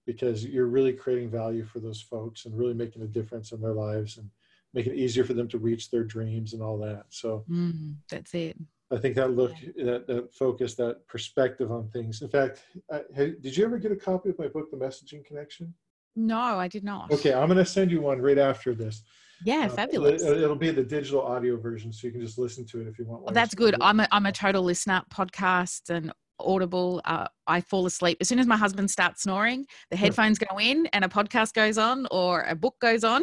because 0.07 0.45
you're 0.45 0.67
really 0.67 0.93
creating 0.93 1.31
value 1.31 1.65
for 1.65 1.79
those 1.79 2.01
folks 2.01 2.45
and 2.45 2.57
really 2.57 2.75
making 2.75 3.03
a 3.03 3.07
difference 3.07 3.53
in 3.53 3.61
their 3.61 3.73
lives 3.73 4.19
and 4.19 4.29
making 4.75 4.93
it 4.93 4.99
easier 4.99 5.25
for 5.25 5.35
them 5.35 5.49
to 5.49 5.59
reach 5.59 5.91
their 5.91 6.05
dreams 6.05 6.55
and 6.55 6.63
all 6.63 6.79
that. 6.79 7.05
So 7.11 7.45
Mm, 7.51 7.97
that's 8.11 8.35
it. 8.35 8.57
I 8.91 8.99
think 8.99 9.15
that 9.15 9.31
look, 9.31 9.55
that, 9.77 10.07
that 10.07 10.35
focus, 10.35 10.75
that 10.75 11.07
perspective 11.07 11.73
on 11.73 11.89
things. 11.89 12.21
In 12.21 12.29
fact, 12.29 12.63
I, 12.91 13.03
hey, 13.15 13.35
did 13.41 13.57
you 13.57 13.65
ever 13.65 13.79
get 13.79 13.91
a 13.91 13.97
copy 13.97 14.29
of 14.31 14.39
my 14.39 14.49
book, 14.49 14.71
The 14.71 14.77
Messaging 14.77 15.25
Connection? 15.25 15.73
No, 16.15 16.39
I 16.39 16.69
did 16.69 16.85
not. 16.85 17.11
Okay, 17.11 17.33
I'm 17.33 17.47
going 17.47 17.57
to 17.57 17.65
send 17.65 17.91
you 17.91 18.03
one 18.03 18.21
right 18.21 18.37
after 18.37 18.75
this. 18.75 19.03
Yeah, 19.45 19.67
Uh, 19.67 19.69
fabulous. 19.69 20.23
It, 20.23 20.49
will 20.49 20.55
be 20.57 20.71
the 20.71 20.83
digital 20.83 21.23
audio 21.23 21.57
version, 21.57 21.93
so 21.93 22.07
you 22.07 22.13
can 22.13 22.21
just 22.21 22.39
listen 22.39 22.65
to 22.67 22.81
it 22.81 22.89
if 22.89 22.99
you 22.99 23.05
want. 23.05 23.25
Well, 23.25 23.35
that's 23.35 23.55
good. 23.55 23.75
I'm 23.81 24.01
a, 24.01 24.09
I'm 24.13 24.27
a 24.27 24.33
total 24.33 24.63
listener. 24.63 25.03
Podcasts 25.13 25.91
and 25.91 26.13
Audible. 26.39 27.01
Uh, 27.05 27.29
I 27.47 27.61
fall 27.61 27.87
asleep 27.87 28.19
as 28.21 28.29
soon 28.29 28.39
as 28.39 28.47
my 28.47 28.57
husband 28.57 28.91
starts 28.91 29.23
snoring. 29.23 29.67
The 29.91 29.97
headphones 29.97 30.39
go 30.39 30.59
in, 30.59 30.87
and 30.93 31.05
a 31.05 31.09
podcast 31.09 31.55
goes 31.55 31.79
on, 31.79 32.07
or 32.11 32.43
a 32.43 32.55
book 32.55 32.77
goes 32.81 33.05
on, 33.05 33.23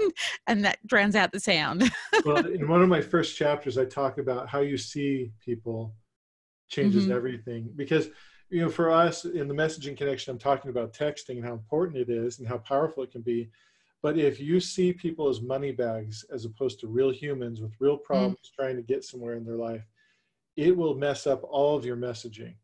and 0.46 0.64
that 0.64 0.78
drowns 0.86 1.16
out 1.16 1.32
the 1.32 1.40
sound. 1.40 1.90
well, 2.24 2.46
in 2.46 2.68
one 2.68 2.82
of 2.82 2.88
my 2.88 3.00
first 3.00 3.36
chapters, 3.36 3.78
I 3.78 3.84
talk 3.84 4.18
about 4.18 4.48
how 4.48 4.60
you 4.60 4.76
see 4.76 5.32
people 5.44 5.94
changes 6.68 7.06
Mhm. 7.06 7.12
everything. 7.14 7.70
Because, 7.74 8.08
you 8.50 8.60
know, 8.60 8.68
for 8.68 8.90
us 8.90 9.24
in 9.24 9.48
the 9.48 9.54
messaging 9.54 9.96
connection, 9.96 10.32
I'm 10.32 10.38
talking 10.38 10.70
about 10.70 10.92
texting 10.92 11.36
and 11.36 11.44
how 11.44 11.54
important 11.54 11.96
it 11.98 12.10
is 12.10 12.38
and 12.38 12.46
how 12.48 12.58
powerful 12.58 13.02
it 13.02 13.12
can 13.12 13.22
be. 13.22 13.50
But 14.02 14.18
if 14.18 14.38
you 14.38 14.60
see 14.60 14.92
people 14.92 15.28
as 15.28 15.40
money 15.40 15.72
bags 15.72 16.24
as 16.32 16.44
opposed 16.44 16.78
to 16.80 16.86
real 16.86 17.10
humans 17.10 17.60
with 17.60 17.72
real 17.80 17.98
mm. 17.98 18.04
problems 18.04 18.52
trying 18.54 18.76
to 18.76 18.82
get 18.82 19.04
somewhere 19.04 19.34
in 19.34 19.44
their 19.44 19.56
life, 19.56 19.84
it 20.56 20.76
will 20.76 20.94
mess 20.94 21.26
up 21.26 21.42
all 21.44 21.76
of 21.76 21.84
your 21.84 21.96
messaging. 21.96 22.54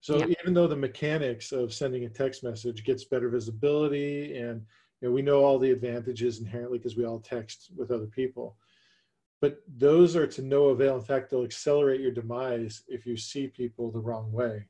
So 0.00 0.18
Yep. 0.18 0.30
even 0.40 0.54
though 0.54 0.66
the 0.66 0.76
mechanics 0.76 1.52
of 1.52 1.72
sending 1.72 2.04
a 2.04 2.08
text 2.08 2.42
message 2.42 2.84
gets 2.84 3.04
better 3.04 3.28
visibility 3.28 4.36
and 4.36 4.66
you 5.00 5.08
know, 5.08 5.14
we 5.14 5.22
know 5.22 5.44
all 5.44 5.58
the 5.58 5.70
advantages 5.70 6.40
inherently 6.40 6.78
because 6.78 6.96
we 6.96 7.04
all 7.04 7.20
text 7.20 7.70
with 7.76 7.90
other 7.90 8.06
people. 8.06 8.56
But 9.40 9.60
those 9.76 10.14
are 10.14 10.26
to 10.28 10.42
no 10.42 10.66
avail. 10.66 10.96
In 10.96 11.02
fact, 11.02 11.30
they'll 11.30 11.44
accelerate 11.44 12.00
your 12.00 12.12
demise 12.12 12.84
if 12.86 13.06
you 13.06 13.16
see 13.16 13.48
people 13.48 13.90
the 13.90 13.98
wrong 14.00 14.30
way. 14.32 14.68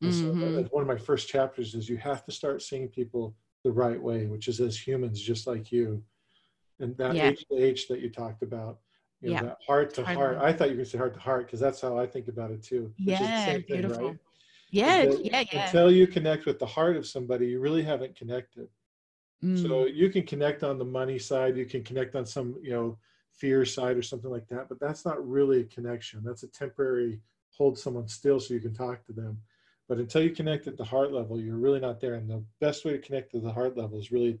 And 0.00 0.14
so 0.14 0.24
mm-hmm. 0.26 0.62
one 0.70 0.82
of 0.82 0.88
my 0.88 0.96
first 0.96 1.28
chapters 1.28 1.74
is 1.74 1.88
you 1.88 1.96
have 1.96 2.24
to 2.24 2.32
start 2.32 2.62
seeing 2.62 2.88
people 2.88 3.34
the 3.64 3.72
right 3.72 4.00
way, 4.00 4.26
which 4.26 4.48
is 4.48 4.60
as 4.60 4.76
humans, 4.78 5.20
just 5.20 5.46
like 5.46 5.72
you. 5.72 6.02
And 6.80 6.96
that 6.96 7.16
Yeah. 7.16 7.30
H 7.30 7.44
to 7.48 7.56
H 7.56 7.88
that 7.88 8.00
you 8.00 8.08
talked 8.10 8.42
about, 8.42 8.78
you 9.20 9.28
know, 9.30 9.34
Yeah, 9.34 9.42
that 9.42 9.56
heart 9.66 9.94
to 9.94 10.04
heart. 10.04 10.38
I 10.38 10.52
thought 10.52 10.68
you 10.68 10.72
were 10.74 10.76
going 10.76 10.84
to 10.84 10.90
say 10.90 10.98
heart 10.98 11.14
to 11.14 11.20
heart 11.20 11.46
because 11.46 11.60
that's 11.60 11.80
how 11.80 11.98
I 11.98 12.06
think 12.06 12.28
about 12.28 12.50
it 12.52 12.62
too. 12.62 12.92
which 13.04 13.14
is 13.14 13.20
the 13.20 13.26
yeah, 13.26 13.44
same 13.44 13.62
thing, 13.62 13.82
beautiful. 13.82 14.08
right? 14.08 14.18
Yeah, 14.70 15.02
Until- 15.02 15.20
yeah, 15.22 15.44
yeah. 15.52 15.64
Until 15.66 15.90
you 15.90 16.06
connect 16.06 16.46
with 16.46 16.58
the 16.58 16.66
heart 16.66 16.96
of 16.96 17.06
somebody, 17.06 17.48
you 17.48 17.58
really 17.60 17.82
haven't 17.82 18.14
connected. 18.14 18.68
Mm, 19.42 19.60
So 19.60 19.86
you 19.86 20.08
can 20.10 20.24
connect 20.24 20.62
on 20.62 20.78
the 20.78 20.84
money 20.84 21.18
side, 21.18 21.56
you 21.56 21.66
can 21.66 21.82
connect 21.82 22.14
on 22.14 22.26
some, 22.26 22.56
you 22.62 22.70
know, 22.70 22.98
fear 23.32 23.64
side 23.64 23.96
or 23.96 24.02
something 24.02 24.30
like 24.30 24.48
that, 24.48 24.68
but 24.68 24.80
that's 24.80 25.04
not 25.04 25.26
really 25.28 25.60
a 25.60 25.64
connection. 25.64 26.22
That's 26.24 26.42
a 26.42 26.48
temporary 26.48 27.20
hold 27.50 27.78
someone 27.78 28.08
still 28.08 28.38
so 28.40 28.54
you 28.54 28.60
can 28.60 28.74
talk 28.74 29.04
to 29.06 29.12
them. 29.12 29.40
But 29.88 29.98
until 29.98 30.22
you 30.22 30.30
connect 30.30 30.66
at 30.66 30.76
the 30.76 30.84
heart 30.84 31.12
level, 31.12 31.40
you're 31.40 31.56
really 31.56 31.80
not 31.80 32.00
there. 32.00 32.14
And 32.14 32.28
the 32.28 32.44
best 32.60 32.84
way 32.84 32.92
to 32.92 32.98
connect 32.98 33.32
to 33.32 33.40
the 33.40 33.52
heart 33.52 33.76
level 33.76 33.98
is 33.98 34.12
really 34.12 34.38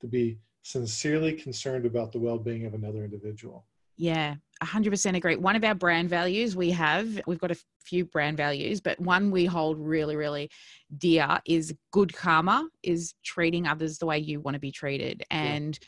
to 0.00 0.06
be 0.06 0.38
sincerely 0.62 1.32
concerned 1.32 1.86
about 1.86 2.12
the 2.12 2.18
well-being 2.18 2.66
of 2.66 2.74
another 2.74 3.04
individual. 3.04 3.66
Yeah, 3.96 4.36
100% 4.62 5.16
agree. 5.16 5.36
One 5.36 5.56
of 5.56 5.64
our 5.64 5.74
brand 5.74 6.08
values 6.08 6.56
we 6.56 6.70
have, 6.70 7.20
we've 7.26 7.40
got 7.40 7.50
a 7.50 7.58
few 7.84 8.06
brand 8.06 8.36
values, 8.36 8.80
but 8.80 8.98
one 8.98 9.30
we 9.30 9.44
hold 9.44 9.78
really, 9.78 10.16
really 10.16 10.50
dear 10.96 11.38
is 11.46 11.74
good 11.92 12.14
karma, 12.14 12.68
is 12.82 13.14
treating 13.24 13.66
others 13.66 13.98
the 13.98 14.06
way 14.06 14.18
you 14.18 14.40
want 14.40 14.54
to 14.54 14.60
be 14.60 14.72
treated. 14.72 15.22
And, 15.30 15.78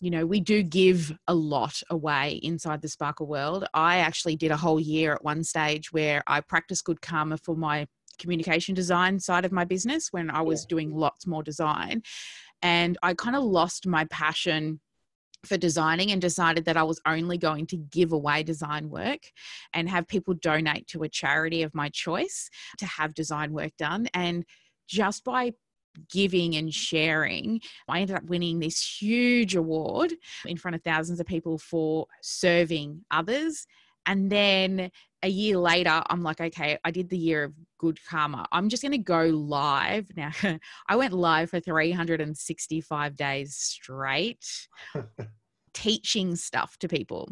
you 0.00 0.10
know, 0.10 0.24
we 0.24 0.40
do 0.40 0.62
give 0.62 1.12
a 1.26 1.34
lot 1.34 1.82
away 1.90 2.40
inside 2.42 2.80
the 2.80 2.88
Sparkle 2.88 3.26
world. 3.26 3.66
I 3.74 3.98
actually 3.98 4.36
did 4.36 4.50
a 4.50 4.56
whole 4.56 4.80
year 4.80 5.12
at 5.12 5.24
one 5.24 5.44
stage 5.44 5.92
where 5.92 6.22
I 6.26 6.40
practiced 6.40 6.84
good 6.84 7.02
karma 7.02 7.36
for 7.36 7.54
my 7.54 7.86
communication 8.18 8.74
design 8.74 9.18
side 9.20 9.44
of 9.44 9.52
my 9.52 9.64
business 9.64 10.08
when 10.12 10.30
I 10.30 10.42
was 10.42 10.66
doing 10.66 10.94
lots 10.94 11.26
more 11.26 11.42
design. 11.42 12.02
And 12.62 12.98
I 13.02 13.14
kind 13.14 13.36
of 13.36 13.44
lost 13.44 13.86
my 13.86 14.04
passion 14.06 14.80
for 15.44 15.56
designing 15.56 16.10
and 16.10 16.20
decided 16.20 16.64
that 16.64 16.76
I 16.76 16.82
was 16.82 17.00
only 17.06 17.38
going 17.38 17.66
to 17.68 17.76
give 17.76 18.12
away 18.12 18.42
design 18.42 18.90
work 18.90 19.20
and 19.72 19.88
have 19.88 20.08
people 20.08 20.34
donate 20.34 20.88
to 20.88 21.04
a 21.04 21.08
charity 21.08 21.62
of 21.62 21.74
my 21.74 21.88
choice 21.90 22.50
to 22.78 22.86
have 22.86 23.14
design 23.14 23.52
work 23.52 23.72
done. 23.78 24.08
And 24.14 24.44
just 24.88 25.24
by 25.24 25.52
giving 26.10 26.56
and 26.56 26.72
sharing, 26.72 27.60
I 27.88 28.00
ended 28.00 28.16
up 28.16 28.24
winning 28.24 28.58
this 28.58 29.00
huge 29.00 29.54
award 29.54 30.12
in 30.44 30.56
front 30.56 30.74
of 30.74 30.82
thousands 30.82 31.20
of 31.20 31.26
people 31.26 31.58
for 31.58 32.06
serving 32.20 33.04
others. 33.10 33.66
And 34.06 34.30
then 34.30 34.90
a 35.22 35.28
year 35.28 35.58
later, 35.58 36.02
I'm 36.08 36.22
like, 36.22 36.40
okay, 36.40 36.78
I 36.84 36.90
did 36.90 37.10
the 37.10 37.18
year 37.18 37.44
of 37.44 37.52
good 37.78 37.98
karma. 38.08 38.46
I'm 38.52 38.68
just 38.68 38.82
going 38.82 38.92
to 38.92 38.98
go 38.98 39.24
live. 39.26 40.10
Now, 40.16 40.30
I 40.88 40.96
went 40.96 41.12
live 41.12 41.50
for 41.50 41.60
365 41.60 43.16
days 43.16 43.56
straight, 43.56 44.68
teaching 45.74 46.36
stuff 46.36 46.76
to 46.78 46.88
people. 46.88 47.30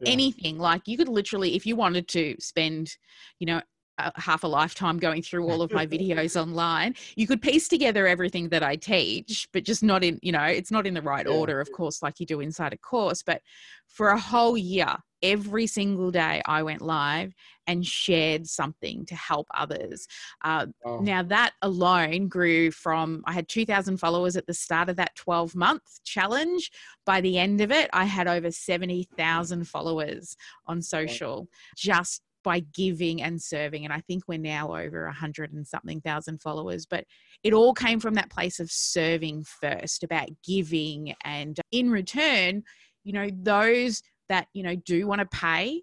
Yeah. 0.00 0.12
Anything 0.12 0.58
like 0.58 0.86
you 0.86 0.96
could 0.96 1.08
literally, 1.08 1.56
if 1.56 1.66
you 1.66 1.74
wanted 1.74 2.06
to 2.08 2.36
spend, 2.38 2.96
you 3.40 3.46
know, 3.46 3.60
a, 3.98 4.12
half 4.20 4.44
a 4.44 4.46
lifetime 4.46 4.98
going 4.98 5.22
through 5.22 5.44
all 5.48 5.60
of 5.62 5.72
my 5.72 5.86
videos 5.94 6.40
online, 6.40 6.94
you 7.16 7.26
could 7.26 7.42
piece 7.42 7.68
together 7.68 8.06
everything 8.06 8.48
that 8.50 8.62
I 8.62 8.76
teach, 8.76 9.48
but 9.52 9.64
just 9.64 9.82
not 9.82 10.04
in, 10.04 10.18
you 10.22 10.32
know, 10.32 10.44
it's 10.44 10.70
not 10.70 10.86
in 10.86 10.94
the 10.94 11.02
right 11.02 11.26
Yeah. 11.26 11.32
order, 11.32 11.60
of 11.60 11.70
course, 11.72 12.02
like 12.02 12.20
you 12.20 12.26
do 12.26 12.40
inside 12.40 12.72
a 12.72 12.78
course. 12.78 13.22
But 13.22 13.42
for 13.88 14.08
a 14.10 14.20
whole 14.20 14.56
year, 14.56 14.96
every 15.22 15.66
single 15.66 16.10
day, 16.10 16.42
I 16.46 16.62
went 16.62 16.82
live 16.82 17.32
and 17.66 17.84
shared 17.86 18.46
something 18.46 19.04
to 19.06 19.14
help 19.14 19.46
others. 19.54 20.06
Uh, 20.42 20.66
Wow. 20.84 21.00
now 21.00 21.22
that 21.22 21.52
alone 21.62 22.28
grew 22.28 22.70
from 22.70 23.22
I 23.26 23.32
had 23.32 23.48
2000 23.48 23.98
followers 23.98 24.36
at 24.36 24.46
the 24.46 24.54
start 24.54 24.88
of 24.88 24.96
that 24.96 25.14
12 25.14 25.54
month 25.54 26.02
challenge. 26.04 26.70
By 27.04 27.20
the 27.20 27.38
end 27.38 27.60
of 27.60 27.70
it, 27.70 27.90
I 27.92 28.04
had 28.04 28.26
over 28.26 28.50
70,000 28.50 29.64
followers 29.68 30.36
on 30.66 30.82
social 30.82 31.48
just 31.76 32.22
by 32.44 32.60
giving 32.60 33.20
and 33.20 33.42
serving 33.42 33.84
and 33.84 33.92
I 33.92 34.00
think 34.00 34.24
we're 34.26 34.38
now 34.38 34.74
over 34.74 35.04
a 35.04 35.08
100 35.08 35.52
and 35.52 35.66
something 35.66 36.00
thousand 36.00 36.40
followers 36.40 36.86
but 36.86 37.04
it 37.42 37.52
all 37.52 37.74
came 37.74 38.00
from 38.00 38.14
that 38.14 38.30
place 38.30 38.60
of 38.60 38.70
serving 38.70 39.44
first 39.44 40.04
about 40.04 40.28
giving 40.46 41.14
and 41.24 41.58
in 41.72 41.90
return 41.90 42.62
you 43.04 43.12
know 43.12 43.28
those 43.42 44.02
that 44.28 44.48
you 44.52 44.62
know 44.62 44.74
do 44.76 45.06
want 45.06 45.20
to 45.20 45.26
pay 45.26 45.82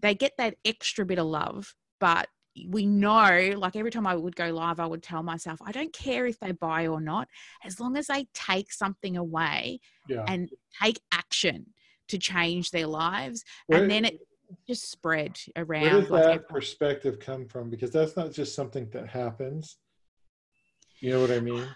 they 0.00 0.14
get 0.14 0.32
that 0.38 0.56
extra 0.64 1.04
bit 1.06 1.18
of 1.18 1.26
love 1.26 1.74
but 2.00 2.28
we 2.68 2.86
know 2.86 3.52
like 3.58 3.76
every 3.76 3.90
time 3.90 4.06
I 4.06 4.16
would 4.16 4.34
go 4.34 4.48
live, 4.48 4.80
I 4.80 4.86
would 4.86 5.02
tell 5.02 5.22
myself, 5.22 5.58
I 5.62 5.72
don't 5.72 5.92
care 5.92 6.24
if 6.24 6.40
they 6.40 6.52
buy 6.52 6.86
or 6.86 7.02
not, 7.02 7.28
as 7.62 7.78
long 7.78 7.98
as 7.98 8.06
they 8.06 8.28
take 8.32 8.72
something 8.72 9.18
away 9.18 9.80
Yeah. 10.08 10.24
and 10.26 10.48
take 10.82 10.98
action 11.12 11.74
to 12.08 12.16
change 12.16 12.70
their 12.70 12.86
lives. 12.86 13.44
Where- 13.66 13.82
and 13.82 13.90
then 13.90 14.06
it 14.06 14.26
just 14.66 14.90
spread 14.90 15.38
Where 15.54 15.66
around. 15.66 16.00
does 16.00 16.10
like 16.10 16.22
that 16.22 16.30
everyone- 16.30 16.44
perspective 16.48 17.18
come 17.18 17.46
from? 17.46 17.68
Because 17.68 17.90
that's 17.90 18.16
not 18.16 18.32
just 18.32 18.54
something 18.54 18.88
that 18.88 19.06
happens. 19.10 19.76
You 21.00 21.10
know 21.10 21.20
what 21.20 21.30
I 21.30 21.40
mean? 21.40 21.68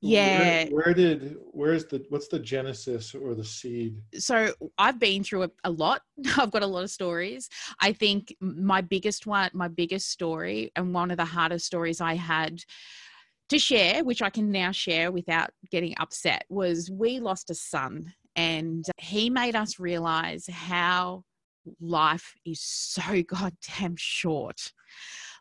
Yeah. 0.00 0.64
Where, 0.64 0.84
where 0.84 0.94
did 0.94 1.36
where's 1.52 1.86
the 1.86 2.04
what's 2.10 2.28
the 2.28 2.38
genesis 2.38 3.14
or 3.14 3.34
the 3.34 3.44
seed? 3.44 4.00
so 4.18 4.52
I've 4.78 4.98
been 4.98 5.24
through 5.24 5.44
a, 5.44 5.50
a 5.64 5.70
lot. 5.70 6.02
I've 6.36 6.50
got 6.50 6.62
a 6.62 6.66
lot 6.66 6.84
of 6.84 6.90
stories. 6.90 7.48
I 7.80 7.92
think 7.92 8.34
my 8.40 8.80
biggest 8.80 9.26
one, 9.26 9.50
my 9.54 9.68
biggest 9.68 10.10
story, 10.10 10.70
and 10.76 10.92
one 10.92 11.10
of 11.10 11.16
the 11.16 11.24
hardest 11.24 11.66
stories 11.66 12.00
I 12.00 12.14
had 12.14 12.62
to 13.48 13.58
share, 13.58 14.04
which 14.04 14.22
I 14.22 14.30
can 14.30 14.50
now 14.50 14.72
share 14.72 15.12
without 15.12 15.50
getting 15.70 15.94
upset, 15.98 16.44
was 16.48 16.90
we 16.90 17.20
lost 17.20 17.50
a 17.50 17.54
son, 17.54 18.12
and 18.34 18.84
he 18.98 19.30
made 19.30 19.56
us 19.56 19.78
realize 19.78 20.46
how 20.50 21.24
life 21.80 22.34
is 22.44 22.60
so 22.60 23.22
goddamn 23.26 23.96
short. 23.96 24.72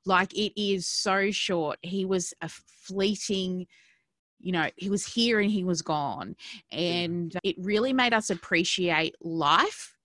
Like 0.06 0.34
it 0.34 0.54
is 0.62 0.88
so 0.88 1.32
short. 1.32 1.78
He 1.82 2.06
was 2.06 2.34
a 2.42 2.50
fleeting 2.50 3.66
you 4.40 4.52
know, 4.52 4.70
he 4.76 4.90
was 4.90 5.06
here 5.06 5.40
and 5.40 5.52
he 5.52 5.64
was 5.64 5.82
gone. 5.82 6.36
And 6.72 7.36
it 7.44 7.56
really 7.60 7.94
made 7.94 8.14
us 8.14 8.30
appreciate 8.30 9.16
life 9.22 9.96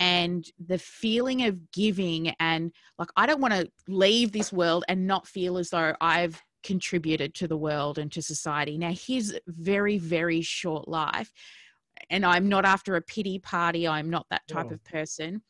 and 0.00 0.44
the 0.64 0.78
feeling 0.78 1.44
of 1.44 1.70
giving. 1.70 2.30
And 2.40 2.72
like, 2.98 3.10
I 3.16 3.26
don't 3.26 3.40
want 3.40 3.54
to 3.54 3.70
leave 3.86 4.32
this 4.32 4.52
world 4.52 4.84
and 4.88 5.06
not 5.06 5.26
feel 5.26 5.58
as 5.58 5.70
though 5.70 5.94
I've 6.00 6.42
contributed 6.62 7.34
to 7.34 7.48
the 7.48 7.56
world 7.56 7.98
and 7.98 8.10
to 8.12 8.22
society. 8.22 8.78
Now, 8.78 8.92
his 8.92 9.38
very, 9.46 9.98
very 9.98 10.40
short 10.42 10.88
life, 10.88 11.32
and 12.10 12.24
I'm 12.24 12.48
not 12.48 12.64
after 12.64 12.96
a 12.96 13.02
pity 13.02 13.38
party, 13.38 13.86
I'm 13.86 14.10
not 14.10 14.26
that 14.30 14.46
type 14.48 14.66
No. 14.66 14.74
of 14.74 14.84
person, 14.84 15.42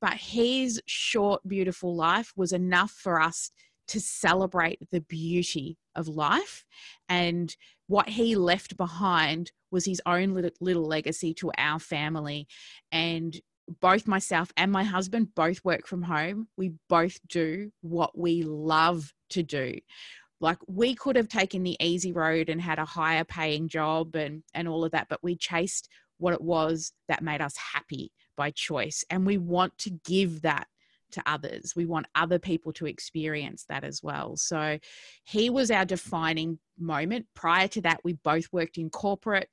but 0.00 0.14
his 0.14 0.80
short, 0.86 1.46
beautiful 1.46 1.94
life 1.94 2.32
was 2.36 2.52
enough 2.52 2.92
for 2.92 3.20
us 3.20 3.50
to 3.88 4.00
celebrate 4.00 4.78
the 4.90 5.00
beauty 5.00 5.76
of 5.98 6.08
life 6.08 6.64
and 7.08 7.54
what 7.86 8.08
he 8.08 8.36
left 8.36 8.76
behind 8.76 9.50
was 9.70 9.84
his 9.84 10.00
own 10.06 10.34
little, 10.34 10.50
little 10.60 10.86
legacy 10.86 11.34
to 11.34 11.50
our 11.58 11.78
family. 11.78 12.46
And 12.92 13.38
both 13.80 14.06
myself 14.06 14.52
and 14.56 14.72
my 14.72 14.84
husband 14.84 15.34
both 15.34 15.64
work 15.64 15.86
from 15.86 16.02
home. 16.02 16.48
We 16.56 16.72
both 16.88 17.18
do 17.28 17.70
what 17.80 18.16
we 18.16 18.42
love 18.42 19.12
to 19.30 19.42
do. 19.42 19.78
Like 20.40 20.58
we 20.66 20.94
could 20.94 21.16
have 21.16 21.28
taken 21.28 21.62
the 21.62 21.76
easy 21.80 22.12
road 22.12 22.48
and 22.48 22.60
had 22.60 22.78
a 22.78 22.84
higher 22.84 23.24
paying 23.24 23.68
job 23.68 24.14
and 24.14 24.42
and 24.54 24.68
all 24.68 24.84
of 24.84 24.92
that 24.92 25.08
but 25.10 25.22
we 25.22 25.34
chased 25.34 25.88
what 26.18 26.32
it 26.32 26.40
was 26.40 26.92
that 27.08 27.22
made 27.22 27.40
us 27.40 27.56
happy 27.56 28.12
by 28.36 28.50
choice. 28.50 29.04
And 29.10 29.26
we 29.26 29.36
want 29.38 29.76
to 29.78 29.90
give 29.90 30.42
that 30.42 30.68
to 31.12 31.22
others. 31.26 31.74
We 31.76 31.86
want 31.86 32.06
other 32.14 32.38
people 32.38 32.72
to 32.74 32.86
experience 32.86 33.64
that 33.68 33.84
as 33.84 34.02
well. 34.02 34.36
So 34.36 34.78
he 35.24 35.50
was 35.50 35.70
our 35.70 35.84
defining 35.84 36.58
moment. 36.78 37.26
Prior 37.34 37.68
to 37.68 37.80
that 37.82 38.00
we 38.04 38.14
both 38.14 38.46
worked 38.52 38.78
in 38.78 38.90
corporate. 38.90 39.48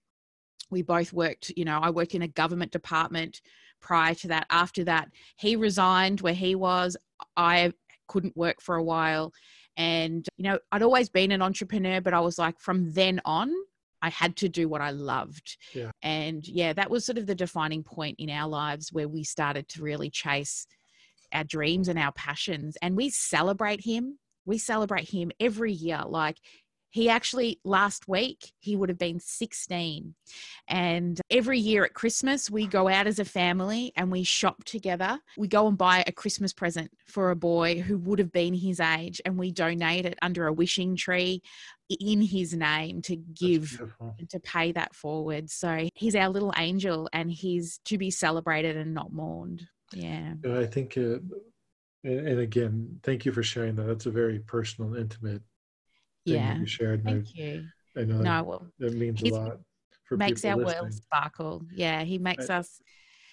We 0.71 0.81
both 0.81 1.13
worked 1.13 1.51
you 1.55 1.65
know 1.65 1.79
i 1.81 1.89
worked 1.89 2.15
in 2.15 2.23
a 2.23 2.27
government 2.27 2.71
department 2.71 3.41
prior 3.81 4.15
to 4.15 4.27
that. 4.29 4.47
After 4.49 4.83
that 4.85 5.09
he 5.37 5.55
resigned 5.55 6.21
where 6.21 6.33
he 6.33 6.55
was. 6.55 6.97
I 7.37 7.71
couldn't 8.07 8.37
work 8.37 8.61
for 8.61 8.75
a 8.75 8.83
while. 8.83 9.31
And 9.77 10.25
you 10.37 10.43
know 10.43 10.57
i'd 10.71 10.83
always 10.83 11.09
been 11.09 11.31
an 11.31 11.41
entrepreneur 11.41 11.99
but 11.99 12.13
i 12.13 12.19
was 12.19 12.37
like 12.37 12.57
from 12.61 12.93
then 12.93 13.19
on 13.25 13.51
i 14.01 14.09
had 14.09 14.37
to 14.37 14.47
do 14.47 14.69
what 14.69 14.81
i 14.81 14.91
loved. 14.91 15.57
Yeah. 15.73 15.91
and 16.01 16.47
yeah 16.47 16.71
that 16.73 16.89
was 16.89 17.05
sort 17.05 17.17
of 17.17 17.25
the 17.25 17.35
defining 17.35 17.83
point 17.83 18.15
in 18.17 18.29
our 18.29 18.47
lives 18.47 18.93
where 18.93 19.09
we 19.09 19.23
started 19.25 19.67
to 19.69 19.83
really 19.83 20.09
chase 20.09 20.65
our 21.33 21.43
dreams 21.43 21.87
and 21.87 21.99
our 21.99 22.11
passions 22.11 22.77
and 22.81 22.95
we 22.95 23.09
celebrate 23.09 23.83
him. 23.83 24.19
We 24.45 24.57
celebrate 24.57 25.09
him 25.09 25.31
every 25.39 25.73
year. 25.73 26.01
Like 26.05 26.37
he 26.95 27.09
actually 27.09 27.59
last 27.65 28.07
week 28.07 28.53
he 28.59 28.77
would 28.77 28.87
have 28.87 28.97
been 28.97 29.19
16 29.19 30.15
and 30.69 31.19
every 31.29 31.59
year 31.59 31.83
at 31.83 31.93
christmas 31.93 32.49
we 32.49 32.65
go 32.65 32.87
out 32.87 33.05
as 33.05 33.19
a 33.19 33.25
family 33.25 33.91
and 33.97 34.09
we 34.09 34.23
shop 34.23 34.63
together. 34.63 35.19
We 35.37 35.49
go 35.49 35.67
and 35.67 35.77
buy 35.77 36.05
a 36.07 36.13
christmas 36.13 36.53
present 36.53 36.91
for 37.05 37.31
a 37.31 37.35
boy 37.35 37.81
who 37.81 37.97
would 37.97 38.19
have 38.19 38.31
been 38.31 38.53
his 38.53 38.79
age 38.79 39.19
and 39.25 39.37
we 39.37 39.51
donate 39.51 40.05
it 40.05 40.17
under 40.21 40.47
a 40.47 40.53
wishing 40.53 40.95
tree 40.95 41.41
in 41.89 42.21
his 42.21 42.53
name 42.53 43.01
to 43.03 43.17
give 43.17 43.81
and 44.17 44.29
to 44.29 44.39
pay 44.39 44.71
that 44.71 44.95
forward. 44.95 45.49
So 45.49 45.89
he's 45.95 46.15
our 46.15 46.29
little 46.29 46.53
angel 46.57 47.09
and 47.11 47.29
he's 47.29 47.79
to 47.85 47.97
be 47.97 48.09
celebrated 48.09 48.77
and 48.77 48.93
not 48.93 49.11
mourned 49.11 49.67
yeah 49.95 50.33
I 50.45 50.65
think, 50.65 50.97
uh, 50.97 51.17
and 52.03 52.39
again, 52.39 52.99
thank 53.01 53.25
you 53.25 53.31
for 53.31 53.41
sharing 53.41 53.75
that. 53.77 53.83
That's 53.87 54.05
a 54.05 54.11
very 54.11 54.39
personal, 54.39 54.95
intimate 54.95 55.41
thing 56.27 56.35
yeah 56.35 56.53
that 56.53 56.59
you 56.59 56.67
shared. 56.67 57.03
Thank 57.03 57.33
you 57.35 57.65
I, 57.97 58.01
I 58.01 58.03
know 58.03 58.17
no 58.17 58.69
that, 58.77 58.91
that 58.91 58.97
means 58.97 59.21
a 59.23 59.27
lot 59.27 59.59
for 60.03 60.17
makes 60.17 60.45
our 60.45 60.55
listening. 60.55 60.81
world 60.83 60.93
sparkle 60.93 61.65
yeah 61.71 62.03
he 62.03 62.17
makes 62.19 62.49
us 62.49 62.81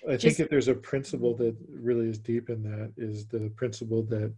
I 0.05 0.11
think 0.13 0.21
just- 0.21 0.41
if 0.41 0.49
there's 0.49 0.69
a 0.69 0.75
principle 0.75 1.35
that 1.37 1.57
really 1.69 2.09
is 2.09 2.19
deep 2.19 2.49
in 2.51 2.63
that 2.65 2.93
is 2.97 3.27
the 3.27 3.51
principle 3.57 4.03
that 4.05 4.33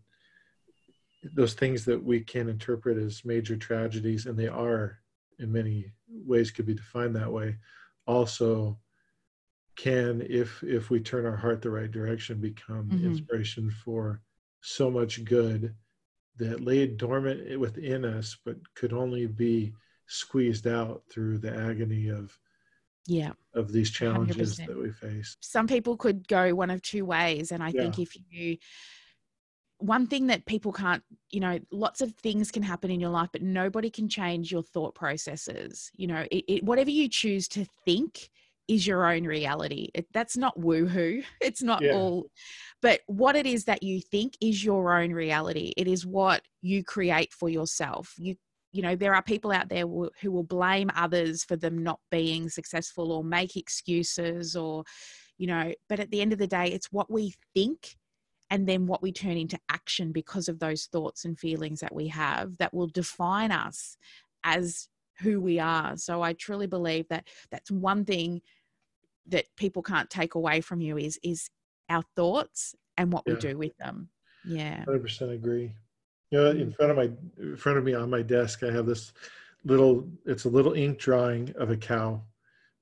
those 1.33 1.55
things 1.55 1.85
that 1.87 2.03
we 2.03 2.20
can 2.20 2.49
interpret 2.51 2.99
as 2.99 3.25
major 3.25 3.57
tragedies, 3.57 4.27
and 4.27 4.39
they 4.39 4.49
are 4.49 4.99
in 5.39 5.51
many 5.51 5.91
ways 6.09 6.51
could 6.51 6.66
be 6.66 6.75
defined 6.75 7.16
that 7.16 7.33
way, 7.33 7.57
also 8.07 8.79
can, 9.77 10.22
if 10.29 10.62
if 10.62 10.91
we 10.91 11.01
turn 11.01 11.27
our 11.27 11.37
heart 11.37 11.62
the 11.62 11.70
right 11.70 11.91
direction, 11.91 12.41
become 12.41 12.91
Mhm. 12.91 13.05
inspiration 13.05 13.70
for 13.70 14.20
so 14.61 14.91
much 14.91 15.25
good 15.25 15.75
that 16.37 16.61
lay 16.61 16.87
dormant 16.87 17.59
within 17.61 18.05
us, 18.05 18.37
but 18.45 18.57
could 18.75 18.93
only 18.93 19.27
be 19.27 19.75
squeezed 20.07 20.66
out 20.66 21.05
through 21.11 21.39
the 21.39 21.55
agony 21.55 22.09
of 22.09 22.39
yeah 23.07 23.33
of 23.55 23.72
these 23.72 23.91
challenges 23.91 24.59
100%. 24.59 24.68
that 24.68 24.79
we 24.79 24.91
face. 24.93 25.37
some 25.41 25.66
people 25.66 25.97
could 25.97 26.27
go 26.29 26.55
one 26.55 26.70
of 26.70 26.83
two 26.83 27.05
ways 27.05 27.53
and 27.53 27.62
i 27.62 27.70
think 27.72 27.99
if 27.99 28.16
you 28.31 28.57
one 29.79 30.07
thing 30.07 30.29
that 30.29 30.47
people 30.47 30.72
can't 30.72 31.03
you 31.31 31.41
know 31.41 31.59
lots 31.70 32.01
of 32.01 32.12
things 32.14 32.51
can 32.51 32.62
happen 32.62 32.91
in 32.91 33.01
your 33.01 33.11
life 33.11 33.29
but 33.33 33.43
nobody 33.43 33.91
can 33.91 34.09
change 34.09 34.51
your 34.53 34.62
thought 34.62 34.95
processes 34.95 35.91
you 35.97 36.07
know 36.07 36.27
it, 36.31 36.45
it, 36.49 36.64
whatever 36.64 36.91
you 36.91 37.09
choose 37.09 37.49
to 37.49 37.64
think 37.85 38.31
is 38.68 38.86
your 38.86 39.12
own 39.12 39.24
reality. 39.24 39.88
It, 39.94 40.06
that's 40.12 40.36
not 40.36 40.58
woohoo. 40.58 41.24
It's 41.40 41.62
not 41.62 41.82
Yeah. 41.82 41.92
all 41.94 42.30
but 42.82 43.00
what 43.06 43.36
it 43.36 43.46
is 43.46 43.64
that 43.64 43.82
you 43.82 44.00
think 44.00 44.36
is 44.40 44.64
your 44.64 44.94
own 44.98 45.12
reality 45.12 45.72
it 45.76 45.88
is 45.88 46.04
what 46.04 46.42
you 46.62 46.84
create 46.84 47.32
for 47.32 47.48
yourself. 47.48 48.14
You 48.16 48.36
you 48.72 48.82
know 48.82 48.96
there 48.96 49.14
are 49.14 49.22
people 49.22 49.52
out 49.52 49.68
there 49.68 49.86
who, 49.86 50.10
who 50.20 50.32
will 50.32 50.42
blame 50.42 50.90
others 50.94 51.44
for 51.44 51.56
them 51.56 51.82
not 51.82 52.00
being 52.10 52.48
successful 52.50 53.12
or 53.12 53.24
make 53.24 53.56
excuses 53.56 54.56
or 54.56 54.84
you 55.38 55.46
know 55.46 55.72
but 55.88 56.00
at 56.00 56.10
the 56.10 56.20
end 56.20 56.32
of 56.32 56.38
the 56.38 56.46
day 56.46 56.66
it's 56.66 56.92
what 56.92 57.10
we 57.10 57.32
think 57.54 57.96
and 58.50 58.68
then 58.68 58.86
what 58.86 59.02
we 59.02 59.12
turn 59.12 59.36
into 59.36 59.58
action 59.70 60.12
because 60.12 60.48
of 60.48 60.58
those 60.58 60.86
thoughts 60.86 61.24
and 61.24 61.38
feelings 61.38 61.80
that 61.80 61.94
we 61.94 62.08
have 62.08 62.58
that 62.58 62.74
will 62.74 62.88
define 62.88 63.50
us 63.50 63.96
as 64.42 64.88
who 65.20 65.40
we 65.40 65.58
are 65.58 65.96
so 65.96 66.22
i 66.22 66.32
truly 66.32 66.66
believe 66.66 67.06
that 67.08 67.26
that's 67.50 67.70
one 67.70 68.04
thing 68.04 68.40
that 69.26 69.44
people 69.56 69.82
can't 69.82 70.10
take 70.10 70.34
away 70.34 70.60
from 70.60 70.80
you 70.80 70.98
is 70.98 71.18
is 71.22 71.48
our 71.88 72.02
thoughts 72.16 72.74
and 72.96 73.12
what 73.12 73.24
Yeah. 73.26 73.34
we 73.34 73.38
do 73.40 73.58
with 73.58 73.76
them 73.78 74.08
yeah 74.44 74.84
Hundred 74.84 75.02
percent 75.02 75.30
agree. 75.32 75.72
You 76.30 76.38
know, 76.38 76.50
in 76.50 76.72
front 76.72 76.90
of 76.90 76.96
my 76.96 77.10
in 77.38 77.56
front 77.56 77.78
of 77.78 77.84
me 77.84 77.94
on 77.94 78.10
my 78.10 78.22
desk, 78.22 78.62
I 78.64 78.72
have 78.72 78.86
this 78.86 79.12
little. 79.64 80.08
It's 80.26 80.44
a 80.46 80.48
little 80.48 80.72
ink 80.72 80.98
drawing 80.98 81.54
of 81.56 81.70
a 81.70 81.76
cow 81.76 82.22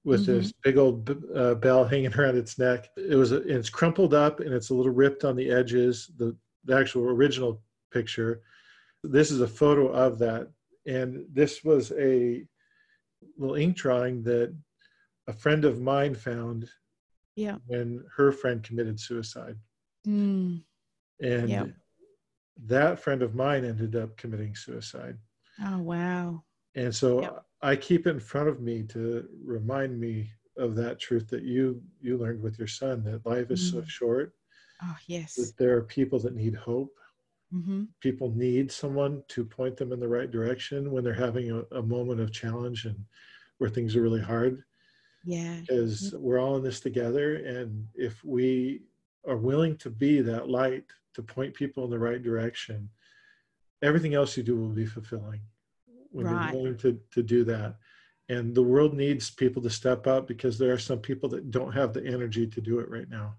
with 0.05 0.27
this 0.27 0.53
big 0.65 0.79
old 0.79 1.05
b- 1.05 1.17
uh, 1.35 1.55
bell 1.57 1.85
hanging 1.93 2.15
around 2.15 2.37
its 2.37 2.59
neck. 2.59 2.89
It 2.97 3.15
was 3.15 3.33
a, 3.33 3.37
it's 3.43 3.69
crumpled 3.69 4.15
up 4.15 4.41
and 4.41 4.53
it's 4.55 4.71
a 4.71 4.75
little 4.75 4.93
ripped 4.93 5.25
on 5.25 5.37
the 5.37 5.51
edges. 5.51 6.11
The 6.17 6.35
the 6.65 6.77
actual 6.77 7.05
original 7.05 7.61
picture. 7.93 8.43
This 9.05 9.31
is 9.31 9.41
a 9.43 9.49
photo 9.49 9.89
of 9.89 10.19
that, 10.21 10.49
and 10.87 11.25
this 11.33 11.63
was 11.65 11.93
a 11.93 12.45
little 13.37 13.57
ink 13.57 13.77
drawing 13.77 14.23
that 14.25 14.55
a 15.29 15.33
friend 15.33 15.65
of 15.65 15.81
mine 15.81 16.15
found 16.15 16.69
yeah 17.37 17.57
when 17.67 18.05
her 18.17 18.33
friend 18.33 18.63
committed 18.63 18.99
suicide. 18.99 19.57
Mm. 20.07 20.63
And 21.21 21.49
Yep. 21.49 21.69
that 22.67 22.99
friend 22.99 23.23
of 23.23 23.35
mine 23.35 23.65
ended 23.65 23.95
up 23.97 24.17
committing 24.17 24.55
suicide. 24.57 25.17
oh 25.65 25.79
wow 25.79 26.43
And 26.75 26.95
so 26.95 27.21
Yep. 27.23 27.45
I 27.63 27.77
keep 27.77 28.07
it 28.07 28.11
in 28.11 28.21
front 28.21 28.49
of 28.49 28.61
me 28.61 28.83
to 28.89 29.29
remind 29.45 29.99
me 30.01 30.31
of 30.57 30.75
that 30.75 30.99
truth 30.99 31.29
that 31.29 31.45
you 31.45 31.83
you 32.01 32.19
learned 32.19 32.43
with 32.43 32.59
your 32.59 32.69
son 32.69 33.03
that 33.05 33.25
life 33.25 33.51
is 33.51 33.71
so 33.71 33.81
Mm. 33.81 33.89
short 33.89 34.35
oh 34.83 34.97
yes 35.07 35.37
that 35.37 35.57
there 35.57 35.77
are 35.77 35.83
people 35.83 36.19
that 36.19 36.35
need 36.35 36.55
hope 36.55 36.93
Mm-hmm. 37.55 37.85
People 38.01 38.33
need 38.35 38.71
someone 38.73 39.23
to 39.29 39.45
point 39.45 39.77
them 39.77 39.93
in 39.93 40.01
the 40.01 40.09
right 40.09 40.31
direction 40.31 40.91
when 40.91 41.05
they're 41.05 41.13
having 41.13 41.51
a, 41.51 41.77
a 41.77 41.83
moment 41.83 42.21
of 42.21 42.33
challenge 42.33 42.87
and 42.87 42.97
where 43.59 43.71
things 43.71 43.95
are 43.95 44.03
really 44.03 44.23
hard. 44.23 44.63
Yeah. 45.25 45.59
Because 45.61 46.15
we're 46.19 46.39
all 46.41 46.57
in 46.57 46.63
this 46.65 46.81
together. 46.81 47.37
And 47.37 47.87
if 47.95 48.25
we 48.25 48.83
are 49.29 49.37
willing 49.37 49.77
to 49.79 49.91
be 49.91 50.21
that 50.23 50.49
light 50.49 50.85
to 51.15 51.23
point 51.23 51.55
people 51.55 51.85
in 51.85 51.91
the 51.91 51.99
right 51.99 52.23
direction, 52.23 52.89
everything 53.83 54.15
else 54.15 54.37
you 54.37 54.43
do 54.43 54.57
will 54.57 54.69
be 54.71 54.87
fulfilling 54.87 55.41
when 56.11 56.27
Right. 56.27 56.53
you're 56.53 56.63
willing 56.63 56.79
to, 56.79 56.99
to 57.13 57.23
do 57.23 57.45
that. 57.45 57.77
And 58.29 58.55
the 58.55 58.63
world 58.63 58.95
needs 58.95 59.31
people 59.31 59.61
to 59.63 59.71
step 59.71 60.07
up 60.07 60.27
because 60.27 60.59
there 60.59 60.73
are 60.73 60.79
some 60.79 61.01
people 61.01 61.29
that 61.31 61.51
don't 61.51 61.73
have 61.73 61.93
the 61.93 62.05
energy 62.07 62.47
to 62.47 62.61
do 62.61 62.79
it 62.81 62.89
right 62.89 63.09
now. 63.11 63.37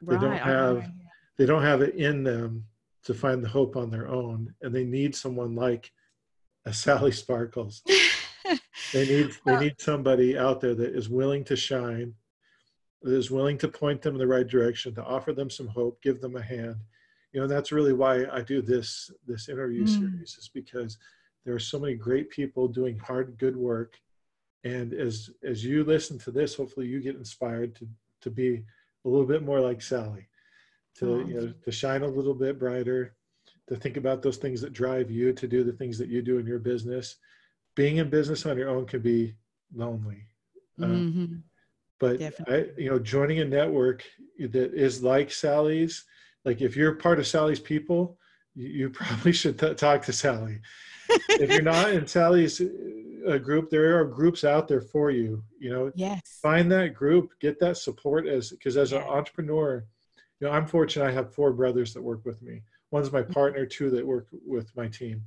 They 0.00 0.16
don't 0.16 0.30
Right. 0.30 0.40
Have- 0.42 0.90
They 1.36 1.46
don't 1.46 1.62
have 1.62 1.82
it 1.82 1.94
in 1.96 2.22
them 2.24 2.64
to 3.04 3.14
find 3.14 3.42
the 3.42 3.48
hope 3.48 3.76
on 3.76 3.90
their 3.90 4.08
own. 4.08 4.54
And 4.62 4.74
they 4.74 4.84
need 4.84 5.14
someone 5.14 5.54
like 5.54 5.92
a 6.64 6.72
Sally 6.72 7.12
Sparkles. 7.12 7.82
They 8.92 9.06
need 9.06 9.30
they 9.46 9.56
need 9.56 9.80
somebody 9.80 10.36
out 10.36 10.60
there 10.60 10.74
that 10.74 10.94
is 10.94 11.08
willing 11.08 11.44
to 11.44 11.56
shine, 11.56 12.12
that 13.00 13.14
is 13.14 13.30
willing 13.30 13.56
to 13.58 13.68
point 13.68 14.02
them 14.02 14.14
in 14.16 14.18
the 14.18 14.26
right 14.26 14.46
direction, 14.46 14.94
to 14.94 15.04
offer 15.04 15.32
them 15.32 15.48
some 15.48 15.68
hope, 15.68 16.02
give 16.02 16.20
them 16.20 16.36
a 16.36 16.42
hand. 16.42 16.76
You 17.32 17.40
know, 17.40 17.46
that's 17.46 17.72
really 17.72 17.94
why 17.94 18.26
I 18.30 18.42
do 18.42 18.60
this 18.60 19.10
this 19.26 19.48
interview 19.48 19.84
Mm. 19.84 19.98
series 19.98 20.36
is 20.36 20.50
because 20.52 20.98
there 21.44 21.54
are 21.54 21.58
so 21.58 21.78
many 21.78 21.94
great 21.94 22.28
people 22.28 22.68
doing 22.68 22.98
hard, 22.98 23.38
good 23.38 23.56
work. 23.56 23.98
And 24.64 24.92
as 24.92 25.30
as 25.42 25.64
you 25.64 25.84
listen 25.84 26.18
to 26.18 26.30
this, 26.30 26.54
hopefully 26.54 26.86
you 26.86 27.00
get 27.00 27.16
inspired 27.16 27.74
to 27.76 27.88
to 28.20 28.30
be 28.30 28.62
a 29.04 29.08
little 29.08 29.26
bit 29.26 29.42
more 29.42 29.60
like 29.60 29.80
Sally, 29.80 30.28
to 30.98 31.24
you 31.28 31.34
know 31.34 31.52
to 31.64 31.72
shine 31.72 32.02
a 32.02 32.06
little 32.06 32.34
bit 32.34 32.58
brighter, 32.58 33.14
to 33.68 33.76
think 33.76 33.96
about 33.96 34.22
those 34.22 34.36
things 34.36 34.60
that 34.60 34.72
drive 34.72 35.10
you 35.10 35.32
to 35.32 35.46
do 35.48 35.64
the 35.64 35.72
things 35.72 35.98
that 35.98 36.08
you 36.08 36.22
do 36.22 36.38
in 36.38 36.46
your 36.46 36.58
business. 36.58 37.16
Being 37.74 37.96
in 37.96 38.10
business 38.10 38.44
on 38.44 38.58
your 38.58 38.68
own 38.68 38.86
can 38.86 39.00
be 39.00 39.34
lonely. 39.74 40.24
Uh, 40.80 40.86
Mhm. 40.86 41.42
but 41.98 42.18
Definitely. 42.18 42.54
I, 42.54 42.80
you 42.80 42.90
know, 42.90 42.98
joining 42.98 43.38
a 43.40 43.44
network 43.44 44.04
that 44.38 44.74
is 44.74 45.02
like 45.02 45.30
Sally's, 45.30 46.04
like 46.44 46.60
if 46.60 46.76
you're 46.76 46.94
part 46.96 47.18
of 47.18 47.26
Sally's 47.26 47.60
people, 47.60 48.18
you, 48.54 48.68
you 48.68 48.90
probably 49.00 49.32
should 49.32 49.58
t- 49.58 49.74
talk 49.74 50.02
to 50.02 50.12
Sally. 50.12 50.60
if 51.30 51.50
you're 51.50 51.62
not 51.62 51.90
in 51.92 52.06
Sally's 52.18 52.60
uh, 52.60 53.38
group, 53.38 53.70
there 53.70 53.98
are 53.98 54.04
groups 54.04 54.44
out 54.44 54.68
there 54.68 54.80
for 54.82 55.10
you. 55.10 55.42
You 55.58 55.70
know, 55.70 55.92
Yes. 55.94 56.38
find 56.42 56.70
that 56.72 56.92
group, 56.94 57.30
get 57.40 57.58
that 57.60 57.76
support 57.78 58.26
as 58.26 58.50
because 58.50 58.76
as 58.76 58.92
an 58.92 59.02
entrepreneur, 59.02 59.84
you 60.42 60.48
know, 60.48 60.54
I'm 60.54 60.66
fortunate. 60.66 61.06
I 61.06 61.12
have 61.12 61.32
four 61.32 61.52
brothers 61.52 61.94
that 61.94 62.02
work 62.02 62.24
with 62.24 62.42
me. 62.42 62.62
One's 62.90 63.12
my 63.12 63.22
mm-hmm. 63.22 63.32
partner, 63.32 63.64
two 63.64 63.90
that 63.90 64.04
work 64.04 64.26
with 64.44 64.76
my 64.76 64.88
team, 64.88 65.22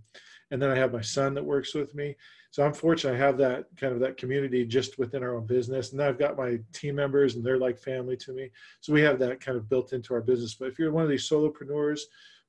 and 0.51 0.61
then 0.61 0.69
I 0.69 0.75
have 0.75 0.91
my 0.91 1.01
son 1.01 1.33
that 1.35 1.45
works 1.45 1.73
with 1.73 1.95
me. 1.95 2.17
So 2.51 2.65
I'm 2.65 2.73
fortunate. 2.73 3.13
I 3.13 3.17
have 3.17 3.37
that 3.37 3.67
kind 3.77 3.93
of 3.93 4.01
that 4.01 4.17
community 4.17 4.65
just 4.65 4.99
within 4.99 5.23
our 5.23 5.35
own 5.35 5.45
business, 5.45 5.91
and 5.91 5.99
then 5.99 6.09
I've 6.09 6.19
got 6.19 6.35
my 6.35 6.59
team 6.73 6.95
members, 6.95 7.35
and 7.35 7.45
they're 7.45 7.57
like 7.57 7.79
family 7.79 8.17
to 8.17 8.33
me. 8.33 8.49
So 8.81 8.91
we 8.91 9.01
have 9.03 9.17
that 9.19 9.39
kind 9.39 9.57
of 9.57 9.69
built 9.69 9.93
into 9.93 10.13
our 10.13 10.19
business. 10.19 10.55
But 10.55 10.67
if 10.67 10.77
you're 10.77 10.91
one 10.91 11.05
of 11.05 11.09
these 11.09 11.29
solopreneurs 11.29 12.01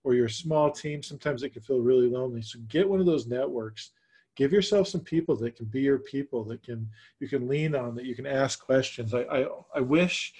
or 0.02 0.14
you're 0.14 0.26
a 0.26 0.30
small 0.30 0.72
team, 0.72 1.04
sometimes 1.04 1.44
it 1.44 1.50
can 1.50 1.62
feel 1.62 1.78
really 1.78 2.08
lonely. 2.08 2.42
So 2.42 2.58
get 2.66 2.88
one 2.88 2.98
of 2.98 3.06
those 3.06 3.28
networks. 3.28 3.92
Give 4.34 4.52
yourself 4.52 4.88
some 4.88 5.02
people 5.02 5.36
that 5.36 5.54
can 5.54 5.66
be 5.66 5.82
your 5.82 6.00
people 6.00 6.42
that 6.46 6.64
can 6.64 6.90
you 7.20 7.28
can 7.28 7.46
lean 7.46 7.76
on 7.76 7.94
that 7.94 8.06
you 8.06 8.16
can 8.16 8.26
ask 8.26 8.58
questions. 8.58 9.14
I 9.14 9.20
I, 9.20 9.46
I 9.76 9.80
wish 9.80 10.34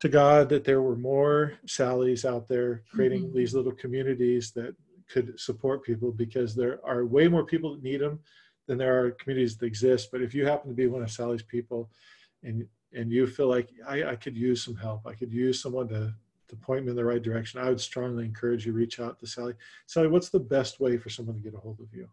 to 0.00 0.08
God 0.08 0.48
that 0.48 0.64
there 0.64 0.82
were 0.82 0.96
more 0.96 1.54
Sallys 1.66 2.24
out 2.24 2.48
there 2.48 2.82
creating 2.92 3.28
Mhm. 3.28 3.34
these 3.34 3.54
little 3.54 3.72
communities 3.72 4.50
that 4.52 4.74
could 5.08 5.38
support 5.38 5.82
people 5.84 6.10
because 6.12 6.54
there 6.54 6.84
are 6.84 7.04
way 7.04 7.28
more 7.28 7.44
people 7.44 7.74
that 7.74 7.82
need 7.82 8.00
them 8.00 8.20
than 8.66 8.78
there 8.78 9.04
are 9.04 9.10
communities 9.12 9.56
that 9.56 9.66
exist. 9.66 10.10
But 10.10 10.22
if 10.22 10.34
you 10.34 10.46
happen 10.46 10.70
to 10.70 10.74
be 10.76 10.86
one 10.86 11.02
of 11.02 11.10
Sally's 11.10 11.42
people 11.42 11.90
and 12.42 12.66
and 12.92 13.12
you 13.12 13.24
feel 13.28 13.46
like 13.46 13.68
I, 13.86 14.02
I 14.02 14.16
could 14.16 14.36
use 14.36 14.64
some 14.64 14.74
help, 14.74 15.06
I 15.06 15.14
could 15.14 15.32
use 15.32 15.60
someone 15.62 15.88
to 15.88 16.14
to 16.48 16.56
point 16.56 16.84
me 16.84 16.90
in 16.90 16.96
the 16.96 17.04
right 17.04 17.22
direction, 17.22 17.60
I 17.60 17.68
would 17.68 17.80
strongly 17.80 18.24
encourage 18.24 18.66
you 18.66 18.72
reach 18.72 18.98
out 18.98 19.20
to 19.20 19.26
Sally. 19.26 19.54
Sally, 19.86 20.08
what's 20.08 20.30
the 20.30 20.40
best 20.40 20.80
way 20.80 20.96
for 20.96 21.08
someone 21.08 21.36
to 21.36 21.42
get 21.42 21.54
a 21.54 21.58
hold 21.58 21.78
of 21.78 21.94
you? 21.94 22.08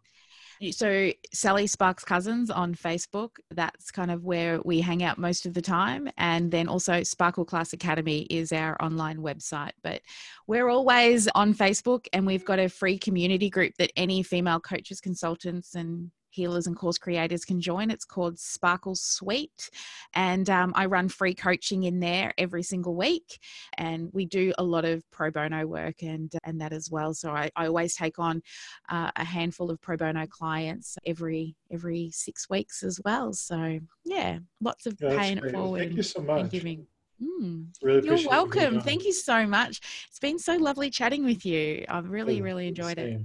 So 0.72 1.12
Sally 1.34 1.68
Sparks 1.68 2.04
Cousins 2.04 2.50
on 2.50 2.76
Facebook. 2.76 3.32
That's 3.52 3.92
kind 3.92 4.12
of 4.12 4.24
where 4.24 4.60
we 4.64 4.82
hang 4.82 5.04
out 5.04 5.18
most 5.18 5.46
of 5.46 5.54
the 5.54 5.62
time. 5.62 6.10
And 6.18 6.52
then 6.52 6.68
also 6.68 7.04
Sparkle 7.04 7.46
Class 7.46 7.74
Academy 7.74 8.22
is 8.30 8.52
our 8.52 8.82
online 8.82 9.18
website. 9.18 9.72
But 9.84 10.02
we're 10.48 10.70
always 10.70 11.28
on 11.36 11.54
Facebook 11.54 12.08
and 12.14 12.26
we've 12.26 12.46
got 12.46 12.60
a 12.60 12.70
free 12.70 12.98
community 12.98 13.50
group 13.50 13.74
that 13.78 13.92
any 13.96 14.24
female 14.24 14.60
coaches, 14.60 15.00
consultants, 15.00 15.76
and 15.76 16.12
healers 16.38 16.68
and 16.68 16.76
course 16.76 17.00
creators 17.00 17.44
can 17.44 17.60
join. 17.60 17.90
It's 17.90 18.06
called 18.06 18.38
Sparkle 18.38 18.96
Suite. 18.96 19.70
And 20.14 20.48
um, 20.50 20.72
I 20.76 20.86
run 20.86 21.10
free 21.10 21.34
coaching 21.34 21.84
in 21.84 22.00
there 22.00 22.34
every 22.38 22.64
single 22.64 22.96
week. 22.96 23.40
And 23.78 24.10
we 24.14 24.26
do 24.26 24.54
a 24.58 24.64
lot 24.64 24.86
of 24.86 25.04
pro 25.12 25.32
bono 25.32 25.66
work 25.66 26.04
and, 26.04 26.32
and 26.44 26.62
that 26.62 26.74
as 26.74 26.90
well. 26.92 27.14
So 27.14 27.32
I, 27.32 27.50
I 27.56 27.66
always 27.68 27.96
take 27.96 28.20
on 28.20 28.42
uh, 28.90 29.10
a 29.16 29.26
handful 29.26 29.72
of 29.72 29.82
pro 29.82 29.98
bono 29.98 30.28
clients 30.28 30.98
every 31.06 31.56
every 31.72 32.12
six 32.14 32.50
weeks 32.50 32.84
as 32.84 33.00
well. 33.04 33.34
So 33.34 33.80
yeah, 34.06 34.40
lots 34.62 34.86
of 34.86 34.96
Yeah, 35.02 35.18
paying 35.18 35.40
it 35.40 35.52
forward 35.52 35.80
Thank 35.80 35.92
you 35.92 35.98
and, 35.98 36.06
so 36.06 36.22
much. 36.22 36.52
giving. 36.52 36.86
Mm. 37.20 37.74
Really 37.82 37.96
You're 38.06 38.14
appreciate 38.14 38.24
you 38.24 38.30
welcome. 38.30 38.82
Thank 38.82 39.04
you 39.04 39.14
so 39.14 39.48
much. 39.48 39.82
It's 40.08 40.20
been 40.20 40.38
so 40.38 40.56
lovely 40.56 40.92
chatting 40.92 41.26
with 41.26 41.48
you. 41.48 41.84
I've 41.90 42.12
really, 42.12 42.42
really 42.42 42.68
enjoyed 42.68 43.00
it. 43.00 43.08
Same. 43.08 43.16